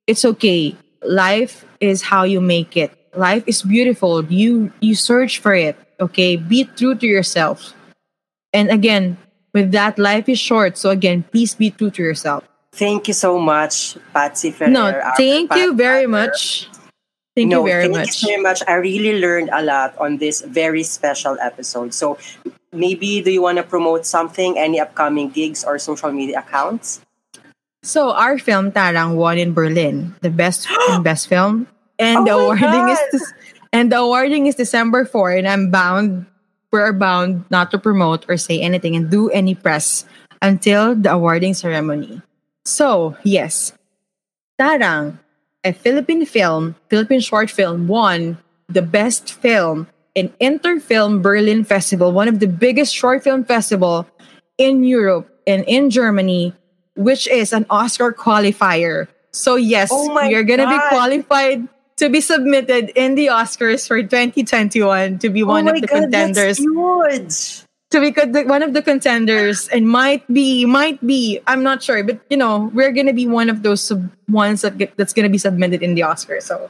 It's 0.07 0.25
okay. 0.25 0.75
Life 1.03 1.65
is 1.81 2.03
how 2.03 2.25
you 2.25 2.41
make 2.41 2.77
it. 2.77 2.98
Life 3.15 3.45
is 3.47 3.63
beautiful. 3.63 4.25
You 4.25 4.73
you 4.81 4.95
search 4.95 5.39
for 5.39 5.55
it. 5.55 5.77
Okay? 6.01 6.37
Be 6.37 6.65
true 6.65 6.95
to 6.95 7.07
yourself. 7.07 7.75
And 8.53 8.71
again, 8.71 9.17
with 9.53 9.73
that, 9.73 9.99
life 9.99 10.29
is 10.29 10.39
short. 10.39 10.79
So 10.79 10.91
again, 10.91 11.25
please 11.31 11.55
be 11.55 11.71
true 11.71 11.91
to 11.91 12.03
yourself. 12.03 12.45
Thank 12.73 13.09
you 13.09 13.15
so 13.15 13.39
much, 13.39 13.97
Patsy 14.13 14.51
Ferrer. 14.53 14.71
No, 14.71 14.87
uh, 14.87 15.13
thank 15.17 15.53
you 15.55 15.75
very 15.75 16.07
much. 16.07 16.69
Thank 17.35 17.51
no, 17.51 17.63
you 17.63 17.71
very 17.71 17.89
much. 17.89 17.95
thank 17.95 18.07
much. 18.07 18.23
you 18.23 18.29
very 18.29 18.43
much. 18.43 18.63
I 18.67 18.75
really 18.75 19.21
learned 19.21 19.51
a 19.53 19.63
lot 19.63 19.97
on 19.99 20.19
this 20.19 20.43
very 20.43 20.83
special 20.83 21.39
episode. 21.41 21.95
So 21.95 22.19
maybe 22.73 23.23
do 23.23 23.31
you 23.31 23.43
want 23.43 23.59
to 23.59 23.65
promote 23.65 24.07
something, 24.07 24.59
any 24.59 24.81
upcoming 24.81 25.31
gigs 25.31 25.65
or 25.65 25.79
social 25.79 26.13
media 26.13 26.41
accounts? 26.41 27.01
So 27.83 28.13
our 28.13 28.39
film 28.39 28.73
Tarang 28.73 29.15
won 29.15 29.39
in 29.39 29.55
Berlin, 29.55 30.15
the 30.21 30.31
best 30.31 30.69
best 31.03 31.29
film, 31.29 31.67
and 31.99 32.19
Oh 32.19 32.25
the 32.25 32.33
awarding 32.33 32.89
is 32.89 32.99
God! 32.99 33.09
this, 33.13 33.33
and 33.73 33.93
the 33.93 33.99
awarding 33.99 34.47
is 34.47 34.55
December 34.55 35.05
4 35.05 35.33
and 35.33 35.49
I'm 35.49 35.71
bound 35.71 36.27
we're 36.71 36.93
bound 36.93 37.45
not 37.51 37.71
to 37.71 37.79
promote 37.79 38.29
or 38.29 38.37
say 38.37 38.61
anything 38.61 38.95
and 38.97 39.11
do 39.11 39.31
any 39.31 39.55
press 39.55 40.05
until 40.43 40.95
the 40.95 41.13
awarding 41.13 41.55
ceremony. 41.55 42.21
So, 42.65 43.17
yes, 43.25 43.73
Tarang, 44.61 45.19
a 45.65 45.73
Philippine 45.73 46.27
film, 46.27 46.77
Philippine 46.91 47.21
short 47.21 47.51
film, 47.51 47.89
won 47.89 48.37
the 48.69 48.83
best 48.83 49.33
film 49.33 49.89
in 50.15 50.29
Interfilm 50.41 51.23
Berlin 51.23 51.65
Festival, 51.65 52.13
one 52.13 52.29
of 52.29 52.41
the 52.41 52.49
biggest 52.49 52.95
short 52.95 53.25
film 53.25 53.45
festival 53.45 54.07
in 54.59 54.85
Europe 54.85 55.31
and 55.47 55.65
in 55.65 55.89
Germany, 55.89 56.53
which 56.97 57.27
is 57.29 57.53
an 57.53 57.65
Oscar 57.71 58.13
qualifier. 58.13 59.09
So 59.33 59.57
yes, 59.57 59.89
Oh 59.93 60.13
are 60.13 60.43
gonna 60.43 60.69
be 60.69 60.81
qualified 60.89 61.69
to 61.99 62.09
be 62.09 62.21
submitted 62.21 62.91
in 62.95 63.15
the 63.15 63.27
Oscars 63.27 63.87
for 63.87 64.01
2021 64.03 65.19
to 65.19 65.29
be 65.31 65.43
one 65.43 65.69
oh 65.69 65.73
of 65.75 65.81
the 65.81 65.87
God, 65.87 66.03
contenders 66.09 66.59
That's 66.59 66.63
huge. 66.63 67.69
to 67.91 67.99
be 68.01 68.11
one 68.47 68.63
of 68.63 68.73
the 68.75 68.83
contenders 68.83 69.67
and 69.69 69.89
might 69.89 70.23
be 70.33 70.65
might 70.65 71.01
be 71.05 71.41
i'm 71.47 71.63
not 71.63 71.83
sure 71.83 72.05
but 72.05 72.21
you 72.31 72.37
know 72.37 72.71
we're 72.77 72.93
gonna 72.93 73.13
be 73.17 73.27
one 73.27 73.49
of 73.51 73.63
those 73.63 73.81
sub- 73.81 74.11
ones 74.29 74.63
that 74.63 74.77
get, 74.79 74.97
that's 74.97 75.13
gonna 75.13 75.29
be 75.33 75.39
submitted 75.39 75.83
in 75.83 75.95
the 75.97 76.03
Oscars. 76.03 76.43
so 76.47 76.69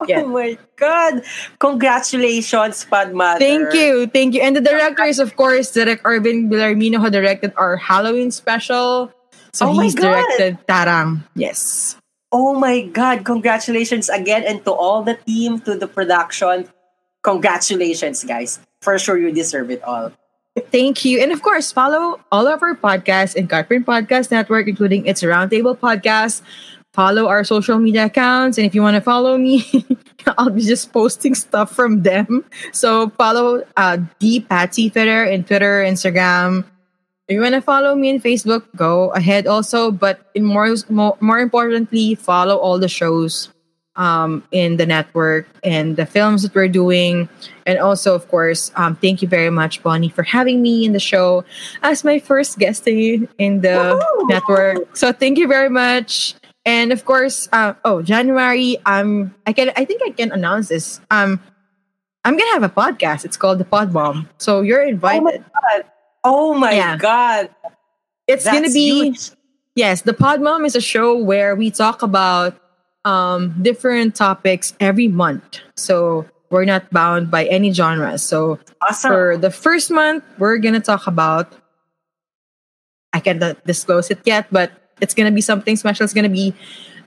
oh 0.00 0.06
Yeah. 0.08 0.22
Oh 0.22 0.28
my 0.28 0.58
God. 0.76 1.22
Congratulations, 1.58 2.84
Pod 2.86 3.12
Mother. 3.14 3.38
thank 3.42 3.74
you 3.74 4.06
thank 4.08 4.34
you 4.34 4.40
and 4.42 4.54
the 4.56 4.60
director 4.64 5.04
is 5.04 5.18
of 5.18 5.34
course 5.36 5.70
Derek 5.72 6.02
Arvin 6.06 6.48
Belarmino 6.48 7.02
who 7.02 7.10
directed 7.10 7.52
our 7.56 7.76
halloween 7.76 8.30
special 8.30 9.10
so 9.52 9.66
Oh 9.68 9.74
my 9.74 9.84
he's 9.84 9.94
God. 9.94 10.14
directed 10.14 10.58
tarang 10.66 11.22
yes 11.34 11.94
Oh 12.34 12.58
my 12.58 12.82
God. 12.82 13.24
Congratulations 13.24 14.10
again 14.10 14.42
and 14.42 14.58
to 14.66 14.72
all 14.74 15.06
the 15.06 15.14
team, 15.14 15.60
to 15.60 15.78
the 15.78 15.86
production. 15.86 16.66
Congratulations, 17.22 18.24
guys. 18.24 18.58
For 18.82 18.98
sure, 18.98 19.16
you 19.16 19.30
deserve 19.30 19.70
it 19.70 19.80
all. 19.84 20.10
Thank 20.74 21.04
you. 21.04 21.22
And 21.22 21.30
of 21.30 21.42
course, 21.42 21.70
follow 21.70 22.18
all 22.32 22.48
of 22.48 22.60
our 22.60 22.74
podcasts 22.74 23.36
in 23.36 23.46
Cut 23.46 23.68
Print 23.68 23.86
Podcast 23.86 24.32
Network, 24.32 24.66
including 24.66 25.06
It's 25.06 25.22
Roundtable 25.22 25.78
Podcast. 25.78 26.42
Follow 26.92 27.28
our 27.28 27.44
social 27.44 27.78
media 27.78 28.06
accounts. 28.06 28.58
And 28.58 28.66
if 28.66 28.74
you 28.74 28.82
want 28.82 28.96
to 28.96 29.00
follow 29.00 29.38
me, 29.38 29.62
I'll 30.38 30.50
be 30.50 30.62
just 30.62 30.92
posting 30.92 31.36
stuff 31.36 31.70
from 31.70 32.02
them. 32.02 32.44
So 32.72 33.10
follow 33.10 33.62
uh, 33.76 33.98
the 34.18 34.40
Patsy 34.40 34.88
Ferrer 34.88 35.24
in 35.24 35.44
Twitter, 35.44 35.84
Instagram. 35.86 36.64
If 37.28 37.34
you 37.34 37.40
want 37.40 37.54
to 37.54 37.62
follow 37.62 37.94
me 37.94 38.12
on 38.12 38.20
Facebook, 38.20 38.64
go 38.76 39.10
ahead 39.12 39.46
also. 39.46 39.90
But 39.90 40.20
in 40.34 40.44
more, 40.44 40.74
more, 40.90 41.16
more 41.20 41.38
importantly, 41.38 42.14
follow 42.16 42.56
all 42.56 42.78
the 42.78 42.88
shows 42.88 43.48
um, 43.96 44.42
in 44.50 44.76
the 44.76 44.84
network 44.84 45.46
and 45.62 45.96
the 45.96 46.04
films 46.04 46.42
that 46.42 46.54
we're 46.54 46.68
doing. 46.68 47.28
And 47.64 47.78
also, 47.78 48.14
of 48.14 48.28
course, 48.28 48.70
um, 48.76 48.96
thank 48.96 49.22
you 49.22 49.28
very 49.28 49.50
much, 49.50 49.82
Bonnie, 49.82 50.10
for 50.10 50.22
having 50.22 50.60
me 50.60 50.84
in 50.84 50.92
the 50.92 51.00
show 51.00 51.44
as 51.82 52.04
my 52.04 52.18
first 52.18 52.58
guesting 52.58 53.28
in 53.38 53.62
the 53.62 53.96
Woohoo! 53.96 54.28
network. 54.28 54.96
So 54.96 55.12
thank 55.12 55.38
you 55.38 55.48
very 55.48 55.70
much. 55.70 56.34
And 56.66 56.92
of 56.92 57.04
course, 57.04 57.48
uh, 57.52 57.74
oh, 57.84 58.02
January, 58.02 58.76
um, 58.84 59.34
I 59.46 59.52
can, 59.52 59.70
I 59.76 59.84
think 59.84 60.02
I 60.04 60.10
can 60.10 60.32
announce 60.32 60.68
this. 60.68 61.00
Um, 61.10 61.40
I'm 62.24 62.36
gonna 62.36 62.52
have 62.52 62.62
a 62.64 62.68
podcast. 62.68 63.24
It's 63.24 63.36
called 63.36 63.58
the 63.58 63.64
Pod 63.64 63.92
Mom. 63.92 64.28
So 64.38 64.60
you're 64.62 64.82
Oh 64.82 64.88
invited. 64.88 65.44
God. 65.54 65.84
Oh 66.24 66.54
my 66.54 66.72
Yeah. 66.72 66.96
God. 66.96 67.50
it's 68.26 68.44
gonna 68.44 68.70
be 68.70 69.12
huge. 69.12 69.30
Yes, 69.76 70.02
the 70.02 70.14
Pod 70.14 70.40
Mom 70.40 70.64
is 70.64 70.74
a 70.76 70.80
show 70.80 71.16
where 71.18 71.54
we 71.54 71.70
talk 71.70 72.02
about 72.02 72.56
um, 73.04 73.54
different 73.60 74.14
topics 74.14 74.72
every 74.80 75.08
month. 75.08 75.58
So 75.76 76.24
we're 76.50 76.64
not 76.64 76.88
bound 76.90 77.30
by 77.30 77.44
any 77.46 77.72
genre. 77.72 78.16
So 78.16 78.58
Awesome. 78.80 79.10
for 79.10 79.36
the 79.36 79.50
first 79.50 79.90
month, 79.90 80.24
we're 80.38 80.56
gonna 80.58 80.80
talk 80.80 81.06
about. 81.06 81.52
I 83.12 83.20
cannot 83.20 83.62
disclose 83.66 84.10
it 84.10 84.20
yet, 84.24 84.46
but 84.50 84.72
it's 85.00 85.12
gonna 85.14 85.30
be 85.32 85.40
something 85.42 85.76
special. 85.76 86.04
It's 86.04 86.14
gonna 86.14 86.28
be 86.32 86.54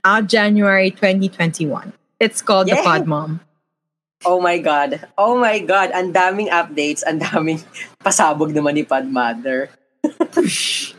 out 0.04 0.26
January 0.28 0.90
2021. 0.92 1.92
It's 2.20 2.40
called 2.42 2.68
the 2.68 2.76
Pod 2.76 3.06
Mom. 3.06 3.40
Oh 4.26 4.42
my 4.42 4.58
God. 4.58 5.04
Oh 5.14 5.38
my 5.38 5.58
God. 5.62 5.94
Ang 5.94 6.10
daming 6.10 6.50
updates. 6.50 7.06
Ang 7.06 7.22
daming 7.22 7.62
pasabog 8.06 8.50
naman 8.50 8.74
ni 8.74 8.82
Padmother. 8.82 9.70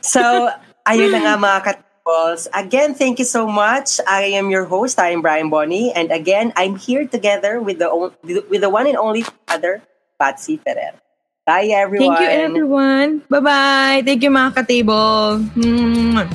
So, 0.00 0.48
ayun 0.86 1.12
na 1.12 1.20
nga 1.20 1.34
mga 1.36 1.60
katipols. 1.64 2.48
Again, 2.54 2.94
thank 2.94 3.18
you 3.18 3.28
so 3.28 3.44
much. 3.44 4.00
I 4.08 4.32
am 4.32 4.48
your 4.48 4.64
host. 4.64 4.96
I 4.96 5.12
am 5.12 5.20
Brian 5.20 5.50
Bonnie. 5.50 5.92
And 5.92 6.10
again, 6.10 6.52
I'm 6.56 6.76
here 6.76 7.04
together 7.04 7.60
with 7.60 7.78
the 7.78 7.90
with 8.24 8.60
the 8.62 8.70
one 8.70 8.86
and 8.86 8.96
only 8.96 9.26
father, 9.44 9.82
Patsy 10.16 10.56
Ferrer. 10.62 10.96
Bye, 11.44 11.72
everyone. 11.72 12.16
Thank 12.16 12.20
you, 12.20 12.28
everyone. 12.28 13.10
Bye 13.28 13.40
bye. 13.40 13.98
Thank 14.04 14.20
you, 14.20 14.32
mga 14.32 14.64
katable. 14.64 15.44
Mwah. 15.56 16.28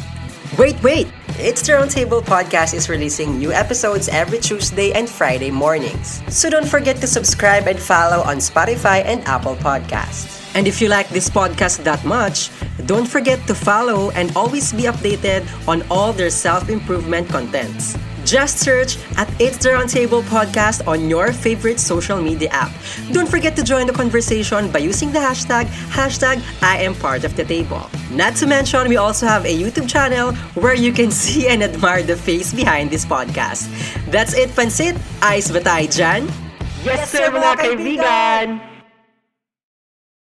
Wait, 0.57 0.77
wait! 0.85 1.09
It's 1.39 1.65
the 1.65 1.73
Roundtable 1.73 2.21
Podcast 2.21 2.75
is 2.75 2.89
releasing 2.89 3.39
new 3.39 3.51
episodes 3.51 4.07
every 4.07 4.37
Tuesday 4.37 4.93
and 4.93 5.09
Friday 5.09 5.49
mornings. 5.49 6.21
So 6.29 6.47
don't 6.47 6.67
forget 6.67 6.97
to 6.97 7.07
subscribe 7.07 7.67
and 7.67 7.79
follow 7.79 8.21
on 8.21 8.37
Spotify 8.37 9.03
and 9.03 9.23
Apple 9.25 9.55
Podcasts. 9.55 10.42
And 10.55 10.67
if 10.67 10.81
you 10.81 10.87
like 10.87 11.09
this 11.09 11.29
podcast 11.29 11.83
that 11.83 12.03
much, 12.05 12.49
don't 12.85 13.07
forget 13.07 13.45
to 13.47 13.55
follow 13.55 14.11
and 14.11 14.35
always 14.35 14.71
be 14.71 14.83
updated 14.83 15.45
on 15.67 15.83
all 15.89 16.13
their 16.13 16.29
self-improvement 16.29 17.29
contents. 17.29 17.97
Just 18.25 18.59
search 18.59 18.95
at 19.17 19.27
It's 19.39 19.57
the 19.57 19.69
Roundtable 19.75 20.23
Podcast 20.23 20.87
on 20.87 21.09
your 21.09 21.33
favorite 21.33 21.79
social 21.79 22.21
media 22.21 22.49
app. 22.51 22.71
Don't 23.11 23.27
forget 23.27 23.55
to 23.57 23.63
join 23.63 23.85
the 23.85 23.91
conversation 23.93 24.71
by 24.71 24.79
using 24.79 25.11
the 25.11 25.19
hashtag, 25.19 25.65
hashtag 25.91 26.41
I 26.61 26.77
am 26.83 26.95
part 26.95 27.25
of 27.25 27.35
the 27.35 27.43
table. 27.43 27.89
Not 28.11 28.35
to 28.37 28.47
mention, 28.47 28.87
we 28.87 28.95
also 28.95 29.27
have 29.27 29.43
a 29.43 29.53
YouTube 29.53 29.89
channel 29.89 30.31
where 30.55 30.75
you 30.75 30.93
can 30.93 31.11
see 31.23 31.47
and 31.47 31.61
admire 31.61 32.03
the 32.03 32.15
face 32.15 32.53
behind 32.53 32.91
this 32.91 33.05
podcast. 33.05 33.67
That's 34.09 34.33
it, 34.35 34.49
Pansit. 34.51 34.95
Ice 35.21 35.51
Batay 35.51 35.91
Jan. 35.91 36.29
Yes, 36.83 37.11
sir, 37.11 37.27
mga 37.27 37.59
kaibigan! 37.59 38.72